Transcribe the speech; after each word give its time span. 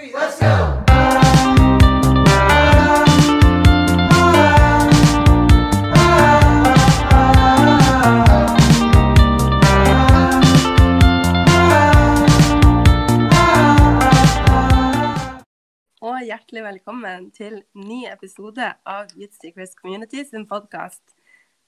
Og 0.00 0.06
hjertelig 16.24 16.64
velkommen 16.64 17.30
til 17.36 17.60
ny 17.74 18.08
episode 18.08 18.72
av 18.88 19.12
Youth 19.12 19.36
Community 19.76 20.24
sin 20.24 20.48
podkast. 20.48 21.02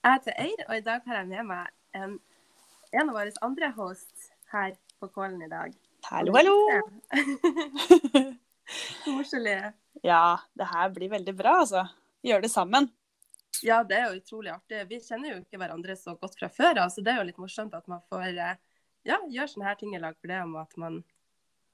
Jeg 0.00 0.12
heter 0.12 0.32
Eir, 0.40 0.64
og 0.70 0.76
i 0.78 0.80
dag 0.80 1.04
har 1.04 1.20
jeg 1.20 1.28
med 1.36 1.44
meg 1.52 1.68
en, 1.92 2.16
en 2.96 3.08
av 3.08 3.12
våre 3.12 3.36
andre 3.44 3.74
hosts 3.76 4.32
her 4.56 4.72
på 5.00 5.12
Kålen 5.12 5.42
i 5.44 5.52
dag. 5.52 5.81
Hallo, 6.10 6.32
hallo. 6.34 6.82
Koselig. 9.04 9.72
Ja, 10.02 10.40
det 10.52 10.64
her 10.64 10.90
blir 10.90 11.08
veldig 11.12 11.34
bra, 11.36 11.54
altså. 11.62 11.86
Gjør 12.26 12.42
det 12.42 12.50
sammen. 12.50 12.88
Ja, 13.62 13.82
det 13.86 13.96
er 13.98 14.10
jo 14.10 14.18
utrolig 14.18 14.50
artig. 14.52 14.82
Vi 14.90 14.98
kjenner 15.04 15.32
jo 15.32 15.40
ikke 15.42 15.60
hverandre 15.62 15.96
så 15.96 16.16
godt 16.18 16.34
fra 16.40 16.50
før 16.50 16.82
av, 16.84 16.90
så 16.90 17.04
det 17.04 17.14
er 17.14 17.20
jo 17.20 17.28
litt 17.30 17.40
morsomt 17.40 17.74
at 17.78 17.86
man 17.90 18.02
får 18.10 18.28
eh, 18.32 18.58
ja, 19.08 19.20
gjøre 19.30 19.48
sånne 19.52 19.68
her 19.68 19.78
ting 19.78 19.94
i 19.94 20.00
lag 20.02 20.16
for 20.18 20.32
det 20.32 20.40
om 20.42 20.56
at 20.60 20.78
man 20.80 21.02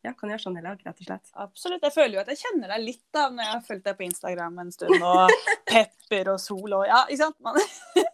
ja, 0.04 0.12
kan 0.12 0.30
gjøre 0.30 0.42
sånn 0.44 0.58
i 0.60 0.64
lag, 0.64 0.82
rett 0.84 1.00
og 1.00 1.08
slett. 1.08 1.32
Absolutt. 1.44 1.86
Jeg 1.88 1.94
føler 1.94 2.18
jo 2.18 2.22
at 2.22 2.32
jeg 2.32 2.42
kjenner 2.42 2.74
deg 2.74 2.84
litt 2.84 3.04
da, 3.14 3.28
når 3.32 3.44
jeg 3.44 3.54
har 3.54 3.64
fulgt 3.70 3.86
deg 3.88 3.98
på 3.98 4.06
Instagram 4.08 4.60
en 4.62 4.74
stund. 4.74 5.08
Og 5.08 5.32
pepper 5.72 6.34
og 6.34 6.42
sol 6.42 6.76
og 6.76 6.84
Ja, 6.88 7.04
ikke 7.08 7.24
sant? 7.24 7.38
Man, 7.44 7.58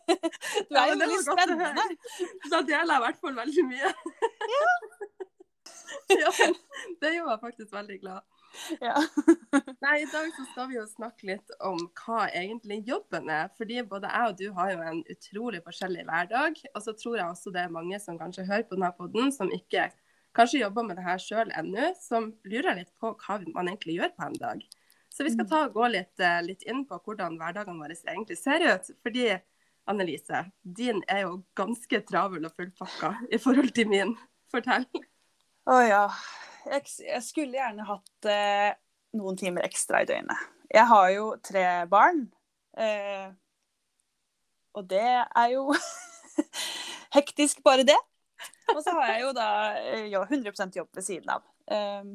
du 0.71 0.79
er 0.79 0.95
jo 0.95 1.01
veldig 1.03 1.21
spennende. 1.27 1.89
Da 2.53 2.63
deler 2.63 2.95
jeg 2.95 3.03
i 3.03 3.05
hvert 3.09 3.21
fall 3.27 3.37
veldig 3.43 3.67
mye. 3.73 3.95
Ja. 4.55 4.75
ja 6.23 6.33
det 7.01 7.13
gjorde 7.15 7.35
meg 7.35 7.45
faktisk 7.45 7.75
veldig 7.75 7.99
glad. 8.03 8.23
Ja. 8.81 8.95
Nei, 9.83 9.95
I 10.05 10.09
dag 10.13 10.29
så 10.37 10.45
skal 10.53 10.69
vi 10.71 10.77
jo 10.77 10.85
snakke 10.87 11.27
litt 11.33 11.55
om 11.65 11.81
hva 12.05 12.29
egentlig 12.31 12.83
jobben 12.87 13.31
er. 13.33 13.51
Fordi 13.59 13.83
både 13.89 14.11
jeg 14.13 14.31
og 14.31 14.39
du 14.39 14.47
har 14.59 14.73
jo 14.75 14.85
en 14.93 15.03
utrolig 15.15 15.63
forskjellig 15.65 16.07
hverdag. 16.09 16.61
Og 16.75 16.85
så 16.85 16.95
tror 16.99 17.19
jeg 17.19 17.27
også 17.27 17.55
det 17.55 17.65
er 17.65 17.75
mange 17.75 17.99
som 18.03 18.21
kanskje 18.21 18.47
hører 18.49 18.67
på 18.69 18.79
denne 18.79 18.93
poden, 18.99 19.33
som 19.35 19.51
ikke 19.55 19.89
kanskje 20.35 20.63
jobber 20.63 20.87
med 20.87 20.99
det 20.99 21.07
her 21.07 21.21
sjøl 21.23 21.51
ennå, 21.55 21.91
som 22.03 22.33
lurer 22.47 22.81
litt 22.81 22.95
på 23.01 23.13
hva 23.25 23.41
man 23.55 23.71
egentlig 23.71 23.99
gjør 23.99 24.15
på 24.15 24.29
en 24.29 24.41
dag. 24.41 24.65
Så 25.15 25.27
vi 25.27 25.31
skal 25.31 25.47
ta 25.47 25.61
og 25.69 25.77
gå 25.77 25.89
litt, 25.93 26.15
eh, 26.19 26.41
litt 26.43 26.65
inn 26.67 26.83
på 26.89 26.99
hvordan 26.99 27.37
hverdagene 27.39 27.79
våre 27.79 27.95
egentlig 27.95 28.39
ser 28.41 28.65
ut. 28.67 28.89
Fordi 29.03 29.29
Annelise, 29.87 30.47
din 30.65 31.03
er 31.13 31.27
jo 31.27 31.43
ganske 31.55 32.01
travel 32.09 32.49
og 32.49 32.55
fullpakka 32.57 33.13
i 33.31 33.39
forhold 33.39 33.75
til 33.77 33.91
min. 33.93 34.15
Fortell. 34.51 34.87
Å 35.65 35.77
ja. 35.85 36.05
Jeg, 36.65 36.89
jeg, 37.05 37.21
skulle 37.25 37.59
gjerne 37.59 37.87
hatt 37.89 38.29
eh, 38.29 38.73
noen 39.17 39.37
timer 39.41 39.65
ekstra 39.67 40.03
i 40.05 40.09
døgnet. 40.09 40.51
Jeg 40.73 40.89
har 40.91 41.09
jo 41.15 41.27
tre 41.45 41.65
barn. 41.91 42.27
Eh, 42.77 43.29
og 44.75 44.89
det 44.91 45.07
er 45.07 45.49
jo 45.55 45.69
hektisk, 47.17 47.63
bare 47.65 47.87
det. 47.87 47.99
Og 48.75 48.81
så 48.85 48.95
har 48.97 49.13
jeg 49.13 49.25
jo 49.27 49.33
da 49.37 49.49
eh, 49.81 50.07
ja, 50.13 50.25
100% 50.25 50.81
jobb 50.81 50.91
ved 50.97 51.07
siden 51.07 51.35
av. 51.37 51.45
Eh, 51.71 52.15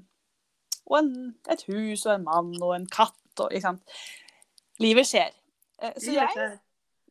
og 0.89 0.97
en, 0.99 1.13
et 1.49 1.65
hus 1.69 2.05
og 2.07 2.15
en 2.15 2.25
mann 2.25 2.55
og 2.57 2.73
en 2.75 2.89
katt 2.89 3.45
og 3.45 3.53
ikke 3.53 3.67
sant. 3.69 3.99
Livet 4.81 5.07
skjer. 5.07 5.33
Uh, 5.79 5.93
så 5.99 6.13
jeg 6.15 6.49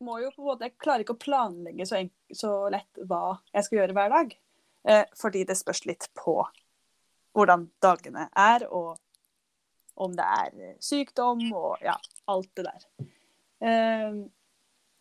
må 0.05 0.19
jo 0.21 0.29
på 0.29 0.43
en 0.43 0.45
måte 0.45 0.67
Jeg 0.67 0.75
klarer 0.77 1.01
ikke 1.01 1.15
å 1.15 1.21
planlegge 1.21 1.87
så, 1.89 2.03
så 2.37 2.51
lett 2.69 2.99
hva 3.09 3.39
jeg 3.55 3.65
skal 3.65 3.79
gjøre 3.81 3.95
hver 3.97 4.13
dag. 4.13 4.35
Uh, 4.87 5.03
fordi 5.19 5.43
det 5.47 5.57
spørs 5.59 5.83
litt 5.89 6.07
på 6.17 6.39
hvordan 7.35 7.67
dagene 7.83 8.27
er, 8.31 8.65
og 8.71 8.97
om 9.99 10.13
det 10.15 10.25
er 10.25 10.77
sykdom 10.83 11.41
og 11.51 11.83
ja, 11.83 11.97
alt 12.31 12.51
det 12.57 12.67
der. 12.69 12.87
Uh, 13.59 14.23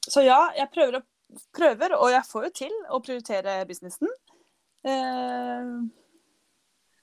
så 0.08 0.24
ja, 0.26 0.40
jeg 0.56 0.70
prøver, 0.74 0.98
å, 0.98 1.38
prøver, 1.54 1.94
og 1.98 2.10
jeg 2.12 2.26
får 2.26 2.48
jo 2.48 2.52
til 2.64 2.76
å 2.90 3.00
prioritere 3.04 3.60
businessen. 3.68 4.10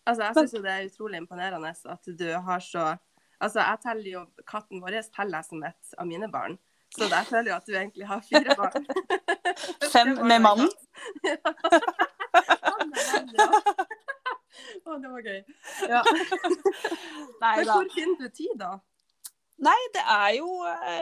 Altså, 0.05 0.21
jeg 0.23 0.35
syns 0.37 0.53
jo 0.55 0.61
det 0.63 0.71
er 0.71 0.87
utrolig 0.87 1.19
imponerende 1.19 1.69
at 1.69 2.07
du 2.17 2.29
har 2.33 2.63
så 2.63 2.95
Altså, 3.43 3.59
jeg 3.59 3.81
teller 3.83 4.07
jo 4.09 4.21
katten 4.47 4.79
vår 4.81 4.95
teller 5.13 5.41
jeg 5.41 5.47
som 5.49 5.63
et 5.67 5.97
av 5.99 6.07
mine 6.07 6.29
barn. 6.31 6.55
Så 6.95 7.09
jeg 7.11 7.27
føler 7.27 7.51
jo 7.51 7.55
at 7.57 7.67
du 7.67 7.73
egentlig 7.75 8.07
har 8.07 8.21
fire 8.23 8.55
barn. 8.55 8.85
Fem 9.91 10.13
med 10.31 10.39
mannen? 10.39 10.71
ja. 11.27 12.04
Å, 14.85 14.97
det 15.01 15.09
var 15.11 15.25
gøy. 15.25 15.41
Ja. 15.91 16.01
Nei, 17.43 17.55
Men 17.59 17.71
hvor 17.71 17.89
finner 17.91 18.21
du 18.21 18.29
tid, 18.29 18.53
da? 18.59 18.77
Nei, 19.65 19.79
det 19.95 20.03
er 20.03 20.29
jo, 20.37 20.47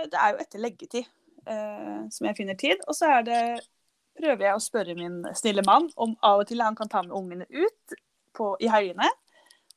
det 0.10 0.18
er 0.20 0.34
jo 0.34 0.42
etter 0.42 0.62
leggetid 0.62 1.06
eh, 1.50 2.02
som 2.14 2.28
jeg 2.28 2.38
finner 2.38 2.58
tid. 2.60 2.82
Og 2.88 2.98
så 2.98 3.12
er 3.20 3.28
det 3.28 3.44
prøver 4.18 4.48
jeg 4.48 4.58
å 4.58 4.64
spørre 4.64 4.96
min 4.98 5.22
snille 5.38 5.64
mann 5.66 5.90
om 6.02 6.16
av 6.26 6.44
og 6.44 6.50
til 6.50 6.62
han 6.62 6.78
kan 6.78 6.92
ta 6.92 7.02
med 7.06 7.16
ungene 7.18 7.48
ut 7.50 7.96
på, 8.38 8.54
i 8.62 8.70
helgene, 8.72 9.10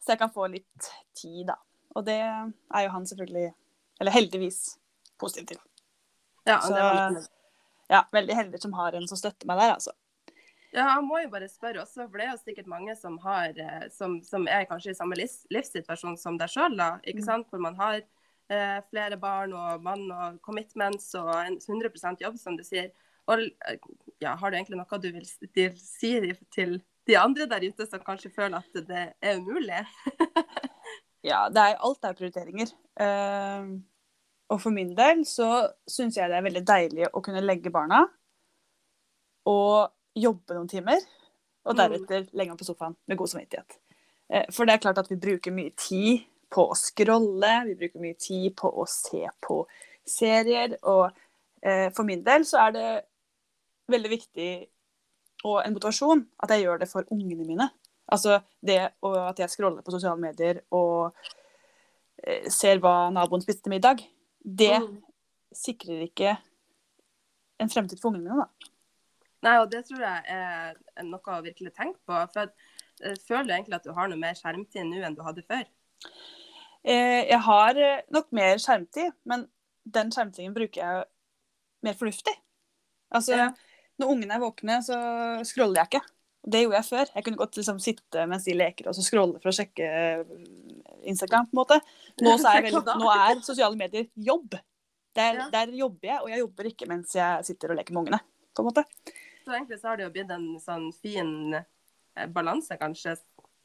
så 0.00 0.14
jeg 0.14 0.20
kan 0.22 0.32
få 0.32 0.48
litt 0.52 0.90
tid, 1.16 1.46
da. 1.50 1.56
Og 1.96 2.04
det 2.06 2.18
er 2.20 2.84
jo 2.84 2.92
han 2.92 3.06
selvfølgelig, 3.08 3.50
eller 4.00 4.14
heldigvis, 4.14 4.60
positiv 5.20 5.48
til. 5.54 5.62
Ja, 6.46 6.60
så, 6.62 7.24
ja, 7.90 8.04
veldig 8.12 8.36
heldig 8.36 8.60
som 8.62 8.76
har 8.76 8.96
en 8.96 9.08
som 9.08 9.18
støtter 9.18 9.48
meg 9.48 9.60
der, 9.60 9.76
altså. 9.78 9.96
Ja, 10.74 10.88
jeg 10.90 11.04
må 11.06 11.20
jo 11.22 11.30
bare 11.32 11.48
spørre 11.48 11.82
også, 11.84 12.04
for 12.08 12.18
det 12.18 12.26
er 12.26 12.32
jo 12.34 12.42
sikkert 12.42 12.68
mange 12.70 12.96
som, 12.98 13.16
har, 13.22 13.54
eh, 13.54 13.86
som, 13.94 14.18
som 14.26 14.46
er 14.50 14.66
kanskje 14.68 14.92
i 14.92 14.98
samme 14.98 15.16
livssituasjon 15.18 16.18
som 16.20 16.38
deg 16.40 16.52
sjøl, 16.52 16.76
ikke 17.06 17.22
mm. 17.22 17.26
sant? 17.28 17.48
Hvor 17.50 17.62
man 17.62 17.78
har 17.78 18.00
eh, 18.00 18.78
flere 18.90 19.18
barn 19.20 19.54
og 19.56 19.84
mann 19.84 20.04
og 20.10 20.40
commitments 20.44 21.12
og 21.18 21.32
100% 21.32 22.24
jobb, 22.24 22.38
som 22.40 22.58
du 22.58 22.64
sier. 22.66 22.90
Og 23.26 23.42
ja, 24.22 24.36
har 24.38 24.50
du 24.50 24.56
egentlig 24.58 24.78
noe 24.78 25.00
du 25.02 25.08
vil 25.10 25.26
si 25.80 26.12
til 26.54 26.78
de 27.06 27.18
andre 27.18 27.46
der 27.50 27.66
ute 27.66 27.86
som 27.88 28.02
kanskje 28.02 28.32
føler 28.34 28.60
at 28.60 28.86
det 28.86 29.04
er 29.22 29.40
umulig? 29.40 29.82
ja, 31.30 31.46
det 31.50 31.62
er, 31.62 31.80
alt 31.82 32.06
er 32.06 32.18
prioriteringer. 32.18 32.70
Uh, 33.00 33.78
og 34.52 34.62
for 34.62 34.74
min 34.74 34.94
del 34.98 35.24
så 35.26 35.66
syns 35.90 36.18
jeg 36.18 36.30
det 36.30 36.38
er 36.38 36.46
veldig 36.46 36.62
deilig 36.66 37.10
å 37.10 37.22
kunne 37.24 37.42
legge 37.42 37.72
barna 37.74 38.04
og 39.46 39.95
jobbe 40.16 40.56
noen 40.56 40.70
timer. 40.70 41.02
Og 41.66 41.74
mm. 41.74 41.80
deretter 41.80 42.24
legge 42.32 42.52
meg 42.52 42.60
på 42.60 42.68
sofaen 42.68 42.96
med 43.06 43.18
god 43.18 43.32
samvittighet. 43.34 43.78
Uh, 44.32 44.46
for 44.54 44.66
det 44.66 44.76
er 44.76 44.84
klart 44.84 45.02
at 45.02 45.10
vi 45.10 45.20
bruker 45.20 45.54
mye 45.54 45.74
tid 45.78 46.26
på 46.52 46.68
å 46.70 46.78
scrolle, 46.78 47.52
vi 47.66 47.74
bruker 47.78 48.02
mye 48.02 48.16
tid 48.20 48.54
på 48.58 48.70
å 48.70 48.86
se 48.90 49.24
på 49.42 49.60
serier. 50.06 50.78
Og 50.86 51.08
uh, 51.10 51.88
for 51.96 52.06
min 52.08 52.24
del 52.26 52.46
så 52.48 52.66
er 52.68 52.76
det 52.76 52.88
veldig 53.90 54.10
viktig 54.10 54.50
og 55.46 55.60
en 55.62 55.74
motivasjon 55.74 56.22
at 56.42 56.52
jeg 56.54 56.64
gjør 56.64 56.80
det 56.82 56.88
for 56.90 57.06
ungene 57.14 57.46
mine. 57.46 57.68
Altså 58.06 58.40
det 58.64 58.78
at 58.78 59.42
jeg 59.42 59.52
scroller 59.52 59.84
på 59.84 59.94
sosiale 59.94 60.20
medier 60.20 60.62
og 60.74 61.16
eh, 62.22 62.46
ser 62.52 62.80
hva 62.82 63.10
naboen 63.14 63.42
spiste 63.42 63.66
til 63.66 63.74
middag, 63.74 64.02
det 64.40 64.76
mm. 64.82 64.92
sikrer 65.54 66.06
ikke 66.06 66.36
en 67.62 67.72
fremtid 67.72 68.00
for 68.00 68.12
ungene 68.12 68.30
mine, 68.30 68.46
da. 68.46 68.72
Nei, 69.44 69.58
og 69.60 69.68
det 69.72 69.82
tror 69.88 70.00
jeg 70.00 70.22
er 70.32 70.78
noe 71.04 71.36
å 71.36 71.42
virkelig 71.44 71.74
tenke 71.76 72.00
på. 72.08 72.22
For 72.32 72.48
eh, 72.48 73.18
føler 73.26 73.50
du 73.50 73.54
egentlig 73.58 73.78
at 73.80 73.86
du 73.86 73.92
har 73.96 74.08
noe 74.10 74.20
mer 74.20 74.38
skjermtid 74.38 74.88
nå 74.88 75.02
enn 75.04 75.18
du 75.18 75.22
hadde 75.26 75.44
før? 75.46 75.66
Eh, 76.86 77.26
jeg 77.26 77.42
har 77.44 77.82
nok 78.14 78.32
mer 78.36 78.62
skjermtid, 78.62 79.12
men 79.28 79.46
den 79.84 80.10
skjermtiden 80.14 80.56
bruker 80.56 80.82
jeg 80.82 81.06
mer 81.86 81.98
fornuftig. 81.98 82.34
Altså, 83.14 83.36
ja 83.38 83.52
når 84.00 84.12
ungene 84.12 84.36
er 84.36 84.42
våkne, 84.42 84.78
så 84.84 84.98
scroller 85.48 85.82
jeg 85.82 85.90
ikke. 85.90 86.04
Det 86.46 86.62
gjorde 86.62 86.78
jeg 86.78 86.88
før. 86.90 87.12
Jeg 87.14 87.26
kunne 87.26 87.40
godt 87.40 87.58
liksom 87.58 87.78
sitte 87.82 88.24
mens 88.30 88.46
de 88.46 88.54
leker 88.54 88.88
og 88.90 88.94
så 88.94 89.02
scrolle 89.02 89.40
for 89.42 89.50
å 89.50 89.56
sjekke 89.56 89.86
eh, 89.86 90.34
Instagram. 91.10 91.48
på 91.50 91.56
en 91.56 91.62
måte. 91.62 91.78
Nå, 92.22 92.36
er, 92.36 92.66
veldig, 92.68 92.82
nå 93.02 93.10
er, 93.10 93.40
sosiale 93.46 93.78
medier 93.78 94.06
jobb. 94.14 94.58
Der, 95.16 95.40
ja. 95.40 95.46
der, 95.52 95.72
jobber 95.72 96.10
jeg, 96.10 96.18
og 96.20 96.28
jeg 96.30 96.42
jobber 96.42 96.68
ikke 96.68 96.88
mens 96.90 97.14
jeg 97.16 97.46
sitter 97.48 97.72
og 97.72 97.80
leker 97.80 97.96
med 97.96 98.04
ungene. 98.04 98.20
på 98.52 98.62
en 98.62 98.68
måte. 98.68 98.84
Så 99.46 99.54
egentlig 99.54 99.78
så 99.78 99.92
har 99.92 99.98
det 99.98 100.08
jo 100.08 100.12
blitt 100.16 100.30
en 100.34 100.46
sånn 100.58 100.88
fin 100.98 101.54
eh, 101.54 102.26
balanse, 102.34 102.74
kanskje? 102.80 103.14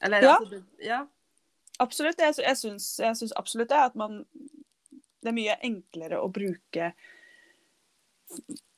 Eller, 0.06 0.22
ja. 0.28 0.36
Altså, 0.36 0.60
ja. 0.86 1.00
Absolutt. 1.82 2.22
Jeg, 2.22 2.38
jeg, 2.38 2.58
syns, 2.60 2.92
jeg 3.02 3.18
syns 3.18 3.34
absolutt 3.40 3.72
det. 3.72 3.80
At 3.90 3.98
man 3.98 4.22
Det 5.22 5.32
er 5.32 5.38
mye 5.38 5.56
enklere 5.66 6.22
å 6.22 6.30
bruke 6.34 6.92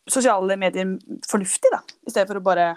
sosiale 0.07 0.55
medier 0.59 0.95
fornuftig, 1.27 1.71
da. 1.75 1.83
I 2.07 2.13
stedet 2.13 2.29
for 2.31 2.39
å 2.39 2.45
bare 2.47 2.69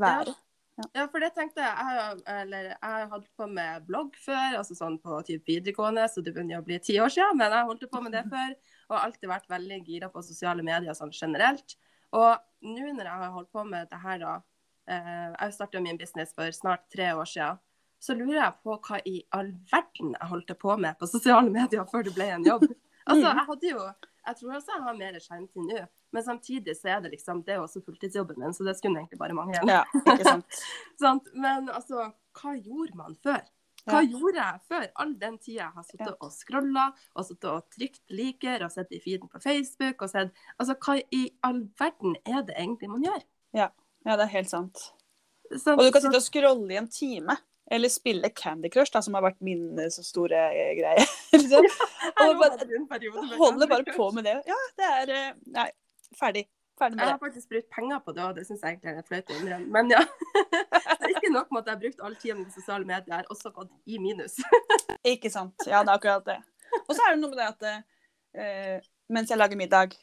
være. 0.00 0.34
Ja. 0.80 0.88
ja. 0.98 1.06
for 1.12 1.20
det 1.24 1.30
tenkte 1.36 1.60
jeg. 1.60 1.70
Jeg 1.76 2.00
har, 2.00 2.18
eller, 2.40 2.70
jeg 2.72 2.96
har 2.96 3.08
holdt 3.12 3.30
på 3.36 3.48
med 3.48 3.86
blogg 3.88 4.16
før, 4.24 4.58
altså 4.62 4.76
sånn 4.80 4.96
på 5.04 5.20
typ 5.28 5.48
videregående, 5.52 6.08
så 6.08 6.24
det 6.24 6.34
begynner 6.34 6.60
å 6.60 6.66
bli 6.66 6.80
ti 6.84 6.96
år 7.04 7.12
siden. 7.12 7.40
Men 7.40 7.52
jeg 7.52 7.70
holdt 7.70 7.88
på 7.92 8.04
med 8.04 8.16
det 8.16 8.24
før, 8.32 8.56
og 8.90 9.00
alltid 9.00 9.32
vært 9.32 9.52
veldig 9.52 9.80
gira 9.88 10.12
på 10.12 10.24
sosiale 10.24 10.64
medier 10.66 10.96
sånn 10.96 11.12
generelt. 11.12 11.76
Og 12.14 12.36
nå 12.64 12.92
når 12.94 13.08
jeg 13.08 13.20
har 13.24 13.32
holdt 13.34 13.52
på 13.52 13.64
med 13.68 13.90
det 13.90 14.00
her, 14.00 14.18
da 14.22 14.34
eh, 14.88 15.30
Jeg 15.34 15.54
starta 15.56 15.82
min 15.82 15.98
business 16.00 16.34
for 16.36 16.50
snart 16.54 16.86
tre 16.94 17.12
år 17.14 17.28
siden. 17.28 17.60
så 18.04 18.14
lurer 18.14 18.36
jeg 18.36 18.54
på 18.62 18.74
hva 18.84 18.98
i 19.08 19.22
all 19.32 19.52
verden 19.70 20.12
jeg 20.12 20.28
holdt 20.28 20.50
på 20.60 20.76
med 20.76 20.98
på 21.00 21.06
sosiale 21.08 21.50
medier 21.50 21.86
før 21.88 22.04
det 22.04 22.14
ble 22.16 22.30
en 22.38 22.44
jobb. 22.46 22.66
Altså, 23.04 23.26
jeg 23.28 23.44
hadde 23.46 23.68
jo 23.68 23.80
Jeg 24.24 24.36
tror 24.38 24.52
også 24.56 24.72
jeg 24.72 24.82
har 24.82 24.94
mer 24.96 25.16
skjermtid 25.20 25.64
nå, 25.68 25.80
men 26.16 26.22
samtidig 26.24 26.72
så 26.78 26.88
er 26.94 27.02
det 27.04 27.10
liksom 27.12 27.42
Det 27.44 27.52
er 27.52 27.58
jo 27.58 27.66
også 27.66 27.82
fulltidsjobben 27.84 28.38
min, 28.40 28.54
så 28.56 28.64
det 28.64 28.72
skulle 28.78 28.96
egentlig 28.96 29.18
bare 29.20 29.36
mangle. 29.36 29.60
Ja, 29.68 29.82
ikke 30.06 30.24
sant. 30.24 30.60
Sant? 31.02 31.28
Men 31.34 31.68
altså, 31.68 32.06
hva 32.40 32.54
gjorde 32.56 32.96
man 32.96 33.18
før? 33.20 33.42
Hva 33.86 34.00
Ja. 34.00 34.08
gjorde 34.18 34.34
jeg 34.40 34.60
før? 34.68 34.86
All 34.96 35.14
den 35.20 35.38
tida 35.38 35.58
jeg 35.64 35.72
har 35.74 35.82
sittet 35.84 36.06
Ja. 36.06 36.14
og 36.20 36.32
scrolla, 36.32 36.92
og 37.14 37.24
sittet 37.26 37.50
og 37.50 37.66
trykt 37.70 38.00
liker, 38.10 38.64
og 38.64 38.72
sett 38.72 38.92
i 38.92 39.00
feeden 39.00 39.28
på 39.28 39.40
Facebook, 39.42 40.02
og 40.02 40.10
sett 40.10 40.32
Altså, 40.58 40.74
hva 40.74 41.02
i 41.12 41.30
all 41.42 41.68
verden 41.78 42.16
er 42.26 42.42
det 42.42 42.56
egentlig 42.56 42.88
man 42.88 43.02
gjør? 43.04 43.22
Ja, 43.54 43.68
det 44.16 44.20
er 44.24 44.26
helt 44.38 44.48
sant. 44.50 44.76
Så, 45.52 45.72
Og 45.72 45.78
du 45.84 45.90
kan 45.92 46.00
så- 46.00 46.08
sitte 46.10 46.16
og 46.16 46.22
scrolle 46.22 46.70
i 46.72 46.76
en 46.76 46.88
time. 46.88 47.36
Eller 47.70 47.88
spille 47.88 48.28
Candy 48.34 48.68
Crush, 48.68 48.92
da, 48.92 49.00
som 49.00 49.14
har 49.14 49.22
vært 49.22 49.40
min 49.40 49.78
eh, 49.78 49.86
så 49.88 50.02
store 50.04 50.36
eh, 50.52 50.74
greie. 50.76 51.00
liksom. 51.32 51.64
Og 52.20 52.36
bare, 52.36 52.66
med 52.66 53.38
holder 53.38 53.66
bare 53.66 53.84
på 53.84 54.12
med 54.12 54.24
det. 54.24 54.42
Ja, 54.46 54.58
det 54.76 54.84
er 54.84 55.12
eh, 55.14 55.32
Nei, 55.46 55.70
ferdig. 56.20 56.46
Ferdig 56.78 56.98
Jeg 56.98 57.08
har 57.08 57.18
faktisk 57.18 57.48
brukt 57.48 57.70
penger 57.70 58.00
på 58.04 58.12
det, 58.14 58.22
og 58.24 58.34
det 58.34 58.46
syns 58.46 58.60
jeg 58.60 58.76
egentlig 58.76 58.98
er 58.98 59.02
flaut 59.08 59.30
å 59.30 59.38
innrømme. 59.40 59.68
Men 59.70 59.90
ja. 59.90 60.02
Nok 61.34 61.50
med 61.52 61.62
at 61.64 61.68
jeg 61.70 61.74
har 61.76 61.82
brukt 61.84 62.02
all 62.06 62.16
tida 62.20 62.34
mi 62.38 62.44
på 62.48 62.54
sosiale 62.54 62.86
medier, 62.88 63.10
jeg 63.10 63.20
har 63.22 63.30
også 63.34 63.52
gått 63.54 63.70
i 63.90 63.98
minus. 64.02 64.38
Ikke 65.14 65.30
sant. 65.32 65.54
Ja, 65.66 65.82
det 65.84 65.92
er 65.92 65.98
akkurat 65.98 66.26
det. 66.28 66.38
Og 66.84 66.92
så 66.94 67.00
er 67.04 67.14
det 67.14 67.20
noe 67.22 67.32
med 67.32 67.40
det 67.40 67.48
at 67.50 67.66
eh, 68.40 68.86
mens 69.14 69.30
jeg 69.32 69.40
lager 69.40 69.58
middag, 69.60 69.96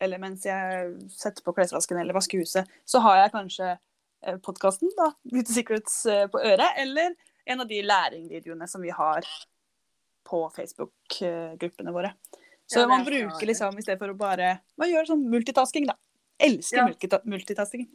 eller 0.00 0.20
mens 0.22 0.44
jeg 0.48 0.92
setter 1.12 1.44
på 1.44 1.54
klesvasken 1.56 2.00
eller 2.00 2.16
vasker 2.16 2.40
huset, 2.42 2.68
så 2.88 3.02
har 3.04 3.22
jeg 3.24 3.32
kanskje 3.34 3.70
eh, 3.72 4.36
podkasten, 4.44 4.92
da, 4.98 5.10
Beauty 5.28 5.52
Secrets, 5.56 6.02
eh, 6.08 6.26
på 6.32 6.40
øret, 6.40 6.68
eller 6.80 7.16
en 7.50 7.64
av 7.64 7.68
de 7.68 7.80
læringvideoene 7.84 8.68
som 8.70 8.82
vi 8.84 8.92
har 8.94 9.26
på 10.30 10.44
Facebook-gruppene 10.56 11.92
våre. 11.94 12.14
Så 12.70 12.84
Ja, 12.84 12.86
man 12.86 13.04
bruker 13.04 13.46
liksom, 13.48 13.78
i 13.78 13.82
stedet 13.82 13.98
for 13.98 14.12
å 14.12 14.14
bare 14.14 14.60
Man 14.78 14.92
gjør 14.92 15.08
sånn 15.08 15.24
multitasking, 15.32 15.88
da. 15.90 15.96
Elsker 16.40 16.78
Ja. 16.78 17.20
multitasking. 17.24 17.88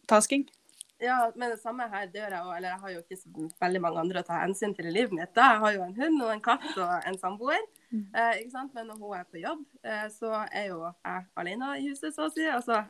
Ja, 1.04 1.32
men 1.36 1.52
det 1.52 1.60
samme 1.60 1.88
her 1.92 2.06
dør 2.08 2.30
jeg 2.32 2.42
òg. 2.42 2.52
Eller 2.56 2.70
jeg 2.70 2.82
har 2.84 2.94
jo 2.94 3.02
ikke 3.02 3.18
så 3.20 3.48
veldig 3.62 3.82
mange 3.84 4.04
andre 4.04 4.22
å 4.22 4.28
ta 4.28 4.38
hensyn 4.44 4.76
til 4.76 4.88
i 4.88 4.94
livet 4.96 5.16
mitt. 5.16 5.34
da. 5.36 5.50
Jeg 5.54 5.64
har 5.64 5.74
jo 5.76 5.82
en 5.86 5.98
hund 5.98 6.22
og 6.24 6.32
en 6.32 6.44
katt 6.46 6.70
og 6.78 6.94
en 7.10 7.18
samboer. 7.20 7.66
Mm. 7.90 8.06
Eh, 8.14 8.32
ikke 8.44 8.54
sant? 8.54 8.72
Men 8.78 8.88
når 8.92 9.02
hun 9.02 9.18
er 9.18 9.26
på 9.32 9.42
jobb, 9.42 9.66
eh, 9.84 10.06
så 10.14 10.32
er 10.46 10.70
jo 10.70 10.80
jeg 10.88 11.26
alene 11.42 11.74
i 11.80 11.90
huset, 11.90 12.16
så 12.16 12.30
å 12.30 12.32
si. 12.32 12.46
Altså, 12.48 12.84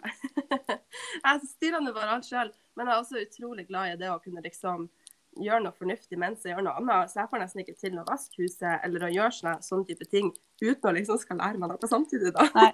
jeg 1.25 1.49
styrer 1.55 1.81
nå 1.81 1.95
bare 1.95 2.19
alt 2.19 2.29
sjøl. 2.29 2.53
Men 2.75 2.91
jeg 2.91 2.93
er 2.93 3.01
også 3.01 3.23
utrolig 3.23 3.67
glad 3.71 3.95
i 3.95 3.99
det 4.03 4.11
å 4.11 4.21
kunne 4.21 4.45
liksom 4.45 4.89
gjøre 5.35 5.65
noe 5.65 5.75
fornuftig 5.75 6.17
mens 6.19 6.45
jeg 6.45 6.53
gjør 6.53 6.67
noe 6.67 6.77
annet. 6.79 7.11
Så 7.11 7.23
jeg 7.23 7.31
får 7.31 7.41
nesten 7.41 7.63
ikke 7.65 7.77
til 7.79 7.97
å 7.99 8.05
vaske 8.07 8.43
huset 8.43 8.85
eller 8.85 9.07
å 9.07 9.11
gjøre 9.11 9.33
sånne, 9.39 9.57
sånne 9.65 9.89
type 9.89 10.07
ting 10.11 10.31
uten 10.61 10.91
å 10.91 10.95
liksom 10.95 11.19
skal 11.21 11.41
lære 11.41 11.59
meg 11.61 11.73
noe 11.73 11.89
samtidig, 11.91 12.31
da. 12.35 12.47
Nei, 12.55 12.71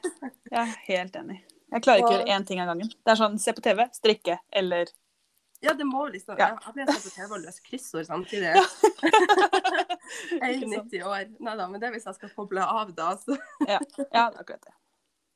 jeg 0.52 0.62
er 0.62 0.78
helt 0.92 1.18
enig. 1.24 1.40
Jeg 1.72 1.86
klarer 1.86 2.02
ikke 2.04 2.12
å 2.12 2.18
gjøre 2.18 2.36
én 2.36 2.46
ting 2.48 2.60
av 2.60 2.68
gangen. 2.74 2.90
Det 2.92 3.14
er 3.14 3.20
sånn 3.20 3.38
se 3.40 3.54
på 3.56 3.64
TV, 3.64 3.86
strikke 3.96 4.36
eller 4.62 4.92
Ja, 5.62 5.74
det 5.78 5.86
må 5.86 6.08
liksom 6.10 6.38
Ja. 6.40 6.52
ja. 6.56 6.60
Jeg 6.66 6.74
ble 6.74 6.86
satt 6.90 7.06
på 7.06 7.16
TV 7.16 7.36
og 7.38 7.44
løse 7.46 7.66
kryssord 7.66 8.08
samtidig. 8.10 8.54
Jeg 10.42 10.42
er 10.42 10.68
90 10.68 11.04
år. 11.08 11.28
Nei 11.40 11.56
da, 11.56 11.68
men 11.72 11.82
det 11.82 11.88
er 11.88 11.94
hvis 11.96 12.08
jeg 12.10 12.18
skal 12.18 12.32
koble 12.36 12.64
av 12.66 12.94
da, 12.98 13.14
så 13.22 13.38
Ja, 13.68 13.80
er 13.80 14.40
akkurat 14.42 14.66
det. 14.66 14.74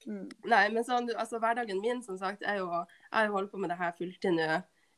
Mm. 0.05 0.25
Nei, 0.51 0.63
men 0.69 0.85
sånn, 0.85 1.07
altså 1.17 1.39
hverdagen 1.41 1.79
min, 1.81 2.01
som 2.05 2.17
sagt, 2.19 2.43
er 2.45 2.59
jo 2.59 2.67
Jeg 2.69 3.13
har 3.15 3.29
jo 3.29 3.37
holdt 3.37 3.53
på 3.53 3.61
med 3.61 3.71
det 3.73 3.79
her 3.79 3.93
fulltid 3.97 4.35
nå 4.37 4.49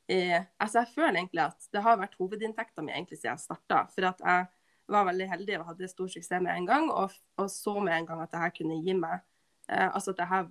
Eh, 0.08 0.42
Altså, 0.60 0.80
jeg 0.80 0.94
føler 0.96 1.20
egentlig 1.20 1.44
at 1.44 1.66
det 1.74 1.82
har 1.84 1.98
vært 2.00 2.16
hovedinntekta 2.20 2.84
mi 2.84 2.94
egentlig 2.94 3.20
siden 3.20 3.34
jeg 3.36 3.44
starta. 3.44 3.82
For 3.92 4.08
at 4.08 4.22
jeg 4.24 4.46
var 4.88 5.08
veldig 5.10 5.28
heldig 5.34 5.58
og 5.60 5.66
hadde 5.72 5.90
stor 5.92 6.08
suksess 6.08 6.42
med 6.44 6.54
en 6.54 6.68
gang, 6.70 6.88
og, 6.92 7.12
og 7.38 7.50
så 7.52 7.74
med 7.84 7.98
en 7.98 8.08
gang 8.08 8.22
at 8.24 8.32
det 8.32 8.40
her 8.40 8.54
kunne 8.56 8.80
gi 8.86 8.96
meg 8.96 9.20
eh, 9.68 9.90
Altså 9.90 10.14
at 10.14 10.22
det 10.22 10.30
her 10.32 10.48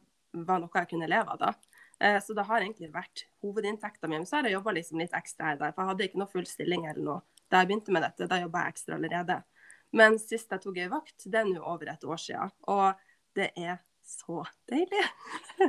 var 0.46 0.60
noe 0.60 0.76
jeg 0.82 0.90
kunne 0.90 1.08
leve 1.08 1.32
av 1.32 1.40
da. 1.40 1.52
Eh, 1.98 2.18
så 2.22 2.34
det 2.36 2.44
har 2.48 2.60
egentlig 2.60 2.90
vært 2.92 3.24
hovedinntekta 3.44 4.08
mi. 4.08 4.18
Men 4.18 4.28
så 4.28 4.38
har 4.38 4.48
jeg 4.48 4.58
jobba 4.58 4.76
liksom 4.76 5.00
litt 5.00 5.16
ekstra 5.16 5.52
her 5.52 5.60
der, 5.60 5.72
for 5.72 5.82
jeg 5.82 5.92
hadde 5.92 6.08
ikke 6.08 6.22
noe 6.22 6.32
full 6.32 6.48
stilling 6.48 6.86
eller 6.90 7.04
noe 7.08 7.20
da 7.46 7.60
jeg 7.62 7.70
begynte 7.70 7.94
med 7.94 8.02
dette. 8.02 8.26
Da 8.30 8.40
jobba 8.42 8.64
jeg 8.64 8.74
ekstra 8.74 8.96
allerede. 8.98 9.40
Men 9.96 10.16
sist 10.18 10.50
jeg 10.50 10.62
tok 10.62 10.80
ei 10.82 10.88
vakt, 10.90 11.28
det 11.30 11.38
er 11.40 11.46
nå 11.48 11.60
over 11.62 11.92
et 11.92 12.04
år 12.04 12.18
siden. 12.20 12.54
Og 12.72 13.04
det 13.38 13.52
er 13.54 13.78
så 14.06 14.42
deilig. 14.70 15.04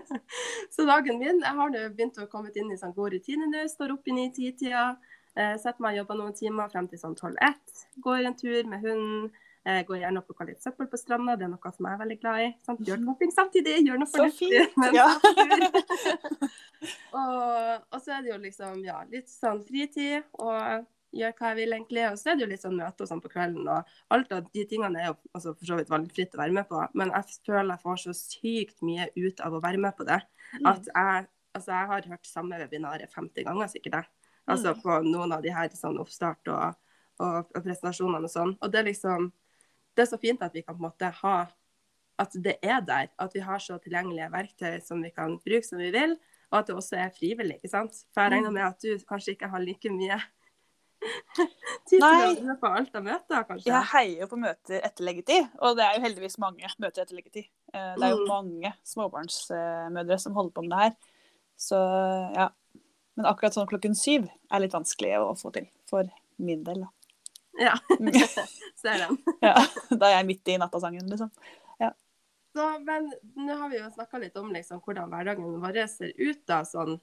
så 0.74 0.86
dagen 0.86 1.20
min 1.22 1.42
Jeg 1.42 1.58
har 1.60 1.72
nå 1.74 1.84
begynt 1.90 2.20
å 2.22 2.28
komme 2.30 2.52
inn 2.54 2.74
i 2.74 2.80
sånn 2.80 2.96
god 2.98 3.16
rutine 3.16 3.50
nå. 3.50 3.64
Står 3.70 3.94
opp 3.96 4.10
i 4.10 4.18
ni-ti-tida. 4.18 4.90
Eh, 5.38 5.56
setter 5.62 5.84
meg 5.86 5.96
og 5.96 6.04
jobber 6.04 6.20
noen 6.22 6.38
timer 6.38 6.72
frem 6.74 6.90
til 6.90 7.02
sånn 7.02 7.18
12-1. 7.18 7.86
Går 8.06 8.26
en 8.26 8.38
tur 8.38 8.72
med 8.72 8.86
hunden. 8.86 9.30
Eh, 9.68 9.82
går 9.84 10.00
gjerne 10.00 10.22
og 10.22 10.28
plukker 10.30 10.48
litt 10.48 10.64
søppel 10.64 10.88
på 10.88 11.00
stranda. 11.00 11.36
Det 11.36 11.44
er 11.44 11.52
noe 11.52 11.72
som 11.76 11.88
jeg 11.88 11.98
er 11.98 12.00
veldig 12.00 12.18
glad 12.22 12.44
i. 12.46 12.52
Sant? 12.64 12.84
Gjør 12.88 13.02
noe 13.04 13.32
samtidig. 13.36 13.80
Gjør 13.84 14.00
noe 14.00 14.12
fornuftig. 14.12 14.62
ja. 14.96 15.08
jeg 15.42 15.72
og, 17.20 17.88
og 17.92 17.98
så 18.00 18.14
er 18.16 18.22
det 18.24 18.32
jo 18.32 18.38
liksom 18.46 18.86
ja, 18.86 19.02
litt 19.12 19.28
sånn 19.32 19.60
fritid. 19.68 20.24
og 20.40 20.88
gjør 21.16 21.34
hva 21.38 21.52
jeg 21.52 21.58
vil, 21.60 21.74
egentlig. 21.76 22.04
Og 22.12 22.20
så 22.20 22.32
er 22.32 22.38
det 22.38 22.46
jo 22.46 22.50
litt 22.52 22.64
sånn 22.64 22.78
møter 22.78 23.06
og 23.06 23.10
sånn 23.10 23.24
på 23.24 23.32
kvelden. 23.32 23.68
Og 23.72 23.96
alt 24.16 24.34
av 24.36 24.48
de 24.54 24.66
tingene 24.70 25.02
er 25.02 25.10
jo 25.10 25.16
altså, 25.34 25.54
for 25.54 25.70
så 25.70 25.80
vidt 25.80 25.92
valgfritt 25.92 26.36
å 26.36 26.42
være 26.42 26.56
med 26.60 26.68
på, 26.70 26.84
men 27.00 27.14
jeg 27.16 27.40
føler 27.48 27.74
jeg 27.74 27.84
får 27.84 28.04
så 28.04 28.16
sykt 28.18 28.86
mye 28.86 29.10
ut 29.18 29.44
av 29.46 29.58
å 29.58 29.64
være 29.64 29.82
med 29.84 29.98
på 29.98 30.08
det. 30.08 30.20
Mm. 30.60 30.70
At 30.74 30.92
jeg, 30.92 31.28
altså, 31.58 31.74
jeg 31.74 31.92
har 31.92 32.10
hørt 32.14 32.30
samme 32.30 32.62
webinaret 32.62 33.16
50 33.16 33.48
ganger, 33.48 33.72
sikkert. 33.72 34.00
jeg. 34.00 34.32
Altså 34.48 34.72
Mm. 34.72 34.82
på 34.84 35.02
noen 35.04 35.34
av 35.36 35.42
de 35.44 35.52
her 35.52 35.68
sånn 35.76 36.00
oppstart 36.00 36.48
og, 36.48 36.78
og, 37.20 37.50
og 37.52 37.64
presentasjonene 37.64 38.30
og 38.30 38.32
sånn. 38.32 38.54
Og 38.62 38.72
det 38.72 38.80
er 38.80 38.88
liksom 38.88 39.32
Det 39.98 40.04
er 40.06 40.12
så 40.12 40.20
fint 40.22 40.44
at 40.46 40.54
vi 40.54 40.62
kan 40.62 40.76
på 40.78 40.84
en 40.84 40.90
måte 40.92 41.10
ha 41.24 41.38
At 42.20 42.32
det 42.34 42.56
er 42.66 42.80
der. 42.82 43.10
At 43.22 43.34
vi 43.36 43.40
har 43.46 43.60
så 43.62 43.76
tilgjengelige 43.82 44.32
verktøy 44.34 44.80
som 44.82 45.02
vi 45.06 45.12
kan 45.14 45.36
bruke 45.38 45.66
som 45.66 45.78
vi 45.78 45.92
vil. 45.94 46.16
Og 46.52 46.56
at 46.60 46.66
det 46.70 46.76
også 46.76 46.98
er 46.98 47.12
frivillig, 47.14 47.58
ikke 47.60 47.70
sant. 47.70 47.94
For 48.14 48.22
jeg 48.26 48.32
Mm. 48.32 48.36
regner 48.38 48.52
med 48.56 48.64
at 48.64 48.80
du 48.82 48.98
kanskje 49.06 49.36
ikke 49.36 49.50
har 49.52 49.60
like 49.62 49.90
mye 49.94 50.18
tid 51.90 52.02
til 52.02 52.50
å 52.50 52.56
på 52.60 52.72
alt 52.74 52.96
av 52.98 53.04
møter, 53.06 53.44
kanskje. 53.46 53.68
Jeg 53.70 53.84
heier 53.92 54.22
jo 54.24 54.28
på 54.32 54.40
møter 54.42 54.82
etter 54.84 55.06
leggetid, 55.06 55.50
og 55.62 55.76
det 55.78 55.86
er 55.86 55.94
jo 56.00 56.02
heldigvis 56.08 56.40
mange 56.42 56.72
møter 56.82 57.04
etter 57.04 57.16
leggetid. 57.20 57.46
Eh, 57.74 57.94
Det 58.00 58.04
er 58.04 58.10
jo 58.16 58.24
Mm. 58.24 58.28
mange 58.28 58.74
småbarnsmødre 58.84 60.20
som 60.20 60.34
holder 60.34 60.52
på 60.58 60.62
med 60.66 60.72
det 60.72 60.80
her. 60.80 60.96
Så 61.58 61.78
ja. 62.36 62.50
Men 63.16 63.26
akkurat 63.26 63.54
sånn 63.54 63.68
klokken 63.70 63.96
syv 63.96 64.28
er 64.52 64.60
litt 64.60 64.74
vanskelig 64.74 65.14
å 65.22 65.38
få 65.38 65.52
til 65.54 65.68
for 65.86 66.04
min 66.40 66.64
del. 66.64 66.82
Da. 66.82 66.88
Ja, 67.58 67.74
ser 68.82 68.98
den. 69.04 69.18
Ja, 69.42 69.56
da 69.90 70.10
er 70.12 70.18
jeg 70.20 70.28
midt 70.34 70.48
i 70.54 70.58
nattasangen, 70.62 71.08
liksom. 71.10 71.32
Så, 72.58 72.64
men 72.82 73.12
nå 73.38 73.54
har 73.60 73.70
vi 73.70 73.78
jo 73.78 73.90
snakka 73.94 74.18
litt 74.18 74.38
om 74.40 74.48
liksom, 74.50 74.80
hvordan 74.82 75.12
hverdagen 75.12 75.60
vår 75.62 75.76
ser 75.92 76.14
ut. 76.18 76.46
da, 76.50 76.64
sånn, 76.66 76.96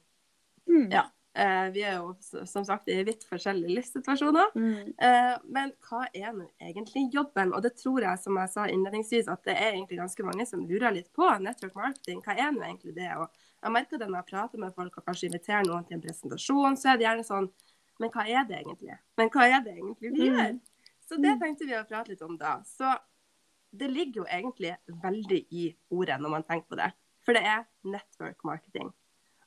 Mm. 0.66 0.86
Ja. 0.90 1.02
eh, 1.36 1.68
Vi 1.70 1.82
er 1.84 1.98
jo 2.00 2.14
som 2.48 2.64
sagt 2.64 2.88
i 2.88 2.96
vidt 3.04 3.22
forskjellige 3.28 3.74
livssituasjoner. 3.76 4.48
Mm. 4.56 4.94
Eh, 4.98 5.34
men 5.44 5.72
hva 5.84 6.06
er 6.16 6.32
nå 6.32 6.46
egentlig 6.58 7.04
jobben? 7.12 7.52
Og 7.54 7.62
det 7.62 7.74
tror 7.76 8.00
jeg, 8.02 8.18
som 8.18 8.38
jeg 8.40 8.48
sa 8.50 8.64
innledningsvis, 8.66 9.28
at 9.28 9.44
det 9.44 9.54
er 9.60 9.74
egentlig 9.76 9.98
ganske 10.00 10.24
mange 10.24 10.46
som 10.48 10.64
lurer 10.66 10.90
litt 10.96 11.12
på 11.12 11.28
network 11.44 11.76
marketing. 11.76 12.22
Hva 12.24 12.34
er 12.34 12.50
nå 12.56 12.64
egentlig 12.64 12.94
det? 12.96 13.10
Og 13.20 13.28
jeg 13.62 13.76
merker 13.76 13.98
det 14.00 14.08
når 14.08 14.22
jeg 14.24 14.30
prater 14.32 14.58
med 14.64 14.74
folk 14.74 14.96
og 14.98 15.04
kanskje 15.06 15.28
inviterer 15.28 15.68
noen 15.68 15.84
til 15.86 15.98
en 16.00 16.02
presentasjon, 16.08 16.80
så 16.80 16.94
er 16.94 16.98
det 16.98 17.06
gjerne 17.06 17.28
sånn 17.28 17.50
Men 18.02 18.10
hva 18.10 18.24
er 18.26 18.46
det 18.48 18.60
egentlig? 18.62 18.98
Men 19.16 19.30
hva 19.30 19.48
er 19.48 19.60
det 19.64 19.74
egentlig 19.76 20.10
vi 20.10 20.28
Mm. 20.28 20.36
gjør? 20.36 20.60
Så 21.04 21.16
det 21.20 21.34
tenkte 21.40 21.66
vi 21.68 21.76
å 21.76 21.84
prate 21.86 22.08
litt 22.10 22.22
om 22.22 22.36
da. 22.38 22.56
Så 22.64 22.96
det 23.76 23.90
ligger 23.90 24.22
jo 24.22 24.24
egentlig 24.24 24.76
veldig 24.88 25.46
i 25.52 25.76
ordet 25.90 26.20
når 26.20 26.30
man 26.30 26.42
tenker 26.42 26.68
på 26.68 26.76
det. 26.80 26.92
For 27.24 27.32
det 27.36 27.42
er 27.44 27.66
network 27.84 28.42
marketing. 28.44 28.92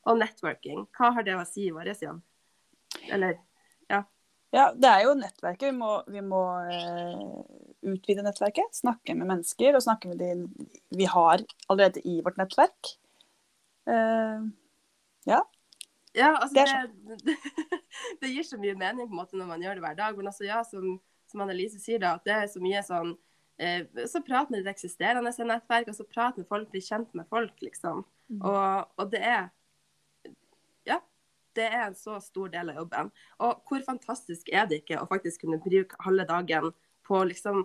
Og 0.06 0.18
networking, 0.18 0.86
hva 0.96 1.12
har 1.14 1.22
det 1.26 1.34
å 1.36 1.44
si 1.46 1.66
i 1.68 1.74
vår 1.74 1.90
jobb? 2.00 2.22
Eller 3.10 3.38
Ja, 3.90 4.04
Ja, 4.52 4.72
det 4.72 4.88
er 4.88 5.02
jo 5.04 5.14
nettverket. 5.14 5.68
Vi 5.72 5.76
må, 5.76 6.02
vi 6.08 6.20
må 6.24 6.40
uh, 6.64 7.44
utvide 7.84 8.22
nettverket. 8.24 8.72
Snakke 8.72 9.14
med 9.14 9.28
mennesker 9.28 9.74
og 9.76 9.82
snakke 9.82 10.08
med 10.08 10.18
de 10.18 10.30
vi 10.96 11.04
har 11.04 11.42
allerede 11.68 12.00
i 12.06 12.22
vårt 12.24 12.38
nettverk. 12.38 12.96
Uh, 13.86 14.48
Ja, 15.26 15.42
altså 16.26 16.54
Det 16.54 16.64
det, 17.06 17.18
det, 17.24 17.36
det 18.22 18.32
gir 18.32 18.46
så 18.46 18.58
mye 18.60 18.76
mening 18.78 19.06
på 19.06 19.14
en 19.14 19.20
måte 19.20 19.38
når 19.38 19.50
man 19.50 19.62
gjør 19.62 19.78
det 19.78 19.84
hver 19.84 19.98
dag. 19.98 20.16
Men 20.18 20.30
altså, 20.30 20.44
ja, 20.48 20.62
som, 20.66 20.98
som 21.30 21.44
Annelise 21.44 21.80
sier, 21.82 22.00
da, 22.02 22.16
at 22.18 22.26
det 22.26 22.34
er 22.34 22.48
så 22.50 22.62
mye 22.64 22.82
sånn 22.86 23.14
eh, 23.60 23.84
Så 24.08 24.22
prat 24.26 24.50
med 24.50 24.62
ditt 24.62 24.72
eksisterende 24.72 25.32
nettverk, 25.50 25.90
og 25.92 25.98
så 25.98 26.08
prat 26.08 26.40
med 26.40 26.48
folk, 26.50 26.70
bli 26.72 26.82
kjent 26.84 27.14
med 27.18 27.28
folk, 27.30 27.54
liksom. 27.64 28.04
Mm. 28.28 28.42
Og, 28.42 28.98
og 28.98 29.14
det 29.14 29.22
er 29.22 29.48
Ja. 30.88 31.00
Det 31.56 31.64
er 31.66 31.88
en 31.88 31.96
så 31.98 32.20
stor 32.22 32.50
del 32.52 32.68
av 32.70 32.76
jobben. 32.84 33.08
Og 33.42 33.64
hvor 33.66 33.80
fantastisk 33.82 34.50
er 34.52 34.68
det 34.70 34.84
ikke 34.84 35.00
å 35.00 35.08
faktisk 35.10 35.42
kunne 35.42 35.58
bruke 35.58 35.96
halve 36.04 36.26
dagen 36.28 36.68
på 37.08 37.22
liksom 37.24 37.64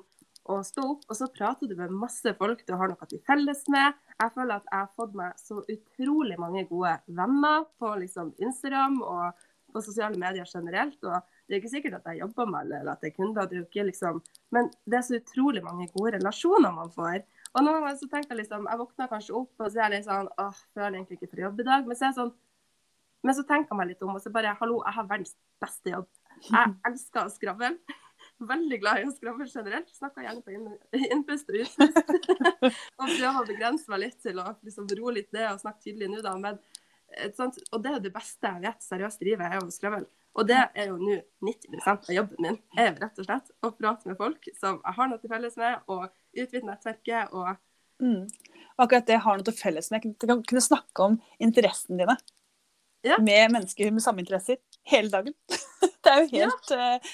å 0.52 0.60
stå 0.66 0.84
opp, 0.84 1.06
og 1.08 1.16
så 1.16 1.30
prater 1.32 1.70
du 1.70 1.78
med 1.80 1.94
masse 1.96 2.34
folk 2.40 2.66
du 2.68 2.74
har 2.76 2.92
noe 2.92 3.08
til 3.08 3.22
felles 3.28 3.64
med. 3.72 3.96
Jeg 4.20 4.34
føler 4.36 4.58
at 4.58 4.68
jeg 4.68 4.80
har 4.82 4.92
fått 5.00 5.16
meg 5.16 5.40
så 5.40 5.62
utrolig 5.62 6.38
mange 6.42 6.66
gode 6.68 6.98
venner 7.08 7.64
på 7.80 7.94
liksom 8.02 8.34
Instagram 8.44 9.00
og 9.02 9.46
på 9.74 9.82
sosiale 9.82 10.20
medier 10.20 10.48
generelt. 10.48 11.00
Og 11.04 11.16
det 11.48 11.56
er 11.56 11.62
ikke 11.62 11.74
sikkert 11.74 11.98
at 12.00 12.12
jeg 12.12 12.22
jobber 12.22 12.50
med 12.50 12.60
alle, 12.62 12.82
eller 12.82 12.94
at 12.94 13.04
det 13.04 13.12
er 13.12 13.18
kunder. 13.18 13.48
Det 13.50 13.58
er 13.58 13.66
ikke 13.66 13.88
liksom 13.90 14.22
Men 14.54 14.70
det 14.86 15.00
er 15.00 15.06
så 15.08 15.18
utrolig 15.18 15.64
mange 15.64 15.88
gode 15.96 16.18
relasjoner 16.18 16.76
man 16.76 16.92
får. 16.94 17.24
Og 17.54 17.66
noen 17.66 17.82
ganger 17.82 18.00
så 18.00 18.10
tenker 18.10 18.34
jeg 18.34 18.44
liksom 18.44 18.68
Jeg 18.70 18.82
våkner 18.82 19.12
kanskje 19.12 19.36
opp, 19.40 19.54
og 19.60 19.68
så 19.68 19.80
er 19.80 19.84
jeg 19.86 19.96
litt 19.96 20.10
sånn 20.10 20.32
åh, 20.42 20.64
føler 20.76 20.98
egentlig 20.98 21.20
ikke 21.20 21.32
for 21.34 21.46
jobb 21.48 21.64
i 21.64 21.68
dag. 21.72 21.88
Men 21.88 22.00
så 22.00 22.10
jeg 22.10 22.20
sånn 22.20 22.34
Men 23.24 23.38
så 23.38 23.48
tenker 23.48 23.72
jeg 23.72 23.80
meg 23.80 23.92
litt 23.94 24.04
om, 24.04 24.16
og 24.18 24.24
så 24.24 24.34
bare 24.36 24.56
Hallo, 24.60 24.82
jeg 24.84 24.98
har 25.00 25.10
verdens 25.10 25.36
beste 25.64 25.96
jobb. 25.96 26.10
Jeg 26.50 26.76
elsker 26.90 27.26
å 27.26 27.34
skravle. 27.34 27.76
Veldig 28.44 28.80
glad 28.82 29.00
i 29.00 29.08
å 29.08 29.14
skravle 29.14 29.46
generelt. 29.48 29.92
Snakker 29.94 30.26
gjerne 30.26 30.42
på 30.44 31.02
innpust 31.14 31.52
og 31.52 31.60
utpust. 31.64 32.00
og 33.00 33.06
prøver 33.06 33.40
å 33.40 33.46
begrense 33.48 33.92
meg 33.94 34.08
litt 34.08 34.18
til 34.24 34.42
å 34.42 34.48
liksom 34.66 34.90
roe 35.00 35.14
litt 35.20 35.30
ned 35.36 35.52
og 35.52 35.62
snakke 35.62 35.86
tydelig 35.86 36.10
nå, 36.12 36.24
da. 36.26 36.34
Men 36.42 36.60
et 37.14 37.38
sånt, 37.38 37.60
og 37.72 37.84
det 37.84 37.92
er 37.92 37.98
jo 38.00 38.06
det 38.08 38.14
beste 38.16 38.50
jeg 38.50 38.64
vet 38.66 38.86
seriøst 38.86 39.22
i 39.22 39.30
livet, 39.30 39.48
er 39.48 39.62
å 39.62 39.74
skravle. 39.74 40.10
Og 40.34 40.48
det 40.50 40.58
er 40.58 40.90
jo 40.90 40.98
nå 40.98 41.20
90 41.46 41.84
av 41.92 42.10
jobben 42.10 42.42
min, 42.42 42.58
er 42.74 42.96
rett 42.98 43.20
og 43.22 43.28
slett 43.28 43.52
å 43.62 43.70
prate 43.78 44.10
med 44.10 44.18
folk 44.18 44.50
som 44.58 44.80
jeg 44.80 44.98
har 44.98 45.12
noe 45.12 45.22
til 45.22 45.30
felles 45.30 45.60
med, 45.62 45.84
og 45.94 46.08
utvide 46.34 46.66
nettverket 46.68 47.38
og 47.38 47.54
Mm. 48.02 48.28
Akkurat 48.82 49.06
det 49.08 49.20
har 49.22 49.38
noe 49.38 49.46
til 49.48 49.56
felles 49.56 49.92
med. 49.94 50.06
Du 50.20 50.28
kan 50.28 50.42
kunne 50.44 50.64
snakke 50.64 51.06
om 51.06 51.20
interessene 51.40 52.02
dine 52.02 52.18
Ja. 53.04 53.18
med 53.20 53.52
mennesker 53.52 53.92
med 53.92 54.02
samme 54.02 54.24
interesser 54.24 54.58
hele 54.88 55.10
dagen. 55.10 55.34
det 56.04 56.12
er 56.12 56.22
jo 56.24 56.28
helt, 56.34 56.72
eh, 56.72 57.14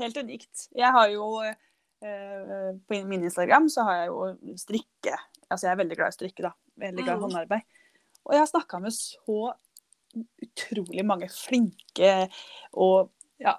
helt 0.00 0.16
unikt. 0.16 0.68
Jeg 0.76 0.92
har 0.92 1.08
jo 1.12 1.26
eh, 1.42 2.76
På 2.88 3.00
min 3.06 3.24
Instagram 3.24 3.68
så 3.68 3.84
har 3.84 3.96
jeg 4.02 4.08
jo 4.08 4.56
strikke. 4.56 5.16
Altså 5.50 5.66
jeg 5.66 5.72
er 5.74 5.80
veldig 5.82 5.96
glad 5.98 6.08
i 6.14 6.16
strikke, 6.18 6.42
da. 6.46 6.52
Veldig 6.80 7.04
glad 7.04 7.14
i 7.14 7.18
Mm. 7.18 7.24
håndarbeid. 7.28 7.62
Og 8.24 8.32
jeg 8.34 8.40
har 8.40 8.46
snakka 8.46 8.80
med 8.80 8.92
så 8.92 9.52
utrolig 10.42 11.04
mange 11.06 11.28
flinke 11.30 12.28
og 12.72 13.10
ja, 13.40 13.54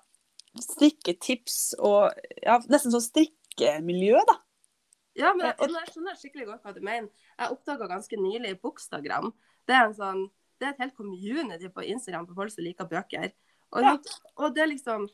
strikketips 0.59 1.73
og 1.79 2.11
ja, 2.43 2.57
nesten 2.71 2.91
sånn 2.93 3.05
strikkemiljø, 3.05 4.19
da. 4.27 4.37
Ja, 5.15 5.33
men 5.35 5.45
Eh, 5.47 5.53
jeg, 5.53 5.59
og- 5.59 5.75
jeg 5.75 5.93
skjønner 5.93 6.15
skikkelig 6.19 6.45
godt 6.47 6.63
hva 6.63 6.73
du 6.73 6.81
mener. 6.81 7.09
Jeg 7.39 7.49
oppdaga 7.51 7.87
ganske 7.87 8.17
nylig 8.17 8.61
Bokstagram. 8.61 9.33
Det 9.67 9.75
er, 9.75 9.85
en 9.85 9.93
sånn, 9.93 10.31
det 10.59 10.67
er 10.67 10.71
et 10.71 10.79
helt 10.79 10.95
community 10.95 11.67
på 11.69 11.83
Instagram 11.85 12.27
for 12.27 12.33
folk 12.35 12.51
som 12.51 12.63
liker 12.63 12.85
bøker. 12.85 13.31
Og, 13.73 13.81
Ja. 13.81 13.97
og 14.37 14.55
det 14.55 14.63
er 14.63 14.67
liksom 14.67 15.07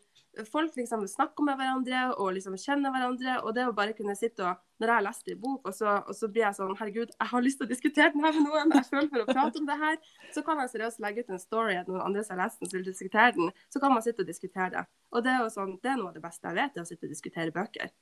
Folk 0.46 0.76
liksom 0.78 1.06
snakker 1.10 1.46
med 1.48 1.58
hverandre 1.60 2.02
og 2.22 2.34
liksom 2.36 2.58
kjenner 2.62 2.94
hverandre. 2.94 3.40
Og 3.44 3.56
det 3.58 3.66
å 3.68 3.76
bare 3.76 3.96
kunne 3.98 4.16
sitte 4.18 4.46
og 4.46 4.64
Når 4.78 4.92
jeg 4.92 4.94
har 4.94 5.06
lest 5.08 5.30
en 5.34 5.40
bok, 5.42 5.64
og 5.66 5.74
så, 5.74 5.94
og 6.06 6.14
så 6.14 6.28
blir 6.30 6.44
jeg 6.44 6.58
sånn 6.60 6.76
Herregud, 6.78 7.14
jeg 7.16 7.30
har 7.32 7.42
lyst 7.42 7.58
til 7.58 7.66
å 7.66 7.72
diskutere 7.72 8.12
den 8.14 8.26
her 8.28 8.36
med 8.36 8.46
noen. 8.46 8.74
Jeg 8.76 8.86
føler 8.92 9.10
for 9.10 9.24
å 9.24 9.28
prate 9.32 9.62
om 9.62 9.66
det 9.70 9.78
her. 9.82 9.98
Så 10.36 10.44
kan 10.46 10.62
jeg 10.62 10.74
seriøst 10.76 11.02
legge 11.02 11.24
ut 11.26 11.34
en 11.34 11.42
story 11.42 11.80
at 11.80 11.90
noen 11.90 12.04
andre 12.06 12.26
som 12.28 12.38
har 12.38 12.46
lest 12.46 12.62
den, 12.62 12.70
vil 12.76 12.86
diskutere 12.86 13.32
den. 13.40 13.50
Så 13.74 13.82
kan 13.82 13.96
man 13.96 14.06
sitte 14.06 14.22
og 14.22 14.30
diskutere 14.30 14.70
det. 14.76 14.86
Og 15.16 15.26
det 15.26 15.34
er 15.34 15.42
jo 15.42 15.50
sånn, 15.56 15.74
det 15.82 15.94
er 15.94 15.98
noe 15.98 16.12
av 16.12 16.20
det 16.20 16.26
beste 16.28 16.52
jeg 16.52 16.60
vet, 16.60 16.76
det 16.76 16.84
å 16.84 16.90
sitte 16.92 17.10
og 17.10 17.16
diskutere 17.16 17.56
bøker. 17.56 17.96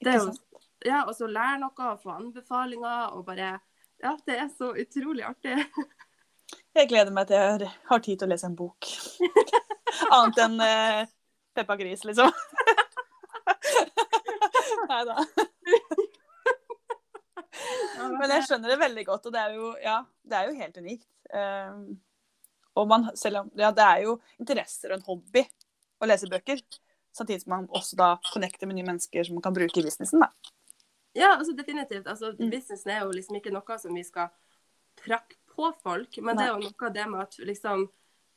Det 0.00 0.14
er 0.14 0.22
jo 0.22 0.30
ja, 0.86 1.02
og 1.04 1.12
så 1.16 1.28
lære 1.28 1.58
noe 1.60 1.88
og 1.90 1.98
få 2.00 2.14
anbefalinger 2.14 3.16
og 3.16 3.26
bare 3.26 3.58
Ja, 4.00 4.14
det 4.24 4.38
er 4.40 4.48
så 4.54 4.70
utrolig 4.72 5.26
artig. 5.28 5.58
Jeg 6.74 6.88
gleder 6.88 7.12
meg 7.12 7.28
til 7.28 7.36
jeg 7.36 7.68
har 7.90 8.00
tid 8.00 8.20
til 8.20 8.28
å 8.28 8.30
lese 8.30 8.48
en 8.48 8.56
bok. 8.56 8.88
Annet 10.10 10.38
enn 10.44 10.60
eh, 10.64 11.00
Peppa 11.54 11.76
Gris, 11.80 12.04
liksom. 12.08 12.30
Nei 14.90 15.00
da. 15.08 15.16
Men 18.20 18.32
jeg 18.34 18.46
skjønner 18.46 18.72
det 18.72 18.78
veldig 18.80 19.04
godt, 19.08 19.26
og 19.28 19.34
det 19.34 19.40
er 19.42 19.56
jo, 19.56 19.72
ja, 19.82 19.96
det 20.26 20.38
er 20.38 20.48
jo 20.48 20.60
helt 20.60 20.78
unikt. 20.80 21.08
Um, 21.30 21.82
og 22.78 22.86
man, 22.90 23.10
selv 23.18 23.42
om, 23.42 23.50
ja, 23.58 23.70
det 23.74 23.84
er 23.86 24.04
jo 24.06 24.16
interesser 24.40 24.92
og 24.92 24.98
en 24.98 25.06
hobby 25.08 25.44
å 26.00 26.08
lese 26.08 26.30
bøker. 26.30 26.62
Samtidig 27.16 27.44
som 27.44 27.54
man 27.56 27.68
også 27.74 27.98
da 27.98 28.14
connecter 28.30 28.70
med 28.70 28.78
nye 28.78 28.86
mennesker 28.86 29.26
som 29.26 29.36
man 29.38 29.44
kan 29.44 29.56
bruke 29.56 29.80
i 29.80 29.84
businessen. 29.84 30.22
Da. 30.22 30.30
Ja, 31.18 31.34
altså 31.36 31.52
definitivt. 31.58 32.06
Altså, 32.06 32.32
Mm. 32.38 32.50
Businessen 32.50 32.90
er 32.94 33.00
jo 33.04 33.10
liksom 33.14 33.36
ikke 33.36 33.52
noe 33.54 33.78
som 33.82 33.94
vi 33.94 34.04
skal 34.06 34.30
prakke 35.00 35.36
på 35.50 35.72
folk, 35.82 36.18
men 36.22 36.38
det 36.38 36.46
er 36.46 36.52
jo 36.54 36.62
noe 36.62 36.86
av 36.86 36.94
det 36.94 37.06
med 37.10 37.20
at 37.26 37.36
liksom 37.38 37.88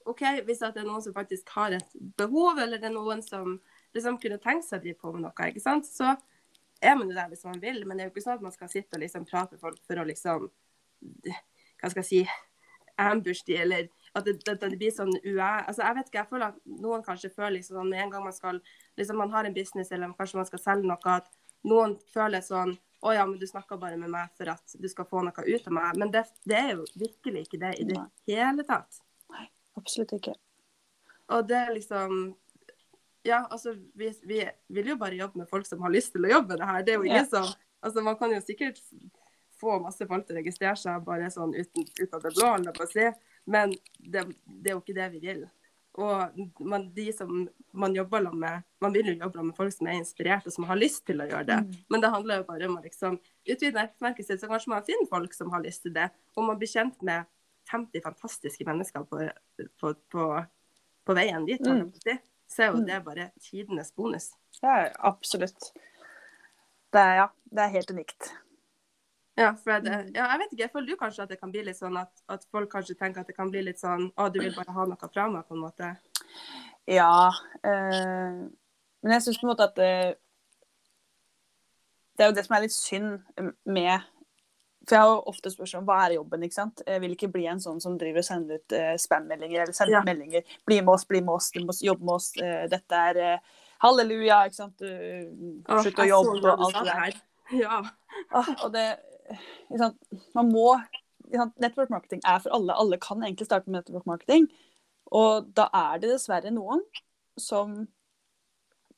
OK, 0.09 0.21
hvis 0.47 0.61
at 0.65 0.75
det 0.75 0.83
er 0.83 0.89
noen 0.89 1.03
som 1.05 1.15
faktisk 1.15 1.49
har 1.55 1.75
et 1.77 1.97
behov, 2.19 2.59
eller 2.61 2.81
det 2.81 2.89
er 2.89 2.95
noen 2.95 3.23
som 3.25 3.57
liksom 3.95 4.19
kunne 4.21 4.39
tenke 4.41 4.65
seg 4.67 4.81
å 4.81 4.83
drive 4.83 4.99
på 5.01 5.13
med 5.13 5.25
noe, 5.25 5.49
ikke 5.49 5.63
sant, 5.63 5.89
så 5.89 6.15
er 6.83 6.97
man 6.99 7.09
jo 7.09 7.17
der 7.17 7.29
hvis 7.31 7.45
man 7.47 7.61
vil. 7.61 7.83
Men 7.87 7.97
det 7.97 8.05
er 8.05 8.09
jo 8.09 8.15
ikke 8.15 8.25
sånn 8.25 8.39
at 8.39 8.47
man 8.47 8.55
skal 8.55 8.71
sitte 8.71 8.97
og 8.97 9.03
liksom 9.03 9.27
prate 9.29 9.55
med 9.55 9.63
folk 9.63 9.79
for 9.87 9.99
å 10.01 10.07
liksom 10.07 10.49
Hva 11.81 11.89
skal 11.91 11.99
jeg 11.99 12.09
si 12.09 12.23
ambush 13.01 13.43
de, 13.47 13.57
eller 13.57 13.87
at 14.13 14.25
det, 14.27 14.37
det, 14.45 14.53
det 14.61 14.77
blir 14.77 14.91
sånn 14.93 15.11
ue... 15.11 15.41
Altså, 15.41 15.81
jeg 15.81 15.97
vet 15.97 16.09
ikke, 16.09 16.19
jeg 16.21 16.29
føler 16.29 16.51
at 16.51 16.59
noen 16.83 17.03
kanskje 17.03 17.31
føler 17.33 17.55
liksom 17.57 17.79
sånn 17.79 17.89
med 17.89 18.03
en 18.03 18.11
gang 18.13 18.25
man 18.27 18.35
skal 18.35 18.59
liksom 18.99 19.17
man 19.19 19.33
har 19.33 19.49
en 19.49 19.55
business, 19.55 19.91
eller 19.91 20.13
kanskje 20.19 20.39
man 20.39 20.49
skal 20.49 20.61
selge 20.61 20.87
noe, 20.87 21.15
at 21.17 21.31
noen 21.67 21.95
føler 22.13 22.45
sånn 22.45 22.75
å 23.03 23.11
ja, 23.11 23.25
men 23.27 23.39
du 23.41 23.47
snakker 23.49 23.81
bare 23.81 23.97
med 23.99 24.13
meg 24.13 24.29
for 24.37 24.53
at 24.53 24.77
du 24.79 24.85
skal 24.87 25.07
få 25.09 25.25
noe 25.25 25.43
ut 25.43 25.65
av 25.67 25.75
meg. 25.75 25.97
Men 25.99 26.13
det, 26.13 26.23
det 26.47 26.59
er 26.59 26.69
jo 26.77 26.85
virkelig 26.95 27.47
ikke 27.47 27.59
det 27.65 27.73
i 27.81 27.87
det 27.89 27.99
hele 28.29 28.63
tatt. 28.67 29.01
Absolutt 29.79 30.13
ikke. 30.17 30.35
Og 31.33 31.47
det 31.49 31.57
er 31.57 31.75
liksom 31.75 32.35
Ja, 33.23 33.45
altså, 33.47 33.71
vi, 33.95 34.09
vi 34.27 34.41
vil 34.67 34.89
jo 34.91 34.97
bare 34.99 35.15
jobbe 35.15 35.39
med 35.39 35.47
folk 35.47 35.65
som 35.65 35.79
har 35.85 35.93
lyst 35.93 36.11
til 36.11 36.25
å 36.27 36.31
jobbe 36.33 36.53
med 36.53 36.59
det 36.59 36.67
her. 36.67 36.81
Det 36.83 36.91
er 36.93 36.97
jo 36.97 37.05
ingen 37.07 37.23
Ja. 37.23 37.29
som 37.29 37.53
Altså, 37.83 38.01
man 38.01 38.15
kan 38.15 38.31
jo 38.31 38.39
sikkert 38.39 38.79
få 39.59 39.79
masse 39.83 40.05
folk 40.07 40.25
til 40.27 40.37
å 40.37 40.39
registrere 40.39 40.75
seg 40.79 41.03
bare 41.03 41.27
sånn 41.31 41.51
uten, 41.55 41.83
ut 41.99 42.15
av 42.15 42.23
det 42.23 42.31
blå, 42.35 42.87
si, 42.87 43.09
men 43.45 43.73
det, 43.99 44.23
det 44.45 44.71
er 44.71 44.77
jo 44.77 44.83
ikke 44.83 44.95
det 44.95 45.09
vi 45.17 45.19
vil. 45.23 45.43
Og 45.93 46.39
man, 46.65 46.87
de 46.95 47.11
som 47.13 47.43
man 47.77 47.93
jobber 47.93 48.31
med, 48.31 48.63
man 48.81 48.95
vil 48.95 49.11
jo 49.11 49.17
jobbe 49.19 49.43
med 49.45 49.57
folk 49.57 49.75
som 49.75 49.89
er 49.91 49.99
inspirert 49.99 50.47
og 50.49 50.55
som 50.55 50.65
har 50.65 50.79
lyst 50.79 51.03
til 51.05 51.21
å 51.21 51.27
gjøre 51.29 51.45
det. 51.51 51.59
Mm. 51.67 51.75
Men 51.93 52.01
det 52.01 52.11
handler 52.15 52.39
jo 52.39 52.47
bare 52.47 52.69
om 52.69 52.79
å 52.79 52.85
liksom 52.85 53.19
utvide 53.45 53.77
nettverket 53.77 54.25
sitt, 54.25 54.41
så 54.41 54.49
kanskje 54.49 54.73
man 54.73 54.87
finner 54.87 55.11
folk 55.11 55.35
som 55.37 55.53
har 55.53 55.61
lyst 55.61 55.85
til 55.85 55.93
det. 55.93 56.07
Og 56.33 56.47
man 56.47 56.57
blir 56.57 56.71
kjent 56.71 56.97
med 57.05 57.29
50 57.71 58.01
fantastiske 58.03 58.65
mennesker 58.67 59.03
på, 59.09 59.19
på, 59.79 59.93
på, 60.11 60.27
på 61.05 61.15
veien 61.17 61.45
dit. 61.47 61.61
si. 62.03 62.17
Så 62.53 62.63
er 62.63 62.67
jo 62.71 62.77
Mm. 62.81 62.85
det 62.85 63.03
bare 63.05 63.31
tidenes 63.41 63.91
bonus. 63.95 64.31
Ja, 64.61 64.89
absolutt. 64.99 65.71
Det 66.93 67.01
er, 67.01 67.13
ja, 67.15 67.27
det 67.49 67.59
er 67.63 67.71
helt 67.73 67.91
unikt. 67.91 68.33
Ja, 69.37 69.53
for 69.55 69.79
det, 69.79 69.91
Mm. 69.91 70.11
ja, 70.15 70.27
jeg 70.31 70.39
vet 70.39 70.51
ikke, 70.53 70.61
jeg 70.61 70.71
føler 70.71 70.87
du 70.87 70.95
kanskje 70.95 71.23
at 71.23 71.29
det 71.29 71.39
kan 71.39 71.51
bli 71.51 71.63
litt 71.63 71.77
sånn 71.79 71.97
at, 71.97 72.11
at 72.29 72.45
folk 72.51 72.69
kanskje 72.69 72.95
tenker 72.99 73.21
at 73.21 73.27
det 73.27 73.35
kan 73.35 73.49
bli 73.49 73.63
litt 73.63 73.79
sånn 73.79 74.11
å, 74.17 74.27
du 74.31 74.39
vil 74.39 74.53
bare 74.53 74.71
ha 74.75 74.85
noe 74.85 75.09
fra 75.13 75.27
meg, 75.31 75.47
på 75.47 75.55
en 75.55 75.63
måte. 75.63 75.97
Ja. 76.85 77.31
Øh, 77.65 78.43
men 79.01 79.11
jeg 79.15 79.21
syns 79.25 79.39
på 79.39 79.47
en 79.47 79.53
måte 79.55 79.63
at 79.63 79.75
det, 79.75 80.17
det 82.17 82.23
er 82.25 82.29
jo 82.29 82.35
det 82.37 82.45
som 82.45 82.55
er 82.57 82.61
litt 82.67 82.75
synd 82.75 83.23
med 83.65 84.01
For 84.83 84.95
jeg 84.97 84.99
har 85.03 85.11
jo 85.13 85.19
ofte 85.31 85.51
spørsmål 85.53 85.79
om 85.81 85.85
hva 85.87 85.97
er 86.05 86.15
jobben, 86.17 86.41
ikke 86.43 86.57
sant. 86.57 86.81
Jeg 86.87 86.99
vil 87.03 87.13
ikke 87.15 87.31
bli 87.31 87.45
en 87.47 87.61
sånn 87.63 87.79
som 87.83 87.93
driver 87.97 88.19
og 88.19 88.27
sender 88.27 88.59
ut 88.59 88.75
eh, 88.75 88.95
spam-meldinger 88.99 89.61
eller 89.63 89.73
sender 89.77 89.93
Ja. 89.95 90.01
ut 90.03 90.09
meldinger. 90.11 90.43
Bli 90.67 90.81
med 90.81 90.93
oss, 90.93 91.05
bli 91.07 91.21
med 91.21 91.33
oss, 91.37 91.51
du 91.55 91.61
må 91.63 91.75
jobbe 91.79 92.03
med 92.03 92.15
oss. 92.17 92.31
Eh, 92.37 92.65
dette 92.71 92.99
er 93.11 93.21
eh, 93.23 93.53
halleluja, 93.85 94.41
ikke 94.49 94.59
sant. 94.59 94.83
Slutt 94.83 96.03
å 96.03 96.09
jobbe 96.09 96.43
og 96.51 96.67
alt 96.67 96.81
det 96.81 96.91
der. 96.91 97.21
Ja. 97.63 97.79
Ah, 98.31 98.51
og 98.63 98.71
det 98.75 98.85
ikke 99.69 99.79
sant? 99.85 99.97
Man 100.35 100.51
må 100.51 100.67
ikke 101.25 101.39
sant? 101.45 101.57
Network 101.63 101.89
marketing 101.95 102.21
er 102.27 102.39
for 102.43 102.53
alle. 102.55 102.75
Alle 102.75 102.99
kan 103.01 103.23
egentlig 103.23 103.47
starte 103.47 103.69
med 103.71 103.79
network 103.81 104.05
marketing. 104.09 104.47
Og 105.15 105.47
da 105.55 105.69
er 105.73 105.99
det 106.03 106.11
dessverre 106.13 106.51
noen 106.51 106.83
som 107.39 107.87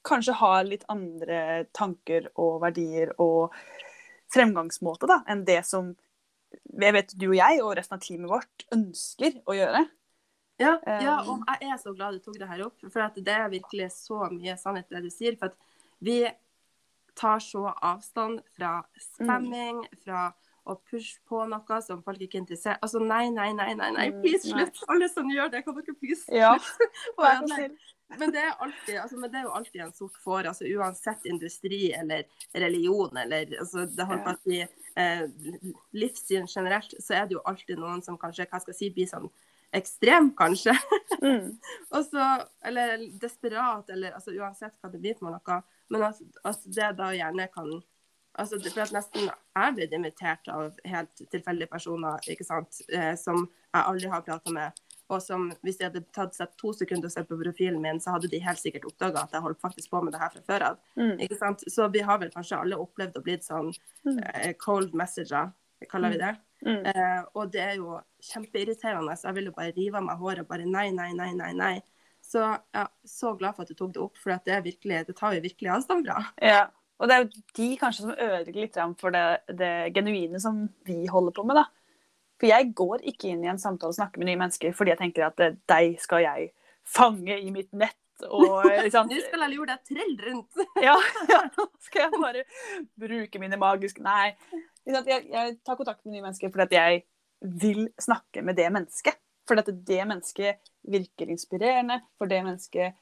kanskje 0.06 0.36
har 0.38 0.65
litt 0.68 0.84
andre 0.92 1.65
tanker 1.74 2.27
og 2.38 2.60
verdier 2.62 3.13
og 3.22 3.54
fremgangsmåte 4.34 5.10
da, 5.10 5.22
enn 5.32 5.46
det 5.48 5.62
som 5.67 5.94
jeg 6.79 6.96
vet 6.96 7.13
du 7.20 7.27
og 7.29 7.38
jeg 7.38 7.62
og 7.63 7.75
resten 7.77 7.98
av 7.98 8.03
teamet 8.03 8.32
vårt 8.32 8.65
ønsker 8.74 9.41
å 9.46 9.55
gjøre. 9.58 9.86
Ja, 10.62 10.77
ja, 10.88 11.17
Um, 11.27 11.41
og 11.44 11.50
jeg 11.60 11.67
er 11.74 11.79
så 11.82 11.91
glad 11.91 12.15
du 12.15 12.22
tok 12.24 12.38
det 12.39 12.48
her 12.48 12.62
opp, 12.63 12.79
for 12.88 13.03
at 13.03 13.17
det 13.20 13.34
er 13.34 13.50
virkelig 13.51 13.89
så 13.91 14.29
mye 14.32 14.55
sannhet 14.55 14.88
det 14.89 15.01
du 15.03 15.10
sier. 15.12 15.36
For 15.36 15.51
at 15.51 15.58
vi 16.00 16.22
tar 17.15 17.44
så 17.44 17.65
avstand 17.84 18.39
fra 18.55 18.77
spamming, 19.00 19.82
fra 20.05 20.29
å 20.65 20.77
pushe 20.79 21.20
på 21.29 21.44
noe 21.50 21.82
som 21.86 22.00
folk 22.05 22.24
ikke 22.25 22.39
er 22.39 22.41
interessert 22.41 22.82
Altså 22.82 22.98
nei, 23.03 23.27
nei, 23.29 23.51
nei, 23.53 23.67
nei, 23.77 23.91
nei, 23.94 24.08
Mm, 24.10 24.22
please, 24.24 24.48
slutt! 24.50 24.79
Alle 24.89 25.10
som 25.12 25.29
gjør 25.29 25.51
det, 25.53 25.62
kan 25.65 25.75
dere 25.77 25.94
please 26.00 26.25
Ja. 26.34 26.55
slutte? 26.58 26.88
Ja. 27.20 27.67
Men 28.08 28.32
det, 28.32 28.44
alltid, 28.60 28.98
altså, 29.02 29.18
men 29.18 29.32
det 29.32 29.40
er 29.40 29.48
jo 29.48 29.54
alltid 29.58 29.82
en 29.82 29.94
sort 29.94 30.18
får, 30.22 30.46
altså 30.52 30.68
uansett 30.70 31.26
industri 31.26 31.88
eller 31.94 32.28
religion 32.54 33.18
eller 33.18 33.50
altså, 33.60 33.88
det 33.90 34.06
holdt 34.06 34.28
på 34.28 34.34
å 34.36 34.42
si 34.44 34.60
eh, 34.62 35.24
livssyn 35.98 36.46
generelt, 36.46 36.94
så 37.02 37.18
er 37.18 37.26
det 37.26 37.38
jo 37.40 37.42
alltid 37.50 37.82
noen 37.82 38.06
som 38.06 38.20
kanskje, 38.22 38.46
hva 38.52 38.62
skal 38.62 38.76
jeg 38.76 38.80
si, 38.80 38.92
blir 38.94 39.10
sånn 39.10 39.26
ekstrem, 39.76 40.30
kanskje. 40.38 40.76
Mm. 41.22 41.58
Også, 41.98 42.30
eller 42.66 43.10
desperat, 43.22 43.90
eller 43.90 44.16
altså 44.16 44.36
uansett 44.38 44.78
hva 44.80 44.94
det 44.94 45.02
blir 45.02 45.18
for 45.20 45.34
noe. 45.34 45.60
Men 45.94 46.08
at, 46.12 46.22
at 46.48 46.64
det 46.78 46.94
da 47.00 47.12
gjerne 47.16 47.50
kan 47.54 47.76
altså 48.36 48.58
For 48.60 48.82
at 48.84 48.92
nesten 48.92 49.30
jeg 49.30 49.76
blitt 49.78 49.94
invitert 49.96 50.50
av 50.52 50.74
helt 50.84 51.22
tilfeldige 51.32 51.72
personer 51.72 52.26
ikke 52.28 52.44
sant, 52.44 52.82
eh, 52.92 53.14
som 53.16 53.46
jeg 53.46 53.80
aldri 53.80 54.10
har 54.12 54.26
prata 54.26 54.52
med, 54.52 54.82
og 55.10 55.22
som 55.22 55.52
hvis 55.66 55.78
de 55.78 55.86
hadde 55.86 56.02
tatt 56.16 56.34
seg 56.38 56.54
to 56.58 56.72
sekunder 56.74 57.10
og 57.10 57.14
sett 57.14 57.28
på 57.30 57.38
profilen 57.38 57.82
min, 57.84 58.00
så 58.02 58.16
hadde 58.16 58.30
de 58.32 58.40
helt 58.42 58.62
sikkert 58.62 58.88
oppdaga 58.90 59.26
at 59.26 59.36
jeg 59.36 59.46
holdt 59.46 59.62
faktisk 59.62 59.92
på 59.92 60.02
med 60.02 60.16
det 60.16 60.22
her 60.24 60.34
fra 60.34 60.42
før 60.48 60.66
av. 60.72 60.80
Mm. 60.98 61.22
Så 61.70 61.88
vi 61.94 62.02
har 62.08 62.22
vel 62.22 62.34
kanskje 62.34 62.62
alle 62.62 62.80
opplevd 62.82 63.20
å 63.20 63.24
blitt 63.26 63.46
sånn 63.46 63.74
Mm. 64.06 64.20
eh, 64.34 64.54
cold 64.62 64.94
messenger, 64.94 65.52
kaller 65.90 66.10
vi 66.14 66.18
det. 66.22 66.36
Mm. 66.66 66.86
Eh, 66.86 67.24
og 67.36 67.52
det 67.52 67.62
er 67.62 67.76
jo 67.76 68.00
kjempeirriterende. 68.22 69.18
Så 69.18 69.30
jeg 69.30 69.36
vil 69.36 69.46
jo 69.46 69.52
bare 69.52 69.74
rive 69.76 69.98
av 69.98 70.04
meg 70.04 70.18
håret 70.18 70.40
og 70.46 70.48
bare 70.48 70.66
nei, 70.66 70.92
nei, 70.92 71.12
nei, 71.14 71.34
nei. 71.34 71.54
nei. 71.54 71.82
Så 72.22 72.42
jeg 72.42 72.82
er 72.82 72.90
så 73.06 73.36
glad 73.38 73.56
for 73.56 73.66
at 73.66 73.70
du 73.70 73.78
tok 73.78 73.94
det 73.94 74.02
opp, 74.02 74.18
for 74.18 74.34
det, 74.46 74.64
virkelig, 74.66 75.06
det 75.08 75.16
tar 75.18 75.36
vi 75.36 75.44
virkelig 75.46 75.72
avstand 75.76 76.08
fra. 76.08 76.24
Ja. 76.42 76.68
Og 76.98 77.10
det 77.10 77.16
er 77.16 77.24
jo 77.26 77.42
de 77.60 77.78
kanskje 77.78 78.06
som 78.06 78.12
ødelegger 78.16 78.62
litt 78.62 79.00
for 79.02 79.12
det, 79.12 79.24
det 79.60 79.94
genuine 79.94 80.40
som 80.40 80.70
vi 80.88 81.06
holder 81.12 81.36
på 81.36 81.44
med, 81.46 81.60
da. 81.60 81.66
For 82.39 82.50
jeg 82.51 82.72
går 82.75 83.06
ikke 83.12 83.32
inn 83.32 83.46
i 83.46 83.51
en 83.51 83.62
samtale 83.62 83.94
og 83.94 83.98
snakker 83.98 84.22
med 84.22 84.30
nye 84.30 84.42
mennesker 84.42 84.74
fordi 84.75 84.92
jeg 84.94 85.01
tenker 85.01 85.30
at 85.30 85.44
eh, 85.44 85.56
deg 85.72 85.96
skal 86.04 86.25
jeg 86.25 86.50
fange 86.86 87.38
i 87.39 87.51
mitt 87.54 87.72
nett. 87.74 87.98
Og, 88.27 88.65
liksom, 88.86 89.10
du 89.12 89.18
skal 89.24 89.46
alle 89.46 89.58
gjøre 89.58 89.75
deg 89.75 89.92
trell 89.92 90.15
rundt. 90.27 90.63
ja, 90.88 90.96
ja, 91.32 91.42
nå 91.56 91.68
skal 91.88 92.06
jeg 92.06 92.22
bare 92.22 92.46
bruke 93.06 93.42
mine 93.44 93.60
magiske 93.62 94.04
Nei. 94.06 94.34
Jeg, 94.86 95.22
jeg 95.32 95.56
tar 95.65 95.80
kontakt 95.80 96.04
med 96.06 96.18
nye 96.18 96.27
mennesker 96.27 96.51
fordi 96.54 96.68
at 96.68 96.75
jeg 96.75 97.06
vil 97.65 97.88
snakke 98.01 98.44
med 98.46 98.58
det 98.60 98.68
mennesket. 98.74 99.20
Fordi 99.46 99.62
at 99.62 99.74
det 99.88 100.06
mennesket 100.10 100.70
virker 100.89 101.30
inspirerende, 101.30 102.00
for 102.18 102.30
det 102.30 102.39
mennesket 102.46 102.96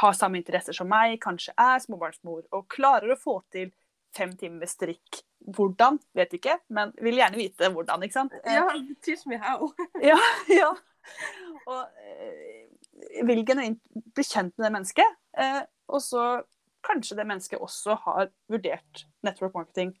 har 0.00 0.16
samme 0.16 0.40
interesser 0.40 0.76
som 0.76 0.88
meg, 0.90 1.16
kanskje 1.22 1.54
er 1.58 1.80
småbarnsmor 1.80 2.42
og 2.56 2.66
klarer 2.72 3.14
å 3.14 3.18
få 3.20 3.38
til 3.52 3.70
fem 4.16 4.32
timer 4.36 4.64
med 4.64 4.70
strikk. 4.70 5.20
Hvordan? 5.56 5.98
Vet 6.16 6.34
ikke, 6.36 6.58
men 6.68 6.92
vil 7.00 7.16
gjerne 7.20 7.38
vite 7.40 7.70
hvordan, 7.72 8.02
ikke 8.04 8.16
sant? 8.18 8.34
Ja, 8.44 8.66
teach 9.04 9.26
me 9.30 9.38
how. 9.40 9.70
Ja, 10.04 10.18
ja. 10.52 10.70
Og 11.66 11.80
eh, 12.02 12.66
vil 13.26 13.44
genuint 13.48 13.80
bli 14.14 14.24
kjent 14.26 14.52
med 14.58 14.66
det 14.66 14.72
mennesket. 14.76 15.16
Eh, 15.38 15.62
og 15.88 16.02
så 16.04 16.24
kanskje 16.86 17.16
det 17.18 17.26
mennesket 17.28 17.60
også 17.60 17.96
har 18.04 18.30
vurdert 18.50 19.06
network 19.26 19.54
marketing. 19.56 19.94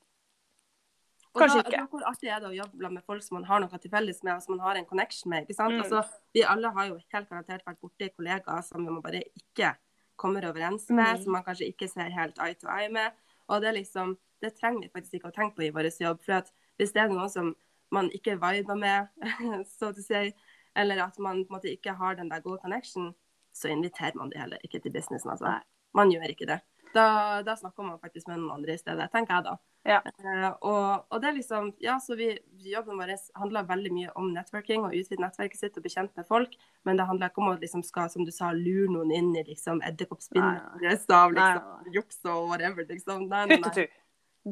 Kanskje 1.36 1.62
da, 1.62 1.68
ikke. 1.70 1.82
Hvor 1.92 2.04
artig 2.10 2.30
er 2.32 2.40
det 2.42 2.48
å 2.50 2.56
jobbe 2.56 2.88
med 2.90 3.04
folk 3.06 3.22
som 3.22 3.36
man 3.38 3.46
har 3.46 3.60
noe 3.62 3.78
til 3.78 3.92
felles 3.92 4.18
med, 4.26 4.34
og 4.34 4.42
som 4.42 4.56
man 4.56 4.64
har 4.66 4.80
en 4.80 4.86
connection 4.88 5.30
med. 5.30 5.44
ikke 5.46 5.56
sant? 5.60 5.76
Mm. 5.76 5.84
Altså, 5.84 6.02
vi 6.34 6.42
alle 6.42 6.72
har 6.74 6.88
jo 6.90 6.96
helt 6.98 7.28
garantert 7.30 7.62
vært 7.68 7.78
borti 7.84 8.08
kollegaer 8.16 8.64
som 8.66 8.82
man 8.82 8.98
bare 9.04 9.22
ikke 9.38 9.76
kommer 10.20 10.44
overens 10.50 10.88
med, 10.90 11.16
Mm. 11.16 11.22
som 11.22 11.32
man 11.32 11.44
kanskje 11.46 11.70
ikke 11.70 11.88
ser 11.88 12.10
helt 12.12 12.38
eye 12.42 12.54
to 12.58 12.68
eye 12.68 12.90
med. 12.92 13.12
Og 13.50 13.62
det 13.62 13.70
er 13.70 13.78
liksom, 13.80 14.14
det 14.42 14.54
trenger 14.58 14.86
vi 14.86 14.92
faktisk 14.94 15.18
ikke 15.18 15.32
å 15.32 15.36
tenke 15.36 15.58
på 15.58 15.66
i 15.66 15.72
vår 15.74 15.90
jobb. 16.00 16.22
for 16.24 16.38
at 16.38 16.52
hvis 16.78 16.94
det 16.94 17.02
er 17.02 17.12
noe 17.12 17.28
som 17.28 17.54
man 17.92 18.10
ikke 18.14 18.38
viber 18.38 18.78
med, 18.78 19.10
så 19.76 19.90
å 19.90 19.96
si, 19.98 20.30
eller 20.78 21.02
at 21.02 21.18
man 21.18 21.42
på 21.42 21.50
en 21.50 21.58
måte 21.58 21.72
ikke 21.72 21.96
har 21.98 22.16
den 22.16 22.30
der 22.30 22.44
gode 22.44 22.62
connection, 22.62 23.10
så 23.52 23.68
inviterer 23.68 24.14
man 24.14 24.30
de 24.30 24.38
heller 24.38 24.62
ikke 24.64 24.80
til 24.80 24.94
businessen. 24.94 25.30
altså. 25.30 25.58
Man 25.94 26.12
gjør 26.12 26.30
ikke 26.30 26.46
det. 26.46 26.60
Da, 26.94 27.42
da 27.46 27.54
snakker 27.56 27.86
man 27.86 28.00
faktisk 28.02 28.26
med 28.26 28.40
noen 28.40 28.56
andre 28.58 28.74
i 28.74 28.80
stedet, 28.80 29.06
tenker 29.12 29.36
jeg 29.36 29.46
da. 29.46 29.52
Ja. 29.86 30.00
Uh, 30.20 30.48
og, 30.66 31.04
og 31.08 31.20
det 31.22 31.28
er 31.30 31.36
liksom, 31.36 31.70
ja, 31.80 31.94
så 32.02 32.16
vi, 32.18 32.32
Jobben 32.66 32.98
vår 33.00 33.12
handler 33.38 33.68
veldig 33.68 33.92
mye 33.94 34.10
om 34.18 34.32
networking 34.34 34.84
og 34.88 34.96
utvide 34.98 35.22
nettverket 35.22 35.60
sitt 35.60 35.78
og 35.78 35.86
bekjente 35.86 36.18
med 36.18 36.26
folk, 36.28 36.56
men 36.84 36.98
det 36.98 37.06
handler 37.08 37.30
ikke 37.30 37.44
om 37.44 37.52
å 37.52 37.56
liksom 37.62 37.84
skal, 37.86 38.10
som 38.12 38.26
du 38.26 38.32
sa, 38.34 38.50
lure 38.56 38.90
noen 38.92 39.14
inn 39.16 39.30
i 39.38 39.46
liksom 39.46 39.80
edderkoppspinnet 39.86 40.82
Nei, 40.82 40.96
av 41.14 41.32
Nei, 41.36 41.48
liksom, 41.54 41.94
juks 41.94 42.20
og 42.26 42.50
whatever. 42.50 42.88
liksom. 42.90 43.26
Nei, 43.30 43.46
nei, 43.54 43.60
nei. 43.64 43.88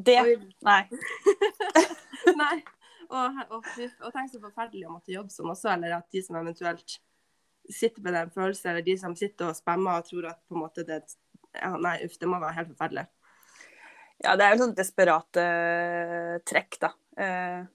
Det 0.09 0.17
Nei. 0.65 0.81
nei. 2.41 2.55
Og, 3.09 3.39
og, 3.49 3.69
og 4.05 4.11
tenk 4.13 4.29
så 4.29 4.41
forferdelig 4.41 4.85
å 4.85 4.95
måtte 4.95 5.13
jobbe 5.13 5.33
sånn 5.33 5.49
også, 5.49 5.71
eller 5.73 5.97
at 5.97 6.09
de 6.13 6.21
som 6.21 6.37
eventuelt 6.37 6.99
sitter 7.69 8.01
med 8.05 8.13
den 8.13 8.29
følelsen, 8.33 8.71
eller 8.71 8.85
de 8.85 8.95
som 9.01 9.15
sitter 9.17 9.49
og 9.49 9.57
spammer 9.57 9.99
og 9.99 10.05
tror 10.09 10.29
at 10.31 10.39
på 10.47 10.57
en 10.57 10.63
måte 10.63 10.85
det 10.85 11.01
ja, 11.61 11.77
Nei, 11.77 11.97
uff, 12.05 12.17
det 12.19 12.27
må 12.29 12.39
være 12.41 12.55
helt 12.55 12.69
forferdelig. 12.75 13.07
Ja, 14.23 14.35
det 14.35 14.45
er 14.45 14.55
jo 14.55 14.65
sånn 14.65 14.75
desperate 14.75 15.43
trekk, 16.45 16.79
da. 16.81 16.89
Eh, 17.17 17.65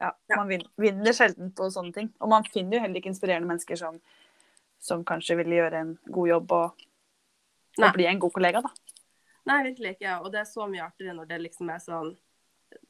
ja, 0.00 0.10
Ja. 0.28 0.36
man 0.36 0.48
vin- 0.48 0.68
vinner 0.76 1.12
sjelden 1.14 1.52
på 1.54 1.68
sånne 1.70 1.94
ting. 1.94 2.12
Og 2.20 2.28
man 2.28 2.44
finner 2.44 2.76
jo 2.76 2.80
heller 2.82 3.00
ikke 3.00 3.12
inspirerende 3.12 3.46
mennesker 3.48 3.76
som, 3.78 4.00
som 4.78 5.04
kanskje 5.04 5.36
vil 5.36 5.46
gjøre 5.56 5.80
en 5.80 5.98
god 6.10 6.28
jobb 6.28 6.52
og, 6.52 6.82
og 7.78 7.92
bli 7.94 8.06
en 8.06 8.18
god 8.18 8.32
kollega, 8.34 8.62
da. 8.62 8.68
Nei, 9.46 9.62
virkelig 9.70 9.94
ikke. 9.96 10.20
Og 10.24 10.32
det 10.32 10.40
er 10.40 10.50
så 10.50 10.66
mye 10.68 10.82
artigere 10.84 11.14
når 11.14 11.28
det 11.28 11.40
liksom 11.46 11.70
er 11.70 11.78
sånn 11.78 12.16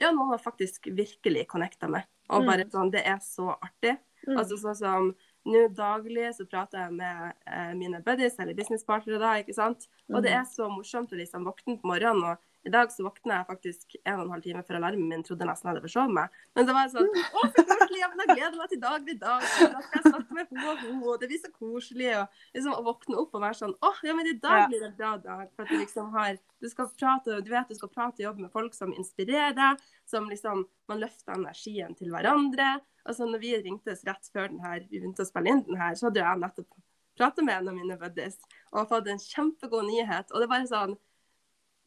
Ja, 0.01 0.09
noen 0.11 0.31
har 0.33 0.39
faktisk 0.41 0.87
virkelig 0.89 1.47
connecta 1.47 1.87
med. 1.89 2.03
Og 2.31 2.41
Mm. 2.43 2.47
bare 2.47 2.65
sånn, 2.65 2.91
det 2.91 3.05
er 3.07 3.19
så 3.21 3.55
artig. 3.61 3.99
Altså 4.27 4.57
sånn 4.59 4.75
som 4.75 5.15
nå 5.47 5.63
daglig 5.75 6.33
så 6.37 6.45
prater 6.51 6.83
jeg 6.85 6.93
med 6.99 7.33
eh, 7.47 7.73
mine 7.79 8.03
buddies 8.05 8.37
eller 8.43 8.55
businesspartnere 8.59 9.19
da, 9.23 9.35
ikke 9.43 9.55
sant. 9.55 9.87
Og 10.13 10.23
det 10.23 10.33
Mhm. 10.33 10.41
er 10.41 10.45
så 10.51 10.69
morsomt 10.71 11.13
å 11.13 11.17
liksom 11.23 11.45
våkne 11.47 11.79
på 11.81 11.87
morgenen, 11.87 12.25
og 12.33 12.39
i 12.67 12.71
dag 12.75 12.89
så 12.91 13.05
våkna 13.07 13.37
jeg 13.39 13.47
faktisk 13.47 13.95
en 14.05 14.19
og 14.19 14.25
en 14.27 14.31
halv 14.35 14.43
time 14.43 14.63
før 14.67 14.77
alarmen 14.81 15.09
min 15.09 15.23
trodde 15.23 15.47
nesten 15.47 15.69
jeg 15.69 15.77
hadde 15.77 15.85
forsovet 15.87 16.11
meg. 16.17 16.29
Men 16.57 16.67
det 16.67 16.75
var 16.75 16.89
sånn 16.91 17.07
Å, 17.07 17.45
så 17.55 17.63
koselig! 17.63 18.01
Ja, 18.03 18.09
men 18.11 18.19
jeg 18.27 18.37
gleder 18.37 18.57
meg 18.59 18.69
til 18.73 18.81
dag. 18.81 19.01
og 19.07 19.21
Da 19.21 19.39
skal 19.87 20.03
jeg 20.03 20.13
snakke 20.13 20.35
med 20.35 20.49
henne 20.51 20.67
og 20.73 20.79
henne, 20.83 21.05
og 21.07 21.21
det 21.21 21.29
blir 21.31 21.39
så 21.45 21.53
koselig. 21.55 22.11
Og 22.19 22.29
liksom 22.59 22.75
å 22.75 22.83
våkne 22.89 23.17
opp 23.23 23.35
og 23.39 23.41
være 23.47 23.55
sånn 23.61 23.75
Å, 23.87 23.93
ja, 24.03 24.15
men 24.19 24.27
i 24.27 24.33
dag 24.43 24.67
blir 24.69 24.81
det 24.83 24.89
en 24.91 24.97
bra 24.99 25.13
dag. 25.17 25.47
For 25.55 25.63
at 25.63 25.69
du 25.71 25.79
liksom 25.79 26.11
har 26.13 26.39
Du 26.61 26.69
skal 26.69 26.89
prate, 26.99 27.39
du 27.45 27.51
vet 27.51 27.69
du 27.69 27.75
skal 27.79 27.89
prate 27.89 28.19
og 28.19 28.27
jobbe 28.35 28.41
med 28.49 28.51
folk 28.53 28.75
som 28.75 28.93
inspirerer 28.93 29.55
deg, 29.55 29.79
som 30.05 30.27
liksom 30.29 30.67
Man 30.89 31.01
løfter 31.01 31.35
energien 31.39 31.95
til 31.97 32.11
hverandre. 32.11 32.81
Altså 33.07 33.29
når 33.29 33.43
vi 33.43 33.55
ringtes 33.63 34.05
rett 34.07 34.31
før 34.35 34.51
den 34.53 34.63
her, 34.65 34.83
vi 34.91 35.01
begynte 35.01 35.25
å 35.25 35.29
spille 35.29 35.53
inn 35.53 35.65
den 35.67 35.81
her, 35.81 35.97
så 35.99 36.09
hadde 36.09 36.23
jeg 36.23 36.43
nettopp 36.43 36.79
pratet 37.17 37.47
med 37.47 37.57
en 37.57 37.71
av 37.73 37.77
mine 37.79 37.97
buddies 38.01 38.37
og 38.73 38.89
fått 38.91 39.09
en 39.09 39.23
kjempegod 39.23 39.87
nyhet. 39.89 40.33
Og 40.33 40.41
det 40.41 40.49
er 40.49 40.53
bare 40.53 40.71
sånn 40.71 40.97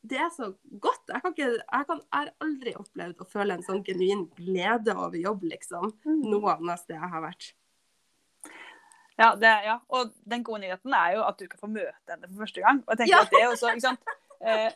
det 0.10 0.15
er 0.15 0.29
så 0.32 0.53
godt. 0.79 1.10
Jeg, 1.12 1.19
kan 1.21 1.34
ikke, 1.36 1.47
jeg, 1.60 1.86
kan, 1.89 1.97
jeg 1.99 2.15
har 2.15 2.29
aldri 2.45 2.73
opplevd 2.79 3.19
å 3.19 3.25
føle 3.27 3.58
en 3.58 3.65
sånn 3.65 3.82
genuin 3.84 4.21
glede 4.38 4.93
over 4.95 5.17
jobb, 5.19 5.43
liksom. 5.51 5.89
Noe 6.23 6.53
annet 6.55 6.79
sted 6.79 6.95
jeg 6.95 7.12
har 7.12 7.25
vært. 7.25 7.49
Ja, 9.19 9.34
det, 9.36 9.51
ja, 9.65 9.75
og 9.91 10.13
den 10.32 10.45
gode 10.47 10.62
nyheten 10.63 10.95
er 10.95 11.17
jo 11.17 11.25
at 11.27 11.41
du 11.41 11.49
kan 11.51 11.60
få 11.60 11.67
møte 11.67 12.13
henne 12.13 12.29
for 12.29 12.45
første 12.45 12.63
gang. 12.63 12.79
Og 12.86 12.93
jeg 12.93 13.01
tenker 13.01 13.17
Ja. 13.17 13.25
at 13.25 13.36
det 13.36 13.43
også, 13.49 13.73
ikke 13.73 13.88
sant? 13.89 14.13
Eh, 14.39 14.69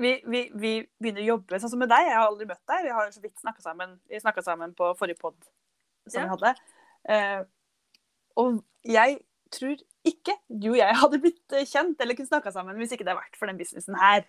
vi, 0.00 0.14
vi, 0.24 0.40
vi 0.56 0.70
begynner 0.96 1.20
å 1.20 1.30
jobbe 1.34 1.58
sånn 1.60 1.74
som 1.74 1.82
med 1.82 1.92
deg. 1.92 2.06
Jeg 2.08 2.16
har 2.16 2.30
aldri 2.30 2.46
møtt 2.48 2.62
deg. 2.72 2.86
Vi 2.86 2.94
har 2.96 3.10
så 3.12 3.20
vidt 3.20 3.36
snakka 3.42 3.60
sammen. 3.60 3.98
Vi 4.08 4.20
sammen 4.24 4.72
på 4.78 4.94
forrige 4.96 5.20
pod 5.20 5.36
som 6.08 6.20
Ja. 6.22 6.26
jeg 6.26 6.30
hadde. 6.34 6.54
Eh, 7.08 7.44
og 8.36 8.62
jeg 8.84 9.18
tror 9.52 9.76
ikke 10.04 10.34
du 10.48 10.70
og 10.72 10.78
jeg 10.80 10.96
hadde 10.98 11.18
blitt 11.22 11.52
eh, 11.52 11.66
kjent 11.68 12.00
eller 12.00 12.16
kunne 12.18 12.30
snakka 12.30 12.52
sammen 12.54 12.76
hvis 12.80 12.92
ikke 12.94 13.04
det 13.04 13.12
hadde 13.14 13.22
vært 13.22 13.36
for 13.38 13.46
den 13.50 13.58
businessen 13.60 13.98
her. 14.00 14.24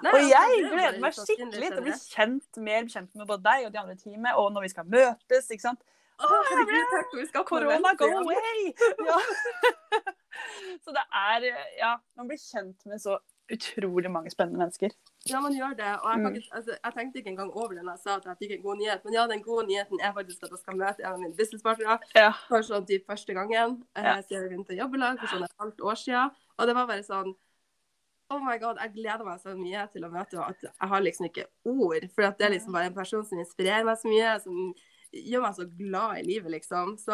Nei, 0.00 0.10
Og 0.10 0.16
altså, 0.16 0.30
jeg 0.30 0.64
er 0.64 0.68
gleder 0.72 1.00
meg 1.02 1.14
sånn 1.16 1.26
skikkelig 1.28 1.68
til 1.70 1.78
å 1.80 1.84
bli 1.84 1.94
kjent, 2.08 2.58
mer 2.64 2.86
kjent 2.88 3.14
med 3.14 3.26
både 3.28 3.42
deg 3.44 3.66
og 3.66 3.72
de 3.74 3.80
andre 3.80 3.96
i 3.96 4.00
teamet, 4.00 4.36
og 4.38 4.52
når 4.54 4.62
vi 4.64 4.68
skal 4.72 4.86
møtes, 4.88 5.50
ikke 5.50 5.66
sant. 5.66 5.82
Korona, 7.48 7.92
go 7.96 8.06
away! 8.20 8.72
Ja. 9.08 9.18
så 10.84 10.92
det 10.96 11.04
er 11.16 11.46
Ja, 11.78 11.94
man 12.16 12.28
blir 12.28 12.40
kjent 12.40 12.84
med 12.86 13.00
så 13.02 13.18
utrolig 13.52 14.10
mange 14.10 14.30
spennende 14.30 14.58
mennesker. 14.62 14.90
Ja, 15.28 15.40
man 15.40 15.52
gjør 15.56 15.74
det. 15.76 15.90
Og 16.02 16.08
jeg, 16.10 16.18
Mm. 16.20 16.34
ikke, 16.36 16.54
altså, 16.56 16.76
jeg 16.84 16.92
tenkte 16.94 17.18
ikke 17.18 17.30
engang 17.34 17.50
over 17.52 17.74
det 17.74 17.82
når 17.84 17.92
jeg 17.96 18.02
sa 18.04 18.14
at 18.16 18.24
jeg 18.24 18.36
fikk 18.42 18.52
en 18.56 18.62
god 18.62 18.76
nyhet. 18.80 19.04
Men 19.04 19.12
ja, 19.14 19.26
den 19.26 19.42
gode 19.42 19.66
nyheten 19.66 20.00
er 20.00 20.12
faktisk 20.12 20.42
at 20.42 20.50
jeg 20.50 20.58
skal 20.62 20.76
møte 20.76 21.00
en 21.04 21.12
av 21.12 21.18
mine 21.20 21.34
businesspartnere 21.36 21.98
Ja. 22.14 22.32
for 22.48 22.58
sånn 22.62 22.86
typ 22.86 23.06
første 23.06 23.34
gangen 23.34 23.84
eh, 23.96 24.02
Ja. 24.04 24.16
siden 24.22 24.42
vi 24.42 24.48
begynte 24.56 24.74
å 24.74 24.78
jobbe 24.82 24.98
lag 24.98 25.18
for 25.18 25.26
sånn 25.26 25.44
et 25.44 25.56
halvt 25.60 25.80
år 25.80 25.96
siden. 25.96 26.30
Og 26.58 26.66
det 26.66 26.74
var 26.74 26.86
bare 26.86 27.02
sånn 27.02 27.34
Oh 28.32 28.38
my 28.38 28.58
god, 28.58 28.76
jeg 28.78 28.92
gleder 28.94 29.24
meg 29.24 29.40
så 29.40 29.56
mye 29.58 29.88
til 29.92 30.04
å 30.04 30.08
møte 30.12 30.36
henne 30.38 30.48
at 30.50 30.60
jeg 30.62 30.88
har 30.88 31.00
liksom 31.02 31.26
ikke 31.26 31.46
ord. 31.66 32.04
For 32.14 32.22
det 32.30 32.40
er 32.46 32.50
liksom 32.54 32.72
bare 32.72 32.86
en 32.86 32.94
person 32.94 33.24
som 33.26 33.38
inspirerer 33.40 33.84
meg 33.84 33.98
så 33.98 34.06
mye, 34.06 34.40
som 34.40 34.74
gjør 35.12 35.42
meg 35.42 35.54
så 35.56 35.64
glad 35.76 36.18
i 36.18 36.22
livet, 36.22 36.50
liksom. 36.52 36.96
Så 36.96 37.10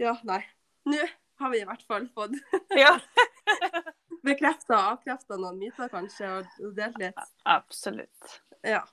ja, 0.00 0.16
nei. 0.24 0.44
Nå 0.84 0.98
har 1.38 1.50
vi 1.50 1.60
i 1.60 1.64
hvert 1.64 1.82
fall 1.86 2.08
fått 2.08 2.34
ja. 2.74 2.98
bekrefta 4.26 4.74
og 4.76 4.92
avkrefta 4.94 5.38
noen 5.38 5.58
myter, 5.60 5.90
kanskje, 5.92 6.30
og 6.40 6.76
delt 6.76 6.98
litt. 7.00 7.26
Absolutt. 7.48 8.38
Ja. 8.66 8.84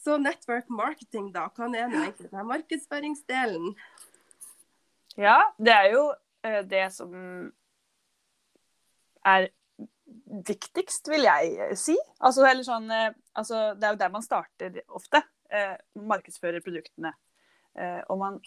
Så 0.00 0.16
network 0.16 0.70
marketing, 0.72 1.28
da. 1.34 1.48
Hva 1.52 1.68
er 1.68 1.90
nå 1.90 2.04
egentlig 2.06 2.30
den 2.30 2.48
markedsføringsdelen? 2.48 3.74
Ja, 5.20 5.40
det 5.60 5.74
er 5.74 5.88
jo 5.92 6.04
eh, 6.46 6.62
det 6.64 6.86
som 6.94 7.16
er 9.28 9.50
viktigst, 10.48 11.10
vil 11.12 11.26
jeg 11.28 11.52
eh, 11.58 11.74
si. 11.78 11.98
Altså, 12.20 12.46
eller 12.48 12.64
sånn, 12.64 12.88
eh, 12.94 13.10
altså, 13.36 13.74
det 13.76 13.88
er 13.88 13.96
jo 13.96 14.00
der 14.00 14.14
man 14.14 14.24
starter 14.24 14.80
ofte. 14.88 15.22
Eh, 15.50 15.76
markedsfører 15.98 16.64
produktene. 16.64 17.12
Eh, 17.76 18.00
og 18.08 18.22
man 18.22 18.40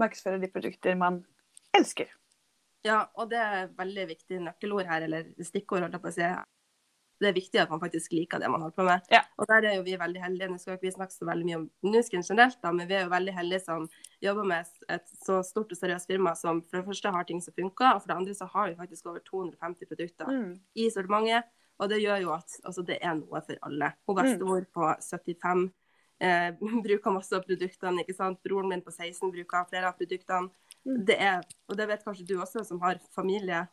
markedsfører 0.00 0.40
de 0.40 0.50
produkter 0.50 0.96
man 0.98 1.20
elsker. 1.76 2.08
Ja, 2.84 3.04
og 3.14 3.30
det 3.30 3.38
er 3.38 3.68
veldig 3.78 4.08
viktig 4.10 4.40
nøkkelord 4.42 4.88
her, 4.90 5.04
eller 5.06 5.28
stikkord, 5.46 5.84
holdt 5.84 5.94
jeg 5.98 6.02
på 6.02 6.10
å 6.10 6.16
si. 6.16 6.30
Det 7.22 7.28
er 7.28 7.36
viktig 7.36 7.60
at 7.62 7.70
man 7.70 7.78
faktisk 7.78 8.14
liker 8.16 8.40
det 8.42 8.48
man 8.50 8.64
holder 8.64 8.74
på 8.74 8.84
med. 8.88 9.04
Ja. 9.12 9.20
Og 9.38 9.46
der 9.46 9.68
er 9.68 9.76
jo 9.76 9.84
vi 9.86 9.92
veldig 10.00 10.22
heldige. 10.24 10.48
Nå 10.50 10.56
skal 10.58 10.74
ikke 10.74 10.88
vi 10.88 10.94
snakke 10.96 11.14
så 11.14 11.28
veldig 11.28 11.46
mye 11.46 11.58
om 11.60 11.68
Nusken 11.86 12.24
generelt, 12.26 12.58
da, 12.64 12.72
men 12.74 12.88
vi 12.90 12.96
er 12.98 13.04
jo 13.04 13.12
veldig 13.12 13.34
heldige 13.36 13.62
som 13.62 13.84
jobber 14.24 14.48
med 14.50 14.72
et 14.90 15.12
så 15.22 15.38
stort 15.46 15.70
og 15.70 15.78
seriøst 15.78 16.10
firma 16.10 16.32
som 16.34 16.64
for 16.66 16.80
det 16.80 16.88
første 16.88 17.12
har 17.14 17.28
ting 17.28 17.42
som 17.44 17.54
funker, 17.54 17.92
og 17.92 18.02
for 18.02 18.10
det 18.10 18.16
andre 18.18 18.34
så 18.34 18.48
har 18.50 18.72
vi 18.72 18.78
faktisk 18.80 19.06
over 19.12 19.22
250 19.28 19.86
produkter 19.92 20.32
Mm. 20.32 20.58
i 20.74 20.88
sortimentet. 20.90 21.46
Og 21.78 21.88
det 21.90 22.02
gjør 22.02 22.18
jo 22.22 22.32
at 22.34 22.58
altså, 22.64 22.82
det 22.82 22.98
er 23.02 23.14
noe 23.18 23.40
for 23.46 23.62
alle. 23.62 23.92
Hun 24.06 24.18
bestemor 24.18 24.66
på 24.74 24.90
75 25.02 25.70
eh, 26.20 26.50
bruker 26.86 27.14
masse 27.14 27.34
av 27.38 27.46
produktene, 27.46 28.02
ikke 28.02 28.14
sant. 28.18 28.42
Broren 28.42 28.68
min 28.68 28.82
på 28.82 28.90
16 28.90 29.30
bruker 29.30 29.70
flere 29.70 29.88
av 29.90 29.98
produktene. 29.98 30.50
Det 30.82 31.14
er, 31.14 31.44
og 31.70 31.78
det 31.78 31.86
vet 31.90 32.02
kanskje 32.04 32.26
du 32.26 32.34
også, 32.40 32.64
som 32.66 32.80
har 32.82 32.98
familie. 33.14 33.66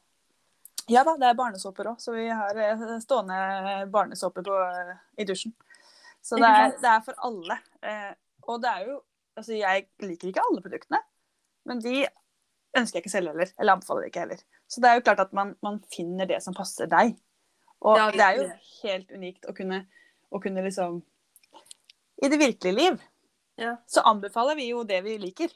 Ja 0.89 1.03
da, 1.05 1.15
det 1.21 1.29
er 1.29 1.37
barnesåper 1.37 1.91
òg, 1.91 1.99
så 2.01 2.13
vi 2.15 2.27
har 2.29 2.57
eh, 2.57 2.85
stående 3.03 3.39
barnesåper 3.93 4.45
på, 4.45 4.55
eh, 4.65 4.95
i 5.21 5.25
dusjen. 5.29 5.53
Så 6.21 6.37
det 6.37 6.49
er, 6.49 6.73
det 6.81 6.89
er 6.89 7.03
for 7.05 7.17
alle. 7.25 7.59
Eh, 7.85 8.11
og 8.49 8.61
det 8.63 8.73
er 8.73 8.89
jo 8.91 9.03
Altså, 9.39 9.53
jeg 9.55 9.85
liker 10.03 10.27
ikke 10.27 10.41
alle 10.43 10.59
produktene, 10.59 10.97
men 11.69 11.79
de 11.79 12.01
ønsker 12.75 12.97
jeg 12.97 13.05
ikke 13.05 13.11
selv 13.13 13.29
heller. 13.31 13.53
Eller 13.55 13.77
anbefaler 13.77 14.09
ikke 14.09 14.25
heller. 14.25 14.41
Så 14.67 14.81
det 14.83 14.89
er 14.89 14.97
jo 14.97 15.03
klart 15.05 15.21
at 15.23 15.31
man, 15.37 15.53
man 15.63 15.77
finner 15.93 16.27
det 16.27 16.41
som 16.43 16.57
passer 16.57 16.89
deg. 16.91 17.13
Og 17.79 17.95
Ja, 17.95 18.09
det 18.11 18.25
er 18.25 18.35
jo 18.35 18.47
helt 18.81 19.13
unikt 19.15 19.47
å 19.47 19.53
kunne, 19.55 19.85
å 20.27 20.41
kunne 20.43 20.65
liksom 20.65 20.99
I 22.19 22.27
det 22.33 22.41
virkelige 22.41 22.75
liv 22.75 22.97
Ja, 23.61 23.77
så 23.87 24.03
anbefaler 24.09 24.59
vi 24.59 24.65
jo 24.73 24.83
det 24.83 24.99
vi 25.05 25.15
liker. 25.21 25.53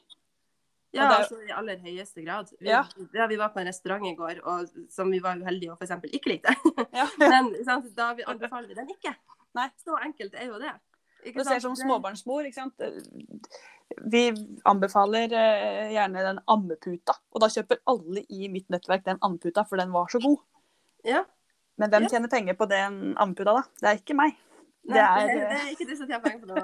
Ja 0.94 1.08
det 1.10 1.18
altså 1.24 1.38
i 1.42 1.52
aller 1.54 1.78
høyeste 1.82 2.24
grad. 2.24 2.50
Vi, 2.60 2.68
Ja. 2.70 2.84
ja, 3.16 3.26
vi 3.30 3.38
var 3.40 3.52
på 3.54 3.60
en 3.62 3.68
restaurant 3.70 4.06
i 4.06 4.14
går 4.18 4.40
og, 4.44 4.72
som 4.90 5.10
vi 5.10 5.20
var 5.24 5.40
uheldige 5.40 5.72
og 5.74 5.78
f.eks. 5.82 6.08
ikke 6.12 6.32
likte. 6.34 6.54
Ja. 6.94 7.06
Men 7.32 7.52
sant, 7.66 7.90
da 7.96 8.12
vi 8.14 8.26
anbefaler 8.30 8.68
vi 8.70 8.78
den 8.78 8.90
ikke. 8.94 9.14
Nei. 9.54 9.68
Så 9.84 9.98
enkelt 10.02 10.34
er 10.34 10.50
jo 10.50 10.58
det. 10.62 10.72
Ikke 11.24 11.40
Du 11.40 11.48
ser 11.48 11.62
som 11.62 11.76
småbarnsmor, 11.78 12.44
ikke 12.44 12.58
sant. 12.58 13.54
Vi 14.12 14.24
anbefaler 14.68 15.32
eh, 15.32 15.92
gjerne 15.94 16.24
den 16.26 16.40
ammeputa. 16.50 17.14
Og 17.32 17.40
da 17.44 17.48
kjøper 17.52 17.80
alle 17.90 18.24
i 18.28 18.48
mitt 18.52 18.68
nettverk 18.72 19.04
den 19.06 19.20
ammeputa, 19.24 19.64
for 19.68 19.80
den 19.80 19.92
var 19.94 20.10
så 20.12 20.20
god. 20.24 20.42
Ja. 21.06 21.24
Men 21.80 21.90
hvem 21.90 22.06
tjener 22.10 22.30
penger 22.30 22.58
på 22.58 22.68
den 22.70 23.14
ammeputa, 23.20 23.56
da? 23.56 23.64
Det 23.80 23.90
er 23.90 24.02
ikke 24.02 24.16
meg. 24.18 24.36
Nei, 24.84 25.26
Det 25.26 25.34
det, 25.34 25.40
er- 25.40 25.44
ikke 25.44 25.48
det 25.48 25.58
er 25.60 25.68
ikke 25.72 25.96
som 25.96 26.06
tjener 26.08 26.24
penger 26.24 26.40
på 26.40 26.46
det. 26.48 26.54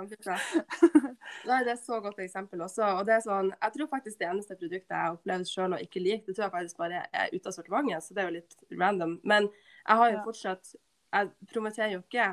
Nei, 1.49 1.61
det 1.65 1.73
er 1.73 1.81
så 1.81 1.97
godt 2.05 2.19
eksempel 2.21 2.59
også. 2.67 2.85
Og 2.99 3.03
det 3.09 3.15
er 3.17 3.23
sånn, 3.25 3.49
jeg 3.55 3.71
tror 3.77 3.89
faktisk 3.95 4.17
det 4.21 4.29
eneste 4.29 4.59
produktet 4.61 4.93
jeg 4.93 5.05
har 5.07 5.15
opplevd 5.17 5.47
sjøl 5.49 5.73
og 5.79 5.85
ikke 5.87 6.05
liker, 6.05 6.27
det 6.27 6.35
tror 6.37 6.47
jeg 6.49 6.57
faktisk 6.59 6.77
bare 6.83 6.99
er 7.13 7.27
ute 7.33 7.47
av 7.49 7.55
sortimentet, 7.57 8.01
så 8.05 8.11
det 8.15 8.21
er 8.23 8.29
jo 8.29 8.37
litt 8.37 8.53
random. 8.83 9.13
Men 9.25 9.43
jeg 9.49 9.97
har 10.03 10.09
jo 10.13 10.19
fortsatt 10.29 10.65
Jeg 11.11 11.23
promoterer 11.51 11.93
jo 11.97 12.01
ikke 12.05 12.27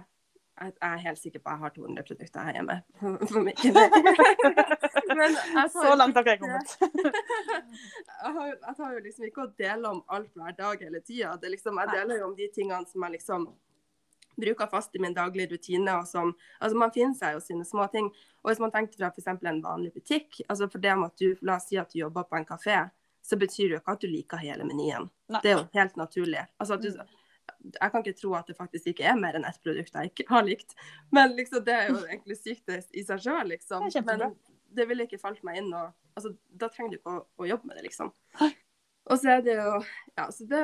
jeg 0.57 0.73
er 0.81 0.97
helt 0.97 1.19
sikker 1.21 1.39
på 1.39 1.49
at 1.49 1.53
jeg 1.53 1.59
har 1.61 1.69
200 1.75 2.03
produkter 2.07 2.39
her 2.47 2.53
hjemme. 2.57 2.75
Men 5.17 5.31
Så 5.69 5.95
langt 5.95 6.15
har 6.17 6.23
ikke 6.23 6.31
jeg 6.31 6.39
kommet. 6.41 6.67
jeg, 8.65 8.73
tar 8.77 8.93
jo 8.95 8.99
liksom 9.05 9.23
ikke 9.29 9.43
å 9.45 9.53
dele 9.61 9.85
om 9.91 9.99
alt 10.09 10.31
hver 10.33 10.53
dag 10.57 10.75
hele 10.81 10.99
tida. 11.05 11.37
Liksom, 11.43 11.77
jeg 11.83 11.89
deler 11.93 12.15
jo 12.21 12.25
om 12.31 12.35
de 12.39 12.47
tingene 12.55 12.85
som 12.89 12.99
jeg 13.05 13.11
liksom 13.19 13.41
bruker 14.39 14.69
fast 14.71 14.95
i 14.95 15.01
min 15.03 15.15
daglige 15.15 15.55
rutine. 15.55 15.97
og 15.99 16.07
som, 16.07 16.33
altså 16.59 16.77
Man 16.77 16.93
finner 16.95 17.17
seg 17.17 17.37
jo 17.37 17.43
sine 17.43 17.65
små 17.65 17.87
ting. 17.93 18.09
Og 18.43 18.51
hvis 18.51 18.61
man 18.63 18.73
tenker 18.73 18.99
fra 18.99 19.11
f.eks. 19.11 19.27
en 19.33 19.61
vanlig 19.63 19.93
butikk 19.95 20.41
altså 20.47 20.69
for 20.71 20.83
det 20.83 20.93
om 20.93 21.07
at 21.07 21.17
du, 21.19 21.35
La 21.41 21.57
oss 21.57 21.69
si 21.69 21.79
at 21.81 21.91
du 21.93 21.99
jobber 21.99 22.27
på 22.29 22.39
en 22.39 22.47
kafé, 22.47 22.85
så 23.27 23.37
betyr 23.37 23.67
det 23.67 23.77
jo 23.77 23.81
ikke 23.81 23.95
at 23.97 24.03
du 24.03 24.07
liker 24.07 24.41
hele 24.41 24.67
menyen. 24.67 25.09
Nei. 25.27 25.41
Det 25.43 25.51
er 25.51 25.57
jo 25.57 25.63
helt 25.73 25.97
naturlig. 25.99 26.45
Altså 26.61 26.77
du, 26.79 26.93
jeg 27.67 27.91
kan 27.91 28.03
ikke 28.03 28.19
tro 28.19 28.33
at 28.37 28.47
det 28.47 28.55
faktisk 28.57 28.91
ikke 28.91 29.07
er 29.11 29.17
mer 29.19 29.37
enn 29.37 29.47
ett 29.47 29.59
produkt 29.63 29.95
jeg 29.95 30.11
ikke 30.11 30.27
har 30.29 30.45
likt. 30.47 30.77
Men 31.15 31.35
liksom, 31.37 31.63
det 31.67 31.75
er 31.75 31.89
jo 31.91 32.03
egentlig 32.05 32.37
sykt 32.39 32.71
i 32.71 33.03
seg 33.07 33.23
sjøl, 33.23 33.51
liksom. 33.51 33.89
Det. 33.91 34.03
Men 34.07 34.37
det 34.77 34.87
ville 34.89 35.07
ikke 35.07 35.19
falt 35.21 35.43
meg 35.47 35.61
inn. 35.61 35.69
Og, 35.75 35.91
altså, 36.15 36.33
da 36.47 36.69
trenger 36.71 36.95
du 36.95 36.99
ikke 37.01 37.15
å, 37.17 37.25
å 37.43 37.49
jobbe 37.49 37.69
med 37.69 37.79
det, 37.79 37.87
liksom. 37.89 38.13
Og 39.07 39.19
så 39.21 39.37
er 39.37 39.43
det 39.45 39.55
jo 39.55 39.77
ja, 40.17 40.27
så 40.35 40.47
det, 40.49 40.63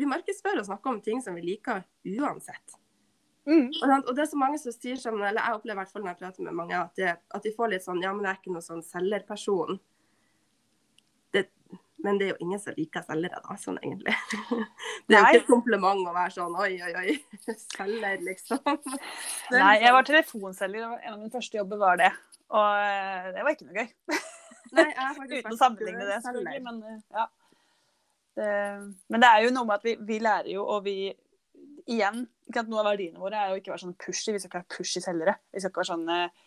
Vi 0.00 0.08
markedsfører 0.08 0.62
og 0.62 0.68
snakker 0.68 0.94
om 0.94 1.00
ting 1.04 1.22
som 1.24 1.36
vi 1.36 1.44
liker 1.44 1.84
uansett. 2.16 2.76
Mm. 3.46 3.68
Og, 3.70 4.08
det 4.16 4.24
er 4.24 4.30
så 4.30 4.38
mange 4.40 4.58
som 4.58 4.74
sier 4.74 4.98
sånn, 4.98 5.20
eller 5.22 5.38
jeg 5.38 5.54
opplever 5.54 5.78
i 5.78 5.82
hvert 5.84 5.92
fall 5.94 6.02
når 6.02 6.12
jeg 6.12 6.22
prater 6.24 6.46
med 6.48 6.56
mange, 6.58 6.78
at, 6.80 6.96
det, 6.98 7.12
at 7.14 7.44
de 7.44 7.52
får 7.54 7.70
litt 7.70 7.84
sånn 7.84 8.00
Ja, 8.02 8.10
men 8.14 8.26
jeg 8.26 8.32
er 8.32 8.40
ikke 8.40 8.54
noen 8.56 8.64
sånn 8.64 8.82
selgerperson. 8.82 9.78
Det, 11.34 11.44
men 12.02 12.18
det 12.18 12.26
er 12.26 12.32
jo 12.32 12.40
ingen 12.42 12.62
som 12.62 12.74
liker 12.74 13.04
selgere, 13.06 13.38
da, 13.44 13.58
sånn 13.62 13.78
egentlig. 13.82 14.16
Det 15.06 15.14
er 15.14 15.20
jo 15.20 15.26
ikke 15.28 15.42
et 15.44 15.50
kompliment 15.52 16.08
å 16.10 16.14
være 16.16 16.34
sånn 16.34 16.56
oi, 16.58 16.72
oi, 16.82 16.92
oi, 16.98 17.14
selger, 17.76 18.24
liksom. 18.26 18.62
Er 18.66 19.60
Nei, 19.60 19.76
jeg 19.76 19.84
liksom- 19.84 19.96
var 19.96 20.08
telefonselger. 20.10 20.88
og 20.88 20.96
En 20.98 21.12
av 21.12 21.20
mine 21.20 21.34
første 21.36 21.60
jobber 21.60 21.82
var 21.84 22.00
det. 22.02 22.10
Og 22.50 22.80
eh, 22.82 23.28
det 23.36 23.44
var 23.44 23.54
ikke 23.54 23.68
noe 23.68 23.84
gøy. 23.84 24.18
Nei, 24.76 24.88
Uten 24.90 25.52
å 25.54 25.58
sammenligne 25.60 26.08
det, 26.08 26.18
selvfølgelig. 26.24 26.64
Men, 26.66 26.82
eh, 26.82 26.98
ja. 27.14 27.28
det, 28.40 28.50
men 29.14 29.22
det 29.22 29.30
er 29.30 29.46
jo 29.46 29.54
noe 29.54 29.70
med 29.70 29.78
at 29.78 29.86
vi, 29.86 29.94
vi 30.10 30.18
lærer 30.26 30.50
jo, 30.56 30.66
og 30.66 30.82
vi 30.86 30.96
Igjen, 31.86 32.24
noe 32.56 32.80
av 32.82 32.88
verdiene 32.90 33.20
våre 33.22 33.38
er 33.38 33.52
jo 33.52 33.60
ikke 33.60 33.70
å 33.70 33.76
være 33.76 33.84
sånn 33.84 33.98
pushy. 34.02 34.32
Vi 34.34 34.40
skal 34.42 34.50
ikke 34.50 34.58
være 34.58 34.74
pushy 34.74 35.02
selgere. 35.04 35.36
Vi 35.54 35.62
skal 35.62 35.70
ikke 35.70 35.82
være 35.84 35.92
sånn 35.92 36.08
eh, 36.12 36.42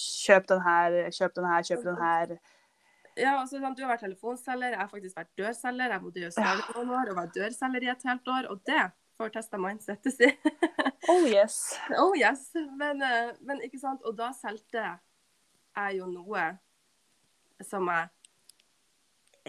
Kjøp 0.00 0.46
den 0.46 0.60
her, 0.62 0.96
kjøp 1.10 1.34
den 1.34 1.46
her, 1.50 1.64
kjøp 1.66 1.80
den 1.82 1.96
her. 1.98 2.32
Ja, 3.18 3.32
altså, 3.40 3.58
Du 3.58 3.82
har 3.82 3.90
vært 3.90 4.04
telefonselger, 4.06 4.70
jeg 4.70 4.78
har 4.78 4.88
faktisk 4.88 5.16
vært 5.18 5.32
dørselger. 5.38 5.94
Jeg 5.94 6.02
bodde 6.04 6.20
i 6.20 6.26
Australia 6.28 6.74
noen 6.76 6.92
år 6.94 7.10
og 7.10 7.18
var 7.18 7.32
dørselger 7.34 7.86
i 7.86 7.90
et 7.90 8.06
helt 8.06 8.30
år, 8.36 8.48
og 8.52 8.62
det 8.70 8.84
får 9.18 9.32
testa 9.34 9.60
mindsetet 9.60 10.14
si. 10.14 10.30
Oh 11.10 11.24
yes. 11.26 11.56
oh 11.98 12.12
yes. 12.14 12.50
Men, 12.78 13.00
eh, 13.02 13.32
men 13.42 13.62
ikke 13.66 13.80
sant, 13.80 14.04
og 14.06 14.14
da 14.18 14.30
solgte 14.36 14.78
jeg 14.84 15.96
jo 15.96 16.06
noe 16.06 16.44
som 17.66 17.88
jeg 17.90 18.10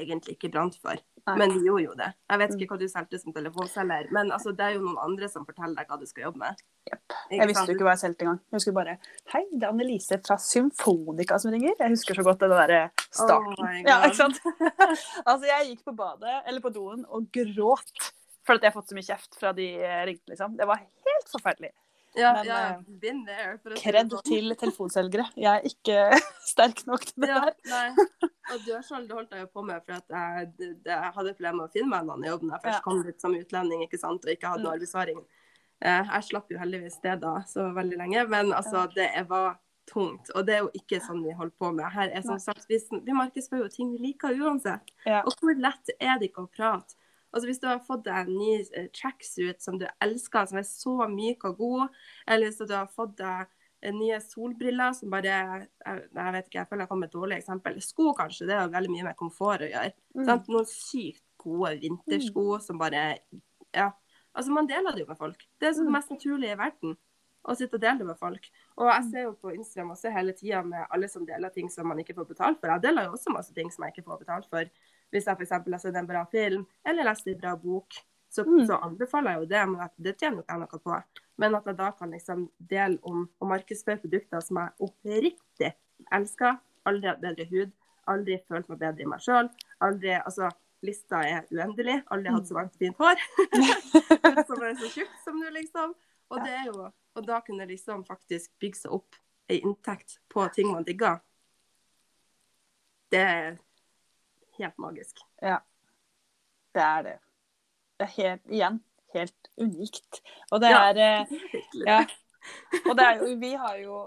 egentlig 0.02 0.38
ikke 0.38 0.50
brant 0.56 0.78
for. 0.82 0.98
Nei. 1.28 1.36
Men 1.38 1.54
vi 1.54 1.68
gjorde 1.68 1.84
jo 1.84 1.96
det. 2.00 2.08
Jeg 2.32 2.42
vet 2.42 2.54
ikke 2.56 2.74
hva 2.74 2.78
du 2.82 2.88
solgte 2.90 3.20
som 3.22 3.34
telefonselger, 3.36 4.08
men 4.16 4.32
altså, 4.34 4.54
det 4.58 4.66
er 4.66 4.78
jo 4.78 4.84
noen 4.86 5.02
andre 5.04 5.30
som 5.30 5.46
forteller 5.46 5.78
deg 5.78 5.92
hva 5.92 6.00
du 6.02 6.08
skal 6.10 6.26
jobbe 6.28 6.42
med. 6.42 6.64
Jepp. 6.90 7.18
Jeg 7.30 7.50
visste 7.52 7.66
jo 7.70 7.76
ikke 7.78 7.86
hva 7.86 7.94
jeg 7.94 8.04
solgte 8.04 8.26
engang. 8.26 8.40
Jeg 8.48 8.58
husker 8.58 8.76
bare 8.78 8.96
Hei, 9.34 9.44
det 9.52 9.62
er 9.62 9.70
Annelise 9.70 10.18
fra 10.26 10.40
Symfonica 10.42 11.38
som 11.42 11.54
ringer. 11.54 11.76
Jeg 11.78 11.94
husker 11.94 12.18
så 12.18 12.26
godt 12.26 12.42
den 12.46 12.56
derre 12.56 12.82
starten. 13.04 13.54
Oh 13.54 13.78
ja, 13.86 14.00
ikke 14.08 14.18
sant? 14.18 14.42
altså, 15.30 15.46
jeg 15.52 15.70
gikk 15.70 15.86
på 15.92 15.96
badet, 16.00 16.42
eller 16.48 16.66
på 16.66 16.74
doen, 16.74 17.06
og 17.06 17.30
gråt 17.36 18.12
for 18.48 18.58
at 18.58 18.66
jeg 18.66 18.72
har 18.72 18.78
fått 18.80 18.90
så 18.90 18.98
mye 18.98 19.06
kjeft 19.06 19.38
fra 19.38 19.54
de 19.58 19.68
eh, 19.78 20.02
ringte, 20.10 20.34
liksom. 20.34 20.58
Det 20.58 20.68
var 20.70 20.82
helt 20.82 21.30
forferdelig. 21.30 21.72
Ja, 22.16 22.34
Men, 22.34 22.46
ja, 22.46 22.56
eh, 22.72 22.80
been 23.00 23.26
there. 23.26 23.58
for 23.64 23.72
Kred 23.80 24.12
sånn. 24.12 24.24
til 24.28 24.56
telefonselgere. 24.60 25.26
Jeg 25.40 25.48
er 25.48 25.68
ikke 25.70 26.20
sterk 26.52 26.82
nok 26.88 27.06
til 27.08 27.24
det 27.24 27.30
Ja, 27.30 27.40
der. 27.46 27.56
nei. 27.72 28.06
Og 28.52 28.66
dørsalg 28.68 29.08
det 29.08 29.16
holdt 29.16 29.32
jeg 29.32 29.46
jo 29.46 29.48
på 29.54 29.64
med 29.64 29.86
for 29.86 29.94
at 29.96 30.10
jeg, 30.12 30.50
det, 30.58 30.70
jeg 30.92 31.14
hadde 31.16 31.34
problemer 31.38 31.56
med 31.62 31.70
å 31.70 31.72
finne 31.72 31.88
meg 31.94 32.02
en 32.04 32.10
annen 32.18 32.28
jobb 32.34 32.44
når 32.44 32.58
jeg 32.58 32.64
først 32.66 32.80
Ja. 32.82 32.82
kom 32.84 33.04
dit 33.08 33.22
som 33.24 33.36
utlending 33.38 33.86
ikke 33.88 34.00
sant, 34.02 34.26
og 34.26 34.32
ikke 34.34 34.52
hadde 34.52 34.64
noe 34.66 34.74
arbeidsvaring. 34.76 35.22
Eh, 35.82 36.04
jeg 36.12 36.24
slapp 36.28 36.52
jo 36.52 36.60
heldigvis 36.60 37.00
det 37.02 37.20
da 37.24 37.36
så 37.48 37.70
veldig 37.74 37.98
lenge, 38.04 38.26
men 38.30 38.52
altså, 38.54 38.84
det 38.94 39.08
var 39.30 39.56
tungt. 39.90 40.30
Og 40.36 40.46
det 40.46 40.54
er 40.56 40.60
jo 40.66 40.70
ikke 40.78 41.00
sånn 41.02 41.24
vi 41.24 41.32
holder 41.34 41.56
på 41.58 41.72
med. 41.74 41.88
Her 41.96 42.12
er 42.12 42.22
som 42.28 42.38
sagt, 42.40 42.68
Vi, 42.70 42.78
vi 43.08 43.16
markedsfører 43.18 43.64
jo 43.66 43.72
ting 43.72 43.90
vi 43.96 44.04
liker 44.12 44.36
uansett. 44.36 44.92
Og 45.24 45.32
hvor 45.40 45.56
lett 45.58 45.90
er 46.00 46.20
det 46.20 46.30
ikke 46.30 46.44
å 46.44 46.52
prate? 46.52 46.96
Altså 47.34 47.48
Hvis 47.48 47.60
du 47.62 47.68
har 47.68 47.80
fått 47.80 48.04
deg 48.04 48.28
en 48.28 48.38
ny 48.38 48.58
eh, 48.76 48.88
tracksuit 48.92 49.62
som 49.64 49.78
du 49.80 49.86
elsker, 50.04 50.46
som 50.50 50.58
er 50.60 50.68
så 50.68 50.98
myk 51.08 51.46
og 51.48 51.58
god, 51.58 51.90
eller 52.28 52.50
hvis 52.50 52.58
du 52.68 52.74
har 52.76 52.90
fått 52.92 53.16
deg 53.22 53.48
eh, 53.82 53.94
nye 53.96 54.20
solbriller 54.20 54.92
som 54.98 55.10
bare 55.14 55.32
jeg, 55.32 55.68
jeg 55.88 56.34
vet 56.36 56.48
ikke, 56.50 56.60
jeg 56.60 56.68
føler 56.70 56.84
jeg 56.84 56.90
kommer 56.92 57.06
med 57.06 57.10
et 57.14 57.16
dårlig 57.20 57.38
eksempel. 57.40 57.80
Sko, 57.82 58.12
kanskje. 58.18 58.48
Det 58.50 58.58
har 58.60 58.70
veldig 58.74 58.92
mye 58.92 59.08
med 59.08 59.16
komfort 59.20 59.64
å 59.64 59.70
gjøre. 59.72 59.94
Mm. 60.16 60.34
Noen 60.52 60.68
sykt 60.70 61.24
gode 61.42 61.78
vintersko 61.82 62.60
som 62.62 62.78
bare 62.82 63.06
Ja. 63.74 63.92
Altså, 64.36 64.52
man 64.52 64.68
deler 64.68 64.92
det 64.96 65.02
jo 65.06 65.08
med 65.10 65.18
folk. 65.20 65.42
Det 65.60 65.68
er 65.68 65.74
så 65.74 65.84
det 65.84 65.88
Mm. 65.92 65.96
mest 65.98 66.12
naturlige 66.12 66.52
i 66.54 66.60
verden. 66.60 66.98
Å 67.44 67.56
sitte 67.58 67.74
og 67.74 67.82
dele 67.82 67.98
det 67.98 68.06
med 68.06 68.18
folk. 68.20 68.46
Og 68.78 68.86
jeg 68.88 69.04
ser 69.12 69.24
jo 69.24 69.32
på 69.34 69.50
Instagram 69.56 69.92
også 69.96 70.12
hele 70.14 70.32
tida 70.34 70.62
med 70.64 70.86
alle 70.92 71.08
som 71.10 71.26
deler 71.26 71.50
ting 71.50 71.70
som 71.70 71.88
man 71.88 71.98
ikke 71.98 72.14
får 72.14 72.28
betalt 72.30 72.60
for. 72.62 72.68
Jeg 72.70 72.82
deler 72.84 73.06
jo 73.08 73.14
også 73.16 73.34
masse 73.34 73.52
ting 73.54 73.72
som 73.72 73.84
jeg 73.84 73.94
ikke 73.96 74.06
får 74.06 74.20
betalt 74.20 74.46
for. 74.50 74.70
Hvis 75.12 75.26
jeg 75.28 75.36
f.eks. 75.38 75.52
har 75.52 75.78
sett 75.84 75.96
en 76.00 76.08
bra 76.08 76.24
film 76.32 76.66
eller 76.88 77.04
lest 77.04 77.28
en 77.28 77.38
bra 77.38 77.56
bok, 77.60 77.94
så, 78.32 78.46
Mm. 78.48 78.66
så 78.68 78.78
anbefaler 78.82 79.32
jeg 79.32 79.42
jo 79.42 79.46
det. 79.52 79.64
Men 79.70 79.90
det 80.00 80.18
tjener 80.18 80.40
ikke 80.44 80.54
jeg 80.56 80.60
noe 80.60 80.80
på. 80.80 81.04
Men 81.38 81.56
at 81.56 81.66
jeg 81.66 81.78
da 81.78 81.92
kan 81.92 82.12
liksom 82.12 82.50
dele 82.60 82.98
om 83.04 83.30
å 83.42 83.48
markedsføre 83.50 84.00
produkter 84.02 84.42
som 84.42 84.58
jeg 84.58 84.88
oppriktig 84.88 85.74
elsker. 86.12 86.60
Aldri 86.86 87.10
hatt 87.10 87.22
bedre 87.22 87.46
hud. 87.50 87.72
Aldri 88.08 88.40
følt 88.48 88.70
meg 88.70 88.80
bedre 88.80 89.02
i 89.04 89.06
meg 89.06 89.20
sjøl. 89.20 89.50
Aldri 89.82 90.16
Altså, 90.22 90.50
lista 90.82 91.20
er 91.28 91.44
uendelig. 91.52 92.04
Aldri 92.10 92.32
hatt 92.32 92.48
så 92.48 92.56
varmt 92.56 92.78
fint 92.80 92.98
hår. 92.98 93.20
som 94.48 94.64
er 94.64 94.80
så 94.80 94.90
tjukt 94.96 95.20
som 95.26 95.38
nå, 95.38 95.52
liksom. 95.60 95.94
Og 96.32 96.40
det 96.46 96.56
er 96.56 96.66
jo 96.72 96.88
Og 97.16 97.26
da 97.28 97.42
kunne 97.44 97.68
liksom 97.68 98.06
faktisk 98.08 98.54
bygge 98.64 98.86
seg 98.86 98.92
opp 98.96 99.16
ei 99.52 99.58
inntekt 99.60 100.22
på 100.32 100.46
ting 100.56 100.72
man 100.72 100.86
digger. 100.88 101.20
Det 103.12 103.58
helt 104.62 104.78
magisk. 104.82 105.22
Ja. 105.42 105.60
Det 106.76 106.84
er 106.86 107.04
det. 107.08 107.18
Det 108.00 108.08
er 108.08 108.14
helt, 108.16 108.44
igjen, 108.50 108.80
helt 109.14 109.50
unikt. 109.62 110.22
Og 110.52 110.62
det 110.64 110.72
er 110.72 111.00
ja, 111.02 111.10
Virkelig. 111.30 111.86
Ja. 111.88 112.00
Og 112.90 112.96
det 112.98 113.06
er 113.06 113.20
jo, 113.22 113.34
vi 113.42 113.52
har 113.54 113.76
jo 113.84 113.98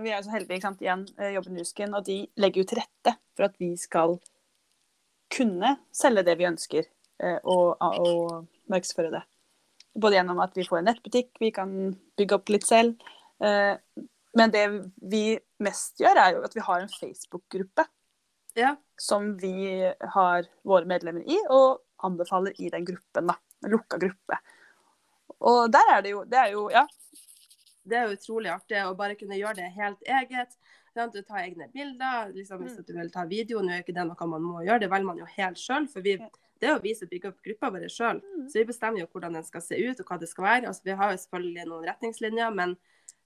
Vi 0.00 0.12
er 0.14 0.22
så 0.22 0.30
heldige, 0.30 0.54
ikke 0.60 0.68
sant, 0.68 0.82
igjen, 0.84 1.00
eh, 1.18 1.32
jobben 1.34 1.56
Rusken, 1.58 1.94
og 1.98 2.04
de 2.06 2.20
legger 2.38 2.62
jo 2.62 2.68
til 2.70 2.78
rette 2.78 3.16
for 3.34 3.48
at 3.48 3.56
vi 3.58 3.72
skal 3.76 4.14
kunne 5.34 5.72
selge 5.92 6.22
det 6.28 6.36
vi 6.38 6.46
ønsker, 6.46 6.86
eh, 7.22 7.38
og, 7.42 7.74
og 7.82 8.46
markedsføre 8.70 9.10
det. 9.16 9.24
Både 9.98 10.14
gjennom 10.14 10.38
at 10.44 10.54
vi 10.54 10.64
får 10.68 10.78
en 10.78 10.88
nettbutikk, 10.92 11.32
vi 11.42 11.50
kan 11.54 11.74
bygge 12.16 12.38
opp 12.38 12.52
litt 12.54 12.68
selv. 12.68 13.02
eh, 13.42 13.74
Men 14.38 14.54
det 14.54 14.62
vi 15.10 15.34
mest 15.58 15.98
gjør, 15.98 16.22
er 16.22 16.36
jo 16.36 16.44
at 16.46 16.54
vi 16.54 16.62
har 16.62 16.84
en 16.84 16.94
Facebook-gruppe 16.94 17.84
Ja. 18.58 18.76
som 18.98 19.36
vi 19.38 19.52
har 20.14 20.46
våre 20.66 20.84
medlemmer 20.86 21.22
i, 21.28 21.38
og 21.50 21.80
anbefaler 22.04 22.52
i 22.60 22.68
den 22.72 22.84
gruppen, 22.84 23.26
da. 23.30 23.36
En 23.64 23.70
lukka 23.70 23.98
gruppe. 24.00 24.38
Og 25.40 25.70
der 25.72 25.92
er 25.94 26.02
det 26.02 26.10
jo 26.10 26.24
Det 26.24 26.38
er 26.38 26.50
jo, 26.52 26.68
ja. 26.70 26.86
Det 27.86 27.96
er 27.96 28.08
jo 28.08 28.16
utrolig 28.16 28.50
artig 28.52 28.76
å 28.84 28.94
bare 28.96 29.14
kunne 29.16 29.38
gjøre 29.38 29.56
det 29.56 29.70
helt 29.76 30.02
eget. 30.04 30.52
Du 30.94 31.22
tar 31.22 31.44
egne 31.46 31.68
bilder. 31.72 32.32
Liksom, 32.34 32.60
hvis 32.60 32.76
Mm. 32.78 32.84
du 32.86 32.92
vil 32.98 33.10
ta 33.10 33.24
video, 33.24 33.60
nå 33.62 33.70
er 33.72 33.82
ikke 33.82 33.94
det 33.94 34.04
noe 34.06 34.26
man 34.28 34.42
må 34.42 34.64
gjøre, 34.66 34.80
det 34.80 34.90
velger 34.90 35.06
man 35.06 35.18
jo 35.18 35.24
helt 35.24 35.56
sjøl. 35.56 35.86
For 35.88 36.00
vi, 36.02 36.16
det 36.60 36.68
er 36.68 36.74
jo 36.74 36.80
vi 36.82 36.94
som 36.94 37.08
bygger 37.08 37.28
opp 37.30 37.42
gruppa 37.42 37.70
vår 37.70 37.88
sjøl. 37.88 38.20
Mm. 38.20 38.48
Så 38.50 38.58
vi 38.58 38.64
bestemmer 38.64 39.00
jo 39.00 39.06
hvordan 39.06 39.32
den 39.32 39.44
skal 39.44 39.60
se 39.62 39.76
ut 39.80 40.00
og 40.00 40.06
hva 40.06 40.18
det 40.20 40.28
skal 40.28 40.44
være. 40.44 40.66
Altså, 40.66 40.82
vi 40.84 40.90
har 40.98 41.10
jo 41.12 41.16
selvfølgelig 41.16 41.66
noen 41.68 41.86
retningslinjer, 41.88 42.50
men 42.54 42.76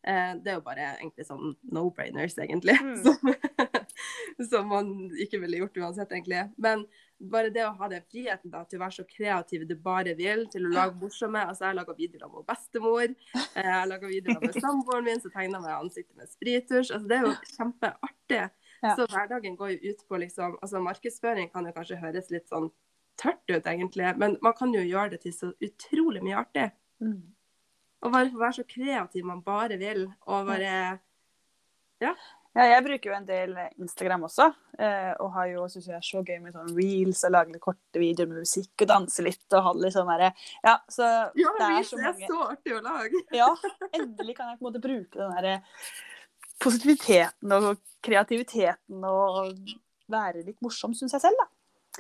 eh, 0.05 0.35
det 0.37 0.53
er 0.53 0.55
jo 0.55 0.61
bare 0.61 0.97
egentlig 1.01 1.27
sånn 1.27 1.57
no-brainers, 1.73 2.37
egentlig. 2.39 2.79
Mm. 2.81 3.03
Som, 4.51 4.69
man 4.73 4.93
ikke 5.21 5.39
ville 5.43 5.61
gjort 5.63 5.77
uansett, 5.79 6.13
egentlig. 6.13 6.41
Men 6.57 6.85
bare 7.31 7.51
det 7.55 7.63
å 7.65 7.73
ha 7.79 7.89
den 7.89 8.03
friheten 8.11 8.51
da, 8.53 8.65
til 8.69 8.81
å 8.81 8.85
være 8.85 8.97
så 8.97 9.05
kreativ 9.09 9.67
du 9.69 9.75
bare 9.81 10.17
vil, 10.19 10.47
til 10.53 10.67
å 10.67 10.73
lage 10.75 10.99
morsomme 11.01 11.45
Altså, 11.45 11.69
jeg 11.69 11.79
laga 11.79 11.95
videoer 11.97 12.33
med 12.33 12.47
bestemor. 12.49 13.15
eh, 13.37 13.69
Jeg 13.71 13.91
laga 13.91 14.11
videoer 14.11 14.43
med 14.43 14.59
samboeren 14.65 15.07
min 15.09 15.23
så 15.23 15.31
tegna 15.35 15.63
jeg 15.63 15.79
ansiktet 15.79 16.17
med 16.19 16.33
sprittusj. 16.33 16.91
Altså, 16.97 17.09
det 17.11 17.19
er 17.19 17.29
jo 17.29 17.35
kjempeartig. 17.55 18.43
Ja. 18.85 18.97
Så 18.99 19.07
hverdagen 19.09 19.55
går 19.57 19.77
jo 19.77 19.93
ut 19.93 20.03
på 20.09 20.19
liksom 20.21 20.59
Altså, 20.61 20.83
markedsføring 20.85 21.53
kan 21.53 21.69
jo 21.69 21.77
kanskje 21.77 22.01
høres 22.03 22.33
litt 22.35 22.51
sånn 22.51 22.69
tørt 23.21 23.47
ut, 23.47 23.67
egentlig, 23.71 24.09
men 24.19 24.37
man 24.43 24.57
kan 24.59 24.73
jo 24.75 24.83
gjøre 24.83 25.15
det 25.15 25.21
til 25.23 25.35
så 25.37 25.53
utrolig 25.63 26.23
mye 26.25 26.41
artig. 26.41 26.65
Mm. 26.99 27.21
Og 28.05 28.13
bare 28.13 28.33
være 28.35 28.57
så 28.59 28.65
kreativ 28.69 29.25
man 29.29 29.43
bare 29.47 29.79
vil, 29.81 30.09
og 30.27 30.49
bare 30.51 30.73
Ja, 32.03 32.11
jeg 32.55 32.83
bruker 32.87 33.11
jo 33.11 33.15
en 33.17 33.27
del 33.27 33.55
Instagram 33.83 34.27
også, 34.29 34.45
eh, 34.79 35.13
og 35.19 35.33
har 35.35 35.49
jo, 35.51 35.65
synes 35.73 35.89
jeg 35.91 35.97
er 35.97 36.05
så 36.07 36.21
gøy 36.23 36.37
med 36.43 36.55
sånn 36.55 36.71
reels 36.77 37.25
og 37.27 37.33
lage 37.35 37.55
litt 37.55 37.65
korte 37.65 37.99
videoer 38.03 38.31
med 38.31 38.45
musikk 38.45 38.85
og 38.85 38.91
danse 38.93 39.25
litt 39.27 39.57
og 39.59 39.65
ha 39.67 39.73
litt 39.83 39.97
sånn 39.97 40.11
derre 40.13 40.31
Ja, 40.63 40.77
så 40.87 41.09
Ja, 41.35 41.55
det 41.59 41.71
er 41.71 41.89
så 41.89 41.99
det 41.99 42.13
er 42.13 42.29
så 42.31 42.43
artig 42.53 42.77
å 42.77 42.83
lage. 42.85 43.25
Ja, 43.43 43.51
endelig 43.91 44.37
kan 44.39 44.53
jeg 44.53 44.61
på 44.61 44.65
en 44.65 44.69
måte 44.71 44.85
bruke 44.85 45.19
den 45.19 45.35
derre 45.35 45.57
positiviteten 46.63 47.57
og 47.59 47.73
kreativiteten 48.05 49.03
og 49.09 49.51
være 50.13 50.45
litt 50.47 50.61
morsom, 50.63 50.95
syns 50.95 51.17
jeg 51.17 51.25
selv, 51.25 51.41
da. 51.41 51.51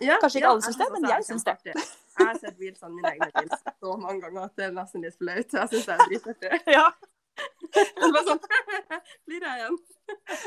Ja, 0.03 0.17
Kanskje 0.23 0.40
ikke 0.40 0.49
ja, 0.49 0.53
alle 0.55 0.64
syns 0.64 0.79
det, 0.79 0.87
men 0.93 1.05
jeg 1.07 1.27
syns 1.27 1.45
det. 1.47 1.57
Jeg 1.64 2.29
har 2.29 2.38
sett 2.38 2.57
reelsene 2.59 2.95
mine 2.95 3.12
egne 3.14 3.29
reels 3.31 3.61
så 3.62 3.97
mange 3.99 4.25
ganger 4.25 4.47
at 4.49 4.55
det 4.59 4.67
er 4.67 4.73
nesten 4.75 5.05
litt 5.05 5.19
flaut. 5.19 5.55
Jeg 5.55 5.71
syns 5.71 5.87
det 5.87 5.95
er 5.95 6.07
dritartig. 6.09 6.62
Ja. 6.77 6.87
Det 7.75 7.83
er 7.83 8.12
bare 8.14 8.25
sånn 8.29 8.42
Flirer 9.27 9.47
jeg 9.49 9.62
igjen. 9.62 9.79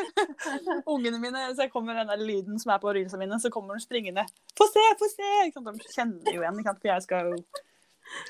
Ungene 0.93 1.19
mine, 1.19 1.41
så 1.55 1.65
jeg 1.65 1.71
kommer 1.73 1.97
den 1.97 2.11
der 2.11 2.21
lyden 2.21 2.61
som 2.61 2.71
er 2.75 2.79
på 2.83 2.93
reelsene 2.95 3.25
mine, 3.25 3.39
så 3.43 3.51
kommer 3.53 3.75
de 3.75 3.83
springende. 3.83 4.23
Få 4.57 4.67
se, 4.71 4.83
få 5.01 5.09
se! 5.11 5.31
De 5.57 5.73
kjenner 5.91 6.31
jo 6.37 6.43
igjen, 6.43 6.61
for 6.67 6.91
jeg 6.91 7.05
skal 7.07 7.33
jo 7.33 7.41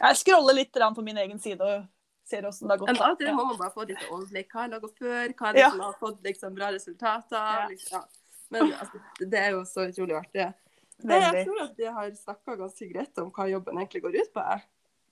Jeg 0.02 0.22
scroller 0.24 0.58
litt 0.58 0.74
på 0.74 1.06
min 1.06 1.20
egen 1.22 1.40
side 1.44 1.62
og 1.62 1.86
ser 2.28 2.48
åssen 2.48 2.68
det 2.68 2.76
har 2.76 2.82
gått. 2.82 2.92
Men 2.92 3.02
av 3.04 3.16
og 3.16 3.20
til 3.22 3.34
må 3.36 3.46
man 3.52 3.60
bare 3.60 3.74
få 3.76 3.86
litt 3.88 4.06
overblikk. 4.10 4.50
Hva 4.52 4.66
jeg 4.66 4.74
laga 4.74 4.90
før? 5.00 5.34
Hva 5.34 5.50
er 5.50 5.54
det 5.54 5.62
Ja. 5.62 5.70
som 5.72 5.84
har 5.86 5.98
fått 6.00 6.24
liksom, 6.26 6.56
bra 6.58 6.72
resultater? 6.76 7.52
Ja. 7.62 7.68
Liksom, 7.72 8.02
ja. 8.02 8.24
Men 8.50 8.74
altså, 8.74 9.02
det 9.20 9.40
er 9.40 9.52
jo 9.56 9.64
så 9.68 9.88
utrolig 9.92 10.16
artig. 10.18 10.48
Nei, 11.06 11.18
jeg 11.22 11.46
tror 11.46 11.60
at 11.62 11.76
vi 11.78 11.90
har 11.94 12.14
snakka 12.18 12.56
ganske 12.58 12.88
greit 12.90 13.20
om 13.22 13.30
hva 13.36 13.46
jobben 13.52 13.78
egentlig 13.78 14.02
går 14.02 14.16
ut 14.18 14.32
på. 14.34 14.46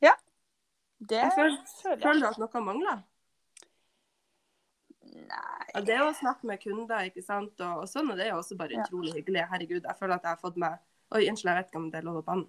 Jeg, 0.02 0.16
Det 1.00 1.20
jeg 1.20 1.32
føler, 1.36 1.58
føler 1.84 2.22
jeg. 2.24 2.30
at 2.32 2.40
noe 2.42 2.62
mangler? 2.64 3.04
Nei 5.14 5.70
Ja, 5.76 5.82
det 5.86 5.98
å 6.02 6.12
snakke 6.16 6.48
med 6.50 6.62
kunder, 6.64 7.06
ikke 7.10 7.24
sant, 7.24 7.54
og, 7.60 7.84
og 7.84 7.88
sånn, 7.92 8.10
og 8.12 8.18
det 8.18 8.26
er 8.28 8.34
jo 8.34 8.42
også 8.42 8.58
bare 8.58 8.78
Ja. 8.78 8.84
utrolig 8.86 9.14
hyggelig. 9.18 9.44
Herregud, 9.52 9.84
jeg 9.84 9.98
føler 10.00 10.16
at 10.16 10.24
jeg 10.24 10.32
har 10.36 10.42
fått 10.42 10.58
meg 10.62 10.78
Oi, 11.14 11.28
unnskyld, 11.30 11.52
jeg 11.52 11.58
vet 11.60 11.68
ikke 11.70 11.78
om 11.84 11.90
det 11.94 12.00
er 12.00 12.06
lov 12.08 12.16
å 12.18 12.26
banne. 12.26 12.48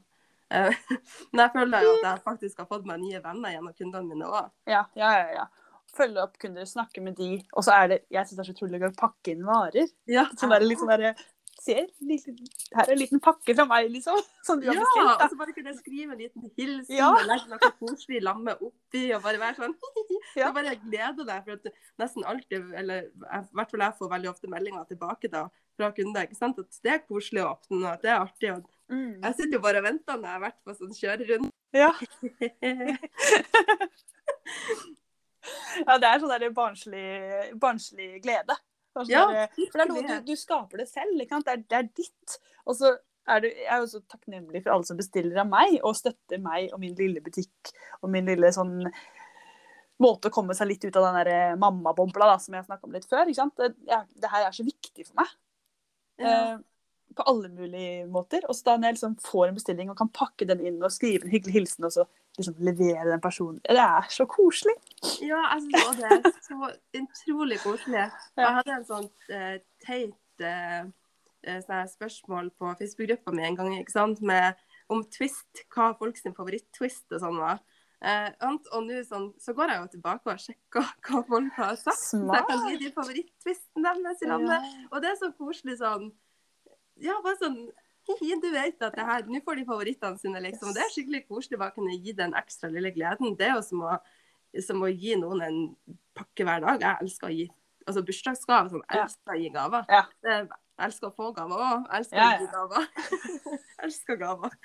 Eh, 0.51 0.73
Men 1.33 1.43
jeg 1.45 1.53
føler 1.53 1.83
jo 1.85 1.91
at 1.99 2.07
jeg 2.09 2.23
faktisk 2.25 2.59
har 2.63 2.67
fått 2.71 2.87
meg 2.89 3.01
nye 3.03 3.21
venner 3.21 3.53
gjennom 3.53 3.75
kundene 3.77 4.09
mine 4.09 4.27
òg. 4.31 4.49
Ja, 4.71 4.85
ja, 4.97 5.11
ja. 5.19 5.27
ja. 5.43 5.47
Følge 5.97 6.23
opp 6.25 6.39
kunder, 6.41 6.65
snakke 6.67 7.03
med 7.05 7.15
de. 7.19 7.29
Og 7.53 7.65
så 7.67 7.75
er 7.77 7.89
det 7.93 7.99
Jeg 8.11 8.27
syns 8.27 8.37
det 8.39 8.43
er 8.45 8.49
så 8.49 8.55
utrolig 8.57 8.81
gøy 8.83 8.89
å 8.91 8.97
pakke 8.99 9.35
inn 9.35 9.45
varer. 9.47 9.93
Ja, 10.11 10.25
Sånn 10.39 10.51
der, 10.55 10.65
litt 10.67 10.81
sånn 10.81 10.91
derre 11.57 11.65
Se, 11.67 11.73
her 12.77 12.83
er 12.85 12.93
en 12.93 12.99
liten 13.01 13.21
pakke 13.25 13.55
fra 13.57 13.65
meg, 13.67 13.89
liksom. 13.91 14.19
Som 14.45 14.61
du 14.61 14.67
har 14.69 14.77
ja, 14.77 14.85
og 15.15 15.31
så 15.33 15.39
bare 15.41 15.55
kunne 15.57 15.73
jeg 15.73 15.79
skrive 15.81 16.13
en 16.13 16.21
liten 16.21 16.51
hilsen 16.59 16.95
Ja. 16.95 17.09
og 17.15 17.25
legge 17.27 17.49
noe 17.51 17.71
koselig 17.81 18.21
lamme 18.23 18.53
oppi 18.61 19.07
og 19.17 19.23
bare 19.25 19.41
være 19.41 19.57
sånn 19.63 19.75
Ja. 20.37 20.51
Så 20.51 20.53
bare 20.59 20.77
gleder 20.85 21.25
deg, 21.25 21.45
for 21.47 21.53
at 21.57 21.65
nesten 22.03 22.27
alltid, 22.29 22.73
eller 22.77 23.09
i 23.09 23.11
hvert 23.57 23.71
fall 23.73 23.85
jeg 23.87 23.99
får 23.99 24.13
veldig 24.13 24.31
ofte 24.31 24.51
meldinger 24.53 24.85
tilbake 24.91 25.31
da, 25.33 25.47
fra 25.77 25.91
kunder, 25.97 26.27
ikke 26.29 26.39
sant, 26.39 26.59
at 26.61 26.81
det 26.85 26.93
er 26.93 27.05
koselig 27.09 27.43
å 27.45 27.53
åpne, 27.55 27.83
og 27.87 27.93
at 27.95 28.03
det 28.05 28.13
er 28.13 28.21
artig. 28.23 28.51
og 28.57 28.73
Mm. 28.87 29.17
Jeg 29.19 29.35
sitter 29.35 29.57
jo 29.57 29.63
bare 29.65 29.81
og 29.81 29.87
venter 29.89 30.15
når 30.15 30.29
jeg 30.29 30.31
har 30.37 30.43
vært 30.45 30.61
på 30.63 30.75
sånn 30.79 30.95
kjørerunde. 30.95 31.51
Ja. 31.75 31.89
ja, 35.87 35.97
det 35.99 36.09
er 36.09 36.23
sånn 36.23 36.33
der 36.33 36.55
barnslig, 36.55 37.05
barnslig 37.63 38.23
glede. 38.25 38.55
Sånn 38.97 39.11
Ja, 39.13 39.27
der- 39.33 39.51
for 39.71 39.79
det 39.79 39.85
er 39.85 39.93
noe 39.93 40.07
du, 40.07 40.31
du 40.33 40.41
skaper 40.41 40.81
det 40.83 40.89
selv. 40.91 41.19
Det, 41.21 41.43
er, 41.53 41.63
det 41.63 41.79
er 41.79 41.91
ditt. 41.91 42.39
Og 42.67 42.79
så 42.79 42.95
er 43.27 43.43
du, 43.43 43.49
jeg 43.51 43.69
er 43.75 43.83
jo 43.83 43.91
så 43.91 44.01
takknemlig 44.07 44.63
for 44.65 44.75
alle 44.77 44.89
som 44.89 44.99
bestiller 44.99 45.43
av 45.43 45.51
meg, 45.51 45.79
og 45.83 45.97
støtter 45.99 46.41
meg 46.43 46.71
og 46.73 46.81
min 46.83 46.95
lille 46.99 47.23
butikk 47.25 47.73
og 48.01 48.13
min 48.15 48.29
lille 48.31 48.53
sånn 48.55 48.79
måte 50.03 50.29
å 50.29 50.35
komme 50.35 50.55
seg 50.55 50.69
litt 50.69 50.85
ut 50.85 50.97
av 51.01 51.09
den 51.09 51.19
der 51.25 51.59
mammabobla 51.61 52.37
som 52.43 52.55
jeg 52.57 52.67
snakka 52.69 52.87
om 52.87 52.95
litt 52.97 53.09
før. 53.09 53.29
Det, 53.29 53.71
det 54.21 54.33
her 54.33 54.47
er 54.47 54.57
så 54.57 54.67
viktig 54.67 55.07
for 55.09 55.23
meg. 55.23 55.37
Ja. 56.21 56.33
Eh, 56.33 56.57
på 57.17 57.25
alle 57.31 57.49
mulige 57.49 58.05
måter. 58.13 58.45
Og 58.49 58.57
så 58.57 58.67
da 58.71 58.77
når 58.77 58.91
jeg 58.91 58.97
liksom 58.99 59.17
får 59.25 59.49
en 59.49 59.57
bestilling 59.57 59.93
og 59.93 59.99
kan 59.99 60.13
pakke 60.13 60.49
den 60.49 60.61
inn 60.69 60.83
og 60.85 60.93
skrive 60.93 61.25
en 61.25 61.33
hyggelig 61.33 61.55
hilsen 61.61 61.89
og 61.89 61.95
så 61.95 62.05
liksom 62.39 62.59
levere 62.65 63.09
den 63.11 63.23
personen 63.23 63.61
Det 63.65 63.81
er 63.81 64.09
så 64.13 64.27
koselig. 64.31 64.75
Ja, 65.25 65.41
jeg 65.55 65.83
også 65.83 65.97
det 66.01 66.11
er 66.13 66.41
så 66.45 66.71
utrolig 67.01 67.59
koselig. 67.63 68.05
Jeg 68.37 68.57
hadde 68.59 68.77
en 68.77 68.87
sånn 68.89 69.11
uh, 69.33 69.57
teit 69.87 70.45
her 71.47 71.87
spørsmål 71.87 72.51
på 72.59 72.73
Facebook-gruppa 72.79 73.33
mi 73.33 73.45
en 73.47 73.57
gang 73.57 73.73
ikke 73.79 73.95
sant? 73.95 74.21
Med, 74.21 74.59
om 74.93 75.05
twist, 75.11 75.65
hva 75.75 75.93
folk 75.99 76.19
sin 76.19 76.35
favoritt-twist 76.37 77.13
og 77.15 77.23
sånn 77.23 77.41
var. 77.41 77.63
Uh, 77.97 78.29
og 78.77 78.83
nå 78.85 79.01
sånn, 79.09 79.31
så 79.41 79.55
går 79.57 79.73
jeg 79.73 79.81
jo 79.81 79.87
tilbake 79.95 80.29
og 80.29 80.43
sjekker 80.43 80.91
hva 81.09 81.23
folk 81.31 81.57
har 81.57 81.79
sagt. 81.81 82.03
Så 82.03 82.21
jeg 82.21 82.47
kan 82.51 82.69
gi 82.69 82.79
de 82.85 82.93
favoritt-twisten 82.93 83.87
deres 83.87 84.23
i 84.23 84.31
landet. 84.31 84.71
Og 84.91 85.01
det 85.03 85.13
er 85.15 85.19
så 85.23 85.33
koselig 85.39 85.79
sånn 85.81 86.11
Ja, 87.01 87.17
bare 87.25 87.37
sånn 87.41 87.59
du 88.43 88.49
vet 88.55 88.83
at 88.83 88.95
det 88.97 89.07
her, 89.09 89.27
nå 89.31 89.41
får 89.45 89.61
de 89.61 89.65
favorittene 89.69 90.19
sine, 90.21 90.41
liksom. 90.45 90.73
Det 90.77 90.83
er 90.85 90.93
skikkelig 90.95 91.25
koselig 91.29 91.59
bare 91.61 91.75
å 91.75 91.79
kunne 91.81 91.97
gi 91.99 92.13
den 92.17 92.35
ekstra 92.39 92.71
lille 92.73 92.93
gleden. 92.95 93.37
Det 93.39 93.49
er 93.51 93.57
jo 93.57 93.65
som 93.67 93.83
å, 93.87 93.97
som 94.63 94.83
å 94.87 94.91
gi 94.93 95.17
noen 95.21 95.43
en 95.47 95.59
pakke 96.17 96.47
hver 96.47 96.63
dag. 96.65 96.81
Jeg 96.85 97.07
elsker 97.07 97.29
å 97.31 97.35
gi 97.35 97.49
altså 97.87 98.03
bursdagsgave. 98.07 98.71
Sånn, 98.73 98.87
jeg 98.91 99.03
elsker 99.05 99.35
å 99.35 99.41
gi 99.43 99.51
gaver. 99.55 99.85
Ja. 99.93 100.05
Jeg 100.27 100.89
elsker 100.91 101.09
å 101.09 101.15
få 101.17 101.29
gaver 101.37 101.61
òg. 101.63 101.85
Jeg 101.91 102.03
elsker 102.03 102.19
Ja, 102.19 102.27
å 102.27 102.41
gi 102.41 102.49
gaver. 102.53 102.89
jeg 103.47 103.85
elsker 103.89 104.19
gaver. 104.23 104.57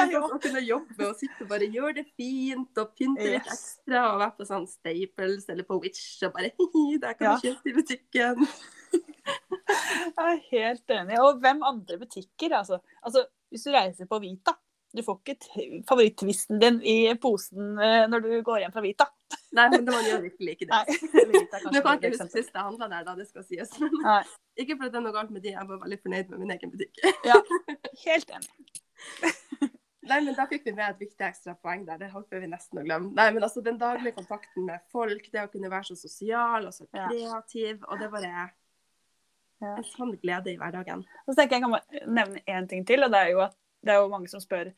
Ja, 0.00 0.20
Å 0.24 0.38
kunne 0.40 0.62
jobbe 0.64 1.08
og 1.10 1.18
sitte 1.20 1.44
og 1.44 1.50
bare 1.50 1.66
gjøre 1.68 1.98
det 1.98 2.06
fint 2.16 2.78
og 2.80 2.94
pynte 2.96 3.26
litt 3.34 3.48
ekstra. 3.50 4.04
Og 4.14 4.20
være 4.22 4.32
på 4.38 4.46
sånn 4.48 4.64
Staples 4.70 5.44
eller 5.52 5.66
på 5.68 5.76
Witch 5.82 6.22
og 6.24 6.32
bare 6.38 6.52
Hi, 6.56 6.84
der 7.02 7.18
kan 7.18 7.26
Ja. 7.26 7.34
du 7.36 7.44
kjøpe 7.50 7.68
i 7.68 7.74
butikken. 7.76 8.46
Jeg 9.30 10.26
er 10.26 10.40
helt 10.50 10.96
enig. 10.96 11.20
Og 11.22 11.38
hvem 11.42 11.62
andre 11.66 11.98
butikker, 12.00 12.56
altså. 12.58 12.80
altså 13.02 13.24
hvis 13.50 13.64
du 13.66 13.72
reiser 13.74 14.08
på 14.10 14.18
Vita, 14.22 14.54
du 14.90 15.02
får 15.06 15.18
ikke 15.20 15.36
favorittvisten 15.38 15.84
favoritt-twisten 15.88 16.58
din 16.58 16.80
i 16.82 17.14
posen 17.22 17.78
eh, 17.78 18.06
når 18.10 18.24
du 18.24 18.30
går 18.46 18.64
hjem 18.64 18.72
fra 18.74 18.82
Vita. 18.82 19.06
Nei, 19.54 19.66
men 19.70 19.84
det 19.86 19.94
var 19.94 20.06
jo 20.06 20.18
virkelig 20.24 20.56
ikke 20.56 20.66
det. 20.70 20.96
Vita 21.34 21.60
Nå 21.66 21.82
kan 21.84 21.98
ikke 21.98 22.10
huske 22.14 22.26
sist 22.32 22.54
jeg 22.54 22.64
handla 22.64 22.88
der, 22.90 23.04
da, 23.06 23.14
det 23.18 23.28
skal 23.28 23.46
sies. 23.46 23.76
Men 23.78 23.94
ikke 24.60 24.76
fordi 24.76 24.90
det 24.90 25.00
er 25.00 25.04
noe 25.06 25.14
galt 25.14 25.30
med 25.34 25.46
de, 25.46 25.54
jeg 25.54 25.68
var 25.70 25.82
veldig 25.84 26.00
fornøyd 26.02 26.32
med 26.32 26.42
min 26.42 26.54
egen 26.56 26.74
butikk. 26.74 27.04
ja, 27.30 27.38
Helt 28.04 28.34
enig. 28.34 28.50
Nei, 30.10 30.18
men 30.24 30.34
da 30.34 30.46
fikk 30.50 30.64
vi 30.66 30.72
med 30.74 30.88
et 30.88 31.02
viktig 31.04 31.22
ekstra 31.22 31.54
poeng 31.54 31.84
der. 31.86 32.00
Det 32.00 32.08
håper 32.10 32.42
vi 32.42 32.48
nesten 32.50 32.80
å 32.80 32.84
glemme. 32.86 33.12
Nei, 33.14 33.28
men 33.36 33.46
altså 33.46 33.62
den 33.62 33.78
daglige 33.78 34.16
kontakten 34.16 34.66
med 34.66 34.82
folk, 34.90 35.28
det 35.30 35.44
å 35.44 35.50
kunne 35.52 35.70
være 35.70 35.92
så 35.92 35.98
sosial 36.00 36.66
og 36.66 36.74
så 36.74 36.88
Ja. 36.90 37.06
kreativ, 37.06 37.84
og 37.86 38.00
det 38.00 38.10
bare 38.10 38.32
er 38.46 38.50
Ja. 39.60 39.74
en 39.76 39.84
sann 39.84 40.12
glede 40.22 40.52
i 40.52 40.56
hverdagen. 40.56 41.02
Så 41.26 41.34
tenker 41.36 41.58
jeg 41.58 41.62
kan 41.66 42.06
nevne 42.08 42.40
én 42.48 42.68
ting 42.68 42.86
til, 42.88 43.02
og 43.04 43.10
det 43.12 43.18
er 43.20 43.30
jo 43.34 43.40
at 43.44 43.54
det 43.84 43.92
er 43.94 43.98
jo 44.00 44.08
mange 44.12 44.28
som 44.28 44.40
spør 44.40 44.70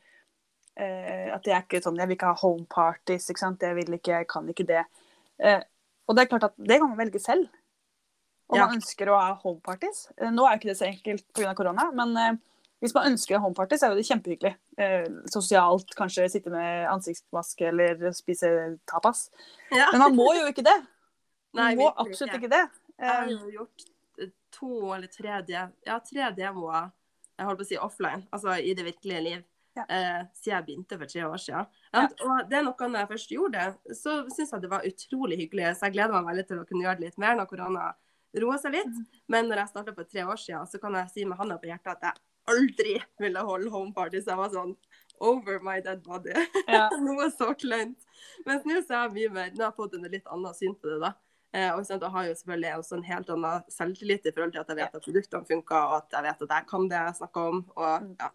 eh, 0.77 1.29
at 1.33 1.43
jeg 1.47 1.55
er 1.55 1.63
ikke 1.65 1.81
sånn 1.83 1.97
Jeg 1.99 2.07
vil 2.09 2.17
ikke 2.17 2.31
ha 2.31 2.39
home 2.41 2.65
parties, 2.71 3.29
ikke 3.29 3.39
sant. 3.43 3.61
Jeg 3.63 3.75
vil 3.75 3.93
ikke, 3.97 4.17
jeg 4.21 4.27
kan 4.31 4.47
ikke 4.49 4.65
det. 4.67 4.83
Eh, 5.39 5.61
og 6.07 6.15
det 6.17 6.23
er 6.25 6.31
klart 6.33 6.47
at 6.49 6.55
det 6.57 6.79
kan 6.79 6.89
man 6.89 6.97
velge 6.99 7.19
selv. 7.23 7.47
Om 8.49 8.57
Ja. 8.59 8.65
man 8.67 8.75
ønsker 8.81 9.07
å 9.09 9.19
ha 9.19 9.33
home 9.43 9.61
parties. 9.63 10.07
Eh, 10.17 10.29
nå 10.29 10.43
er 10.45 10.55
jo 10.57 10.59
ikke 10.61 10.71
det 10.73 10.77
så 10.77 10.85
enkelt 10.89 11.25
pga. 11.33 11.53
korona, 11.55 11.91
men 11.95 12.17
eh, 12.17 12.33
hvis 12.81 12.93
man 12.93 13.07
ønsker 13.13 13.39
home 13.39 13.55
parties, 13.55 13.79
så 13.79 13.87
er 13.87 13.95
jo 13.95 14.01
det 14.01 14.07
kjempehyggelig. 14.09 14.55
Eh, 14.77 15.05
sosialt, 15.31 15.95
kanskje 15.95 16.29
sitte 16.29 16.51
med 16.51 16.87
ansiktsmaske 16.91 17.67
eller 17.69 18.11
spise 18.11 18.77
tapas. 18.85 19.29
Ja. 19.71 19.87
Men 19.93 19.99
man 19.99 20.15
må 20.15 20.33
jo 20.35 20.45
ikke 20.51 20.63
det. 20.67 20.75
Man 21.55 21.65
Nei, 21.69 21.75
må 21.77 21.91
absolutt 21.95 22.33
ikke. 22.33 22.47
ikke 22.47 22.49
det. 22.49 22.69
Jeg 22.99 23.07
har 23.09 23.23
Eh, 23.23 23.29
jo 23.29 23.49
gjort 23.53 23.83
to 24.53 24.69
eller 24.95 25.09
tre, 25.11 25.39
de 25.47 25.57
ja, 25.87 25.97
tre 25.99 26.29
demoer 26.37 26.91
jeg 27.33 27.47
holdt 27.47 27.59
på 27.63 27.65
å 27.65 27.69
si 27.71 27.77
offline, 27.81 28.27
altså 28.31 28.53
i 28.61 28.73
det 28.77 28.85
virkelige 28.85 29.21
liv, 29.25 29.43
Ja. 29.75 29.83
eh, 29.89 30.25
siden 30.37 30.53
jeg 30.53 30.65
begynte 30.67 30.97
for 31.01 31.09
tre 31.09 31.21
år 31.25 31.39
siden. 31.41 31.65
Og 31.97 32.49
det 32.49 32.57
er 32.59 32.63
noe 32.67 32.89
når 32.89 32.99
jeg 32.99 33.09
først 33.09 33.31
gjorde 33.33 33.57
det, 33.57 33.95
så 33.97 34.19
syns 34.29 34.51
jeg 34.53 34.61
det 34.61 34.69
var 34.69 34.85
utrolig 34.85 35.37
hyggelig. 35.39 35.71
Så 35.79 35.87
jeg 35.87 35.95
gleder 35.95 36.13
meg 36.13 36.27
veldig 36.29 36.43
til 36.47 36.59
å 36.61 36.65
kunne 36.69 36.83
gjøre 36.85 36.99
det 36.99 37.05
litt 37.07 37.17
mer 37.17 37.35
når 37.39 37.49
korona 37.49 37.87
roer 38.37 38.57
seg 38.61 38.71
litt. 38.77 38.85
Mm. 38.93 39.07
Men 39.33 39.49
når 39.49 39.63
jeg 39.63 39.71
starta 39.73 39.95
for 39.97 40.03
tre 40.05 40.21
år 40.29 40.37
siden, 40.37 40.69
så 40.69 40.79
kan 40.81 40.93
jeg 40.99 41.09
si 41.15 41.25
med 41.25 41.37
handa 41.41 41.57
på 41.57 41.71
hjertet 41.71 41.89
at 41.97 42.05
jeg 42.05 42.21
aldri 42.53 42.93
ville 43.19 43.39
holde 43.49 43.71
homeparty. 43.73 44.21
Så 44.21 44.29
Jeg 44.35 44.37
var 44.43 44.53
sånn 44.53 44.75
over 45.19 45.59
my 45.65 45.79
dead 45.81 46.03
body. 46.05 46.33
ja. 46.67 46.89
Noe 47.07 47.31
så 47.33 47.49
kleint. 47.57 47.97
Mens 48.45 48.65
nå 48.69 48.77
så 48.85 48.93
er 48.93 49.07
jeg 49.07 49.13
mye 49.17 49.33
mer 49.33 49.51
Nå 49.57 49.63
har 49.65 49.71
jeg 49.71 49.77
fått 49.81 49.93
en 49.97 50.05
litt 50.11 50.27
annen 50.29 50.53
syn 50.53 50.75
på 50.77 50.89
det, 50.93 50.99
da. 51.01 51.13
Eh, 51.53 51.69
og 51.75 51.83
sånn, 51.85 52.01
jeg 52.01 52.09
har 52.15 52.25
jo 52.25 52.35
selvfølgelig 52.39 52.77
også 52.79 52.95
en 52.97 53.03
helt 53.05 53.27
annen 53.29 53.65
selvtillit 53.69 54.25
i 54.25 54.31
forhold 54.33 54.55
til 54.55 54.61
at 54.63 54.71
jeg 54.71 54.79
vet 54.79 54.95
at 54.97 55.03
produktene 55.05 55.45
funker, 55.45 55.83
og 55.83 55.97
at 55.99 56.15
jeg 56.17 56.25
vet 56.25 56.41
at 56.47 56.55
jeg 56.55 56.67
kan 56.71 56.87
det 56.89 57.01
jeg 57.01 57.17
snakker 57.19 57.51
om. 57.51 57.59
Og, 57.75 58.01
Mm. 58.01 58.15
ja. 58.19 58.29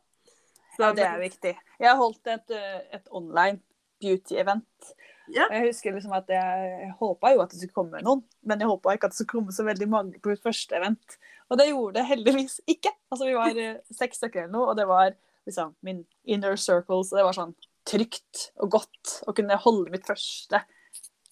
Så, 0.79 0.93
det 0.95 1.03
er 1.05 1.19
viktig. 1.19 1.55
Jeg 1.81 1.89
har 1.91 1.97
holdt 1.99 2.27
et, 2.31 2.51
eh, 2.55 2.81
et 2.95 3.09
online 3.11 3.59
beauty-event. 4.01 4.93
Ja. 5.29 5.45
Og 5.49 5.53
Jeg 5.57 5.67
husker 5.67 5.93
liksom 5.93 6.13
at 6.15 6.29
jeg 6.29 6.95
håpa 7.01 7.35
jo 7.35 7.41
at 7.43 7.51
det 7.51 7.59
skulle 7.59 7.75
komme 7.75 8.01
noen, 8.01 8.23
men 8.47 8.61
jeg 8.61 8.69
håpa 8.69 8.95
ikke 8.95 9.11
at 9.11 9.11
det 9.11 9.19
skulle 9.19 9.41
komme 9.43 9.53
så 9.53 9.65
veldig 9.67 9.89
mange 9.91 10.21
på 10.23 10.31
mitt 10.31 10.41
første 10.43 10.77
event. 10.79 11.19
Og 11.51 11.59
det 11.59 11.67
gjorde 11.69 11.95
det 11.99 12.07
heldigvis 12.07 12.61
ikke. 12.67 12.93
Altså 13.11 13.27
Vi 13.27 13.35
var 13.35 13.59
eh, 13.59 13.81
seks 13.91 14.23
stykker 14.23 14.45
eller 14.45 14.55
noe, 14.55 14.71
og 14.71 14.77
det 14.79 14.87
var 14.87 15.17
liksom 15.49 15.75
min 15.83 16.07
inner 16.25 16.57
circle, 16.57 17.03
så 17.05 17.17
det 17.19 17.25
var 17.25 17.35
sånn 17.35 17.55
trygt 17.89 18.53
og 18.61 18.71
godt 18.71 19.23
å 19.27 19.35
kunne 19.35 19.57
holde 19.57 19.91
mitt 19.91 20.07
første 20.07 20.63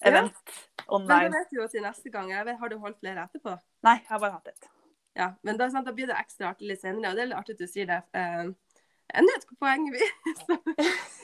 event 0.03 0.33
Men 0.87 1.07
det 1.09 1.15
online. 1.15 1.33
vet 1.35 1.51
du 1.51 1.61
jo 1.61 1.69
til 1.69 1.83
neste 1.83 2.11
gang. 2.15 2.31
Jeg 2.31 2.47
vet, 2.47 2.59
har 2.61 2.71
du 2.71 2.79
holdt 2.83 2.99
flere 3.03 3.27
etterpå? 3.27 3.57
Nei, 3.87 3.97
jeg 4.01 4.11
har 4.11 4.23
bare 4.23 4.39
hatt 4.39 4.53
ett. 4.53 4.69
Ja, 5.17 5.31
men 5.43 5.57
da, 5.57 5.71
sant, 5.73 5.89
da 5.89 5.95
blir 5.97 6.11
det 6.11 6.19
ekstra 6.21 6.53
artig 6.53 6.69
litt 6.69 6.83
senere, 6.83 7.11
og 7.11 7.17
det 7.17 7.25
er 7.25 7.31
litt 7.31 7.39
artig 7.39 7.57
at 7.57 7.63
du 7.65 7.71
sier 7.71 7.89
det. 7.89 8.03
Eh, 8.13 8.51
enda 9.17 9.37
et 9.39 9.47
poeng 9.63 9.87
vi 9.95 10.09
så, 10.43 10.59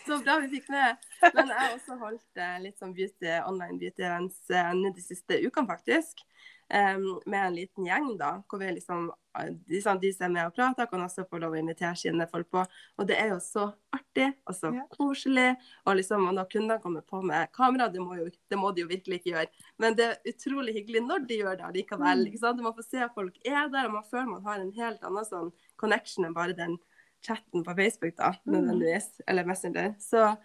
så 0.07 0.19
bra 0.25 0.39
vi 0.43 0.49
fikk 0.57 0.71
med. 0.73 1.05
Men 1.29 1.53
jeg 1.53 1.59
har 1.59 1.77
også 1.77 1.99
holdt 2.01 2.41
eh, 2.41 2.57
litt 2.65 2.81
sånn 2.81 2.95
beauty, 2.97 3.29
online 3.45 3.79
beauty 3.83 4.07
events 4.07 4.51
eh, 4.51 4.73
de 4.97 5.05
siste 5.05 5.39
ukene, 5.45 5.69
faktisk. 5.69 6.25
Eh, 6.73 6.99
med 7.27 7.41
en 7.47 7.55
liten 7.57 7.87
gjeng, 7.87 8.07
da. 8.21 8.31
Hvor 8.49 8.61
vi 8.63 8.71
liksom, 8.79 9.11
eh, 9.39 9.51
de, 9.69 9.81
sånn, 9.85 10.01
de 10.03 10.11
som 10.15 10.27
er 10.29 10.33
med 10.35 10.47
og 10.51 10.55
prater, 10.57 10.89
kan 10.91 11.05
også 11.05 11.27
få 11.29 11.41
lov 11.43 11.53
å 11.57 11.61
invitere 11.61 11.95
sine 12.01 12.27
folk 12.31 12.49
på. 12.53 12.63
Og 12.99 13.09
det 13.09 13.19
er 13.21 13.35
jo 13.35 13.39
så 13.45 13.67
artig 13.93 14.31
og 14.47 14.55
så 14.57 14.73
Ja. 14.75 14.87
koselig. 14.97 15.57
Og 15.87 15.97
liksom, 15.97 16.29
og 16.29 16.35
når 16.35 16.49
kundene 16.51 16.81
kommer 16.83 17.03
på 17.03 17.23
med 17.23 17.53
kamera, 17.53 17.89
det 17.93 18.01
må, 18.01 18.17
jo, 18.17 18.31
det 18.51 18.59
må 18.59 18.73
de 18.75 18.83
jo 18.83 18.89
virkelig 18.89 19.21
ikke 19.21 19.33
gjøre. 19.35 19.49
Men 19.79 19.95
det 19.95 20.07
er 20.11 20.33
utrolig 20.33 20.75
hyggelig 20.75 21.05
når 21.07 21.27
de 21.29 21.39
gjør 21.43 21.57
det 21.61 21.75
likevel. 21.77 22.25
Mm. 22.25 22.27
ikke 22.33 22.39
sant? 22.41 22.63
Man 22.63 22.75
får 22.75 22.89
se 22.91 22.99
at 23.05 23.15
folk 23.15 23.37
er 23.45 23.69
der, 23.69 23.87
og 23.87 23.93
man 23.93 24.09
føler 24.11 24.31
man 24.31 24.43
har 24.45 24.59
en 24.61 24.73
helt 24.73 25.03
annen 25.05 25.25
sånn 25.29 25.53
connection 25.77 26.25
enn 26.25 26.35
bare 26.35 26.57
den 26.57 26.79
chatten 27.23 27.63
på 27.63 27.77
Facebook, 27.77 28.17
da, 28.17 28.33
Mm. 28.47 28.83
Eller 29.29 29.45
Messenger. 29.45 29.95
Så 30.01 30.37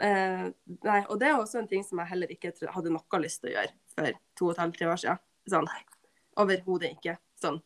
eh, 0.00 0.50
Nei, 0.82 1.04
og 1.08 1.18
det 1.20 1.28
er 1.28 1.36
også 1.36 1.58
en 1.60 1.68
ting 1.68 1.84
som 1.84 1.98
jeg 1.98 2.08
heller 2.08 2.26
ikke 2.32 2.52
hadde 2.72 2.90
noe 2.90 3.20
lyst 3.20 3.42
til 3.42 3.50
å 3.52 3.54
gjøre 3.58 3.72
for 3.94 4.12
to 4.34 4.46
og 4.46 4.52
et 4.54 4.58
halvt, 4.58 4.78
tre 4.78 4.86
år 4.86 4.96
siden. 4.96 5.18
Sånn 5.50 5.68
overhodet 6.40 6.96
ikke. 6.96 7.16
Sånn 7.40 7.60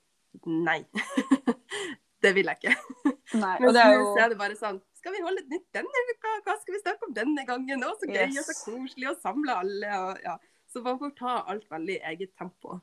nei. 0.44 0.82
det 2.24 2.34
vil 2.36 2.50
jeg 2.50 2.60
ikke. 2.60 2.74
Nei, 3.38 3.56
og 3.62 3.74
det 3.76 3.82
er 3.84 3.96
jo 3.96 4.04
så 4.14 4.22
er 4.24 4.32
det 4.32 4.38
bare 4.40 4.56
sånn 4.56 4.78
Skal 4.96 5.12
vi 5.12 5.20
holde 5.20 5.42
et 5.44 5.50
nytt 5.52 5.66
denne 5.76 6.04
uka? 6.08 6.30
Hva 6.46 6.54
skal 6.60 6.74
vi 6.74 6.80
snakke 6.80 7.08
om 7.08 7.16
denne 7.16 7.44
gangen? 7.48 7.84
Å, 7.84 7.92
så 8.00 8.08
gøy 8.08 8.24
og 8.32 8.46
så 8.46 8.56
koselig 8.64 9.10
å 9.10 9.18
samle 9.20 9.58
alle. 9.62 9.98
Og, 10.04 10.24
ja. 10.24 10.38
Så 10.68 10.82
man 10.84 10.98
får 11.00 11.12
ta 11.18 11.36
alt 11.52 11.68
veldig 11.70 11.94
i 11.96 12.02
eget 12.12 12.34
tempo. 12.38 12.80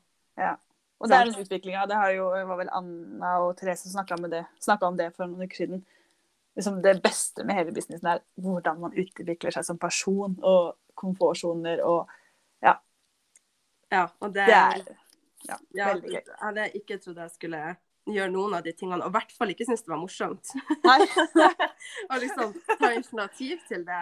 Og 0.96 1.10
det 1.10 1.18
er 1.18 1.28
en 1.28 1.42
utvikling. 1.42 1.76
Det 1.90 1.98
har 2.00 2.14
jo, 2.16 2.30
var 2.48 2.60
vel 2.62 2.72
Anna 2.72 3.34
og 3.44 3.52
Therese 3.58 3.84
som 3.84 3.98
snakka 3.98 4.16
om 4.88 4.96
det 4.96 5.10
for 5.12 5.28
noen 5.28 5.44
uker 5.44 5.60
siden. 5.60 5.84
Liksom 6.56 6.80
det 6.80 6.94
beste 7.04 7.44
med 7.44 7.58
hele 7.58 7.74
businessen 7.76 8.08
er 8.14 8.22
hvordan 8.40 8.80
man 8.80 8.96
utvikler 8.96 9.52
seg 9.52 9.66
som 9.66 9.80
person, 9.80 10.38
og 10.40 10.78
komfortsoner 10.96 11.82
og 11.84 12.08
Ja, 13.92 14.06
og 14.20 14.32
det, 14.34 14.46
Det 14.46 14.54
er 14.54 14.80
ja, 15.46 15.58
ja, 15.74 15.90
veldig 15.92 16.10
gøy. 16.10 16.22
Jeg 16.22 16.38
hadde 16.42 16.70
ikke 16.80 16.96
trodd 17.02 17.18
jeg 17.22 17.30
skulle 17.36 17.60
gjøre 18.06 18.30
noen 18.30 18.54
av 18.54 18.62
de 18.62 18.72
tingene, 18.72 19.02
og 19.02 19.10
i 19.10 19.14
hvert 19.16 19.32
fall 19.34 19.50
ikke 19.50 19.66
synes 19.66 19.82
det 19.82 19.90
var 19.90 19.98
morsomt. 19.98 20.52
Nei. 20.86 20.98
og 22.10 22.16
liksom 22.22 22.52
ta 22.78 22.90
initiativ 22.94 23.62
til 23.68 23.82
det. 23.86 24.00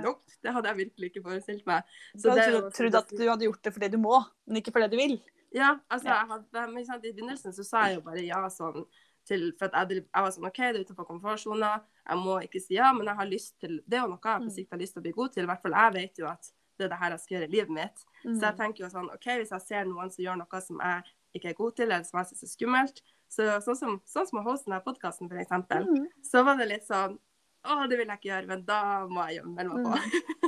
Nope, 0.00 0.36
det 0.44 0.54
hadde 0.56 0.70
jeg 0.72 0.80
virkelig 0.82 1.10
ikke 1.12 1.22
forestilt 1.26 1.66
meg. 1.68 1.84
Så 2.16 2.28
du 2.28 2.30
hadde 2.32 2.46
trodd, 2.48 2.68
trodd 2.78 2.98
at 3.02 3.12
du 3.12 3.22
hadde 3.28 3.48
gjort 3.48 3.62
det 3.68 3.72
fordi 3.76 3.90
du 3.92 3.98
må, 4.00 4.22
men 4.48 4.60
ikke 4.62 4.72
fordi 4.72 4.88
du 4.94 4.98
vil. 5.00 5.16
Ja, 5.52 5.74
altså, 5.92 6.08
Ja. 6.08 6.22
Hadde, 6.30 6.66
men 6.72 6.84
sant, 6.88 7.04
I 7.04 7.12
begynnelsen 7.12 7.52
så 7.52 7.64
sa 7.68 7.86
jeg 7.88 7.98
jo 8.00 8.04
bare 8.08 8.24
ja 8.24 8.40
sånn 8.52 8.86
til 9.28 9.52
For 9.60 9.68
jeg, 9.70 10.00
jeg 10.00 10.22
var 10.24 10.32
sånn 10.34 10.46
OK, 10.48 10.56
det 10.58 10.70
er 10.80 10.84
utenfor 10.86 11.06
komfortsona, 11.06 11.74
jeg 12.08 12.18
må 12.24 12.38
ikke 12.42 12.58
si 12.64 12.74
ja, 12.74 12.88
men 12.96 13.06
jeg 13.06 13.14
har 13.20 13.28
lyst 13.30 13.52
til 13.62 13.76
Det 13.86 13.98
er 14.00 14.02
jo 14.06 14.08
noe 14.14 14.18
jeg 14.24 14.40
på 14.40 14.48
Mm. 14.48 14.54
sikt 14.56 14.72
har 14.72 14.80
lyst 14.80 14.96
til 14.96 15.02
å 15.02 15.04
bli 15.04 15.12
god 15.14 15.32
til. 15.36 15.44
I 15.44 15.50
hvert 15.52 15.62
fall 15.62 15.76
jeg 15.76 15.92
vet 15.98 16.18
jo 16.18 16.26
at 16.26 16.48
det 16.82 16.88
er 16.90 16.94
det 16.94 17.00
her 17.00 17.14
jeg 17.16 17.22
skal 17.24 17.36
gjøre 17.38 17.48
i 17.48 17.54
livet 17.56 17.72
mitt. 17.78 18.04
Mm. 18.26 18.34
Så 18.36 18.42
jeg 18.48 18.56
tenker 18.60 18.84
jo 18.84 18.90
sånn 18.92 19.10
OK, 19.14 19.26
hvis 19.40 19.54
jeg 19.54 19.64
ser 19.68 19.84
noen 19.88 20.10
som 20.12 20.24
gjør 20.26 20.40
noe 20.42 20.60
som 20.66 20.82
jeg 20.84 21.10
ikke 21.38 21.48
er 21.54 21.58
god 21.62 21.76
til, 21.78 21.88
eller 21.88 22.04
som 22.04 22.18
jeg 22.20 22.28
syns 22.32 22.42
er 22.44 22.50
skummelt, 22.52 23.02
så 23.32 23.46
sånn 23.64 23.78
som, 23.78 23.92
sånn 24.12 24.26
som 24.28 24.40
å 24.42 24.46
hoste 24.50 24.68
denne 24.68 24.82
podkasten, 24.84 25.30
eksempel, 25.40 25.86
Mm. 25.88 26.08
så 26.28 26.42
var 26.44 26.58
det 26.60 26.68
litt 26.74 26.84
sånn 26.88 27.18
Å, 27.62 27.84
det 27.86 27.94
vil 28.00 28.08
jeg 28.10 28.18
ikke 28.18 28.26
gjøre, 28.28 28.46
men 28.50 28.64
da 28.66 29.06
må 29.06 29.22
jeg 29.30 29.36
gjemme 29.38 29.54
meg 29.54 29.84
på. 29.86 29.92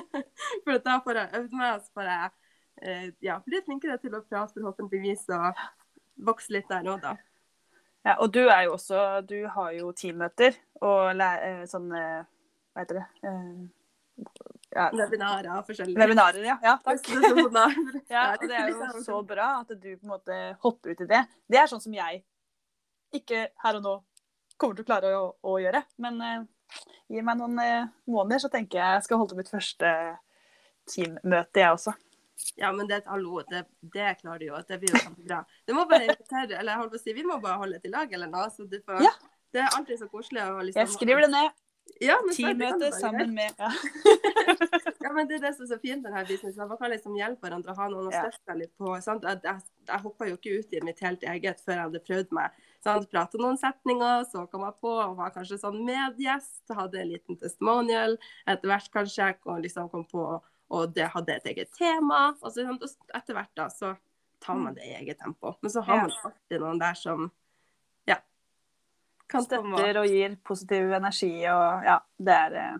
for 0.64 0.78
da 0.82 0.96
får 1.04 1.20
jeg 1.20 1.30
øvd 1.38 1.52
meg, 1.54 1.76
og 1.76 1.84
så 1.84 1.92
får 1.94 2.08
jeg 2.10 2.32
eh, 2.82 3.04
ja, 3.22 3.36
bli 3.46 3.60
flinkere 3.68 3.98
til 4.02 4.16
å 4.18 4.20
prate, 4.26 4.56
forhåpentligvis, 4.58 5.22
og 5.36 5.60
vokse 6.26 6.50
litt 6.56 6.66
der 6.72 6.82
òg, 6.90 6.98
da. 7.06 7.12
Ja, 8.04 8.16
og 8.18 8.32
du 8.34 8.40
er 8.50 8.64
jo 8.66 8.74
også 8.74 9.22
Du 9.30 9.46
har 9.48 9.70
jo 9.78 9.92
teammøter 9.96 10.58
og 10.82 11.14
læ- 11.16 11.38
eh, 11.46 11.62
sånn 11.70 11.86
eh, 11.96 12.26
Hva 12.74 12.82
heter 12.82 12.98
det? 12.98 13.06
Eh, 14.74 14.80
ja, 14.80 14.90
Webinarer 14.92 15.50
og 15.54 15.66
forskjellige. 15.68 15.98
webinarer, 15.98 16.42
ja. 16.42 16.56
ja 16.62 16.78
takk. 16.82 17.06
Ja, 18.10 18.24
og 18.34 18.42
det 18.42 18.56
er 18.58 18.72
jo 18.72 19.02
så 19.04 19.20
bra 19.26 19.50
at 19.60 19.70
du 19.70 19.90
på 19.94 20.02
en 20.02 20.14
måte 20.16 20.38
hopper 20.64 20.94
ut 20.94 21.04
i 21.04 21.10
det. 21.10 21.22
Det 21.46 21.60
er 21.60 21.70
sånn 21.70 21.82
som 21.82 21.94
jeg 21.94 22.24
ikke 23.14 23.46
her 23.62 23.78
og 23.78 23.84
nå 23.84 23.94
kommer 24.58 24.74
til 24.74 24.84
å 24.86 24.88
klare 24.88 25.12
å, 25.18 25.28
å 25.46 25.58
gjøre. 25.62 25.84
Men 26.02 26.18
uh, 26.22 26.80
gi 27.10 27.22
meg 27.22 27.38
noen 27.38 27.60
uh, 27.62 27.92
måneder, 28.10 28.42
så 28.42 28.50
tenker 28.50 28.80
jeg 28.80 28.98
jeg 28.98 29.06
skal 29.06 29.22
holde 29.22 29.38
mitt 29.38 29.52
første 29.52 29.92
teammøte, 30.90 31.62
jeg 31.62 31.76
også. 31.76 31.94
Ja, 32.58 32.72
men 32.74 32.90
det 32.90 33.04
hallo. 33.06 33.44
Det, 33.46 33.62
det 33.94 34.16
klarer 34.20 34.42
du 34.42 34.48
jo. 34.48 34.58
Det 34.66 34.80
blir 34.82 34.90
jo 34.90 35.04
kjempebra. 35.04 35.44
Du 35.66 35.74
må 35.76 35.86
bare 35.90 36.08
invitere, 36.10 36.58
eller 36.58 36.74
jeg 36.74 36.82
holdt 36.82 36.96
på 36.96 36.98
å 36.98 37.04
si, 37.04 37.14
vi 37.14 37.26
må 37.26 37.38
bare 37.42 37.60
holde 37.62 37.78
i 37.78 37.92
lag 37.94 38.10
eller 38.18 38.30
noe. 38.30 38.50
Så 38.52 38.66
du 38.66 38.80
får, 38.82 39.06
Ja. 39.06 39.14
Det 39.54 39.62
er 39.62 39.70
alltid 39.78 40.00
så 40.00 40.08
koselig 40.10 40.42
å 40.42 40.62
liksom 40.66 40.80
Jeg 40.82 40.90
skriver 40.90 41.22
det 41.22 41.30
ned. 41.30 41.52
Ja, 42.02 42.16
Teammøte 42.34 42.90
sammen 42.96 43.34
med 43.36 43.54
ja. 43.58 43.68
Ja, 45.04 45.12
men 45.12 45.28
det 45.28 45.36
er 45.36 45.42
det 45.44 45.52
som 45.54 45.66
er 45.66 45.70
så 45.74 45.78
fint 45.82 46.02
med 46.02 46.10
denne 46.10 46.24
businessen. 46.26 46.68
Man 46.70 46.78
kan 46.80 46.90
liksom 46.90 47.16
hjelpe 47.18 47.44
hverandre 47.44 47.74
å 47.74 47.78
ha 47.78 47.88
noen 47.92 48.08
å 48.08 48.14
støtte 48.14 48.56
litt 48.58 48.72
på. 48.80 48.94
Sant? 49.04 49.26
Jeg, 49.28 49.42
jeg, 49.44 49.74
jeg 49.90 50.02
hoppa 50.06 50.28
jo 50.30 50.38
ikke 50.38 50.54
ut 50.58 50.72
i 50.74 50.80
mitt 50.86 51.02
helt 51.04 51.26
eget 51.34 51.60
før 51.62 51.76
jeg 51.76 51.88
hadde 51.88 52.02
prøvd 52.08 52.32
meg. 52.38 52.56
Sant? 52.84 53.10
Prata 53.12 53.40
noen 53.40 53.60
setninger, 53.60 54.24
så 54.30 54.46
kom 54.50 54.64
jeg 54.66 54.78
på 54.80 54.94
og 54.94 55.18
var 55.20 55.34
kanskje 55.36 55.60
sånn 55.60 55.78
medgjest. 55.84 56.64
Hadde 56.72 57.02
en 57.02 57.12
liten 57.12 57.38
testimonial. 57.40 58.18
Etter 58.48 58.72
hvert 58.72 58.90
kanskje 58.96 59.30
Og 59.44 59.62
liksom 59.66 59.92
kom 59.92 60.08
på 60.08 60.24
og 60.74 60.94
det 60.96 61.06
hadde 61.12 61.36
et 61.36 61.46
eget 61.52 61.72
tema. 61.76 62.32
Og 62.40 62.52
så 62.52 62.64
etter 62.64 63.36
hvert 63.36 63.52
da, 63.58 63.68
så 63.70 63.94
tar 64.44 64.58
man 64.60 64.76
det 64.76 64.86
i 64.88 64.94
eget 64.98 65.20
tempo. 65.22 65.54
Men 65.62 65.72
så 65.72 65.84
har 65.84 66.04
man 66.04 66.14
alltid 66.24 66.62
noen 66.62 66.80
der 66.80 66.98
som 66.98 67.28
kan 69.34 69.44
Støtter 69.46 70.00
og 70.00 70.06
gir 70.10 70.34
positiv 70.46 70.92
energi 70.96 71.32
og 71.50 71.86
ja, 71.88 72.00
det 72.18 72.40
er 72.46 72.58
eh, 72.62 72.74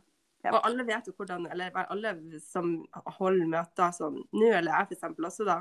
Ja. 0.45 0.51
Og 0.53 0.67
alle 0.69 0.85
vet 0.85 1.07
jo 1.09 1.13
hvordan, 1.17 1.47
eller 1.51 1.73
alle 1.89 2.11
som 2.45 2.67
holder 3.17 3.47
møter 3.49 3.93
sånn 3.97 4.19
nå, 4.37 4.51
eller 4.53 4.75
jeg 4.75 4.91
eksempel 4.99 5.25
også 5.25 5.47
da, 5.49 5.55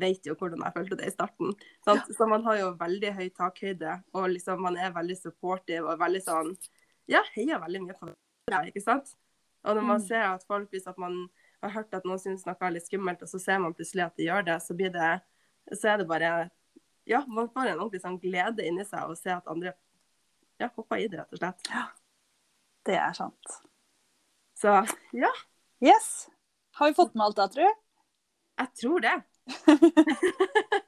vet 0.00 0.24
jo 0.24 0.32
hvordan 0.40 0.62
jeg 0.64 0.72
følte 0.78 0.96
det 0.96 1.10
i 1.10 1.12
starten. 1.12 1.50
Sant? 1.84 2.08
Så 2.16 2.24
man 2.30 2.46
har 2.46 2.56
jo 2.56 2.70
veldig 2.80 3.10
høy 3.18 3.26
takhøyde, 3.36 3.98
og 4.16 4.30
liksom 4.32 4.62
man 4.64 4.78
er 4.80 4.94
veldig 4.96 5.18
supportive 5.20 5.92
og 5.92 6.00
veldig 6.00 6.22
sånn 6.24 6.54
Ja, 7.10 7.20
heier 7.34 7.60
veldig 7.60 7.82
mye 7.84 7.98
på 8.00 8.08
deg, 8.48 8.70
ikke 8.72 8.80
sant? 8.86 9.12
Og 9.68 9.76
når 9.76 9.82
man 9.84 10.00
Mm. 10.00 10.06
ser 10.08 10.24
at 10.30 10.44
folk, 10.48 10.70
hvis 10.72 10.86
at 10.88 10.96
man 10.96 11.28
har 11.62 11.70
hørt 11.76 11.92
at 11.92 12.04
noen 12.08 12.18
syns 12.22 12.46
noe 12.46 12.56
er 12.62 12.70
litt 12.78 12.86
skummelt, 12.88 13.20
og 13.22 13.28
så 13.28 13.38
ser 13.44 13.58
man 13.60 13.74
plutselig 13.76 14.06
at 14.06 14.16
de 14.16 14.24
gjør 14.30 14.44
det, 14.48 14.56
så 14.64 14.72
blir 14.74 14.88
det 14.96 15.20
Så 15.76 15.88
er 15.92 15.98
det 15.98 16.08
bare 16.08 16.50
Ja, 17.06 17.20
man 17.28 17.48
får 17.52 17.74
en 17.74 17.78
ordentlig 17.84 18.00
sånn 18.00 18.16
glede 18.22 18.64
inni 18.64 18.84
seg 18.88 19.04
å 19.04 19.14
se 19.18 19.28
at 19.36 19.44
andre 19.46 19.74
ja, 20.60 20.68
hoppa 20.76 20.98
i 21.00 21.06
det, 21.08 21.18
rett 21.22 21.32
og 21.32 21.38
slett. 21.40 21.60
Det 22.86 22.96
er 22.96 23.12
sant. 23.16 23.46
Så 24.60 24.68
ja, 25.16 25.30
Yes. 25.80 26.28
Har 26.76 26.86
vi 26.90 26.94
fått 26.98 27.14
med 27.16 27.24
alt 27.24 27.36
da, 27.40 27.46
tror 27.48 27.64
du? 27.64 27.72
jeg 28.60 28.68
tror 28.76 29.00
det. 29.00 29.16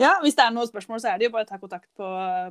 Ja, 0.00 0.14
hvis 0.24 0.32
det 0.38 0.44
er 0.46 0.52
noen 0.54 0.64
spørsmål, 0.64 0.96
så 1.02 1.10
er 1.10 1.18
det 1.20 1.26
jo 1.28 1.32
bare 1.34 1.44
å 1.44 1.48
ta 1.50 1.58
kontakt 1.60 1.90
på, 1.98 2.06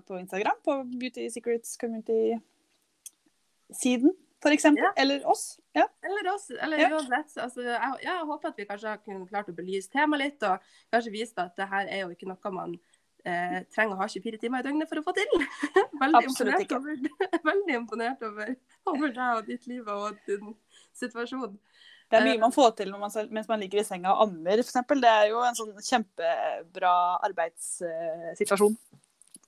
på 0.06 0.20
Instagram. 0.22 0.58
På 0.62 0.86
Beauty 1.02 1.24
Secrets 1.34 1.72
Community-siden, 1.82 4.12
eksempel. 4.54 4.86
Ja. 4.86 4.92
Eller 5.02 5.26
oss. 5.26 5.58
Ja. 5.74 5.88
Eller 6.06 6.30
oss, 6.36 6.46
eller 6.54 6.78
Ja. 6.84 6.92
uansett. 6.94 7.34
Altså, 7.42 7.66
jeg, 7.66 7.80
jeg 8.06 8.28
håper 8.30 8.46
at 8.52 8.60
vi 8.62 8.68
kanskje 8.70 8.94
har 8.94 9.02
klart 9.32 9.50
å 9.50 9.58
belyse 9.58 9.90
temaet 9.90 10.22
litt, 10.22 10.38
og 10.46 10.62
kanskje 10.94 11.16
vist 11.16 11.34
at 11.42 11.58
det 11.58 11.66
her 11.74 11.90
er 11.90 12.00
jo 12.04 12.14
ikke 12.14 12.30
noe 12.30 12.52
man 12.54 12.78
eh, 13.26 13.60
trenger 13.74 13.96
å 13.96 14.00
ha 14.02 14.08
24 14.12 14.40
timer 14.42 14.64
i 14.64 14.68
døgnet 14.68 14.90
for 14.90 15.02
å 15.02 15.06
få 15.06 15.14
til. 15.18 15.32
veldig, 16.02 16.22
Absolutt 16.24 16.64
imponert 16.64 16.76
over, 16.78 17.00
veldig 17.52 17.78
imponert 17.78 18.26
over, 18.28 18.54
over 18.92 19.16
deg 19.16 19.40
og 19.42 19.50
ditt 19.50 19.68
liv 19.72 19.90
og 19.94 20.20
din 20.30 20.54
situasjon. 21.00 21.58
Det 22.10 22.18
er 22.18 22.26
mye 22.26 22.42
man 22.42 22.54
får 22.54 22.72
til 22.80 22.90
man, 22.96 23.12
mens 23.30 23.50
man 23.52 23.62
ligger 23.62 23.84
i 23.84 23.86
senga 23.86 24.16
og 24.16 24.24
ammer, 24.26 24.64
f.eks. 24.64 24.80
Det 24.98 25.12
er 25.12 25.28
jo 25.30 25.44
en 25.46 25.58
sånn 25.58 25.76
kjempebra 25.78 26.94
arbeidssituasjon. 27.28 28.78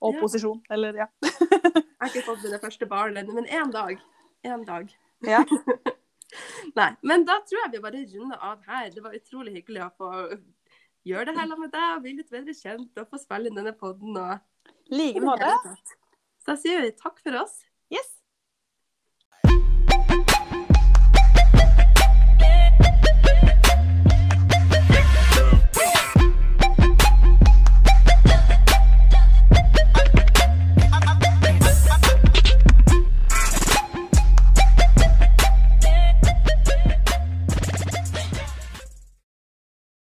Og 0.01 0.15
Ja. 0.15 0.21
posisjon. 0.21 0.61
Eller, 0.73 0.95
ja. 0.97 1.07
Jeg 1.21 1.83
har 2.01 2.09
ikke 2.09 2.25
fått 2.25 2.43
mine 2.45 2.59
første 2.61 2.87
barn 2.89 3.17
ennå, 3.17 3.33
men 3.37 3.45
én 3.45 3.73
dag. 3.73 3.99
En 4.43 4.63
dag. 4.65 4.93
ja. 5.25 5.43
Nei, 6.79 6.89
men 7.03 7.25
da 7.27 7.39
tror 7.43 7.59
jeg 7.65 7.73
vi 7.73 7.81
bare 7.83 8.01
runder 8.13 8.39
av 8.41 8.61
her. 8.67 8.89
Det 8.93 9.03
var 9.03 9.15
utrolig 9.17 9.53
hyggelig 9.57 9.83
å 9.83 9.89
få 9.97 10.11
gjøre 11.07 11.29
det 11.29 11.35
her 11.37 11.47
sammen 11.49 11.65
med 11.65 11.73
deg 11.73 11.95
og 11.95 12.05
bli 12.05 12.15
litt 12.19 12.31
bedre 12.31 12.55
kjent 12.57 13.01
og 13.01 13.09
få 13.09 13.19
spille 13.21 13.49
inn 13.49 13.57
denne 13.57 13.73
podden. 13.77 14.17
Og... 14.17 14.71
I 14.91 14.97
like 14.97 15.23
måte. 15.23 15.49
Så 16.41 16.53
da 16.53 16.57
sier 16.59 16.83
vi 16.85 16.91
takk 16.97 17.21
for 17.23 17.41
oss. 17.41 17.61
Yes. 17.93 18.20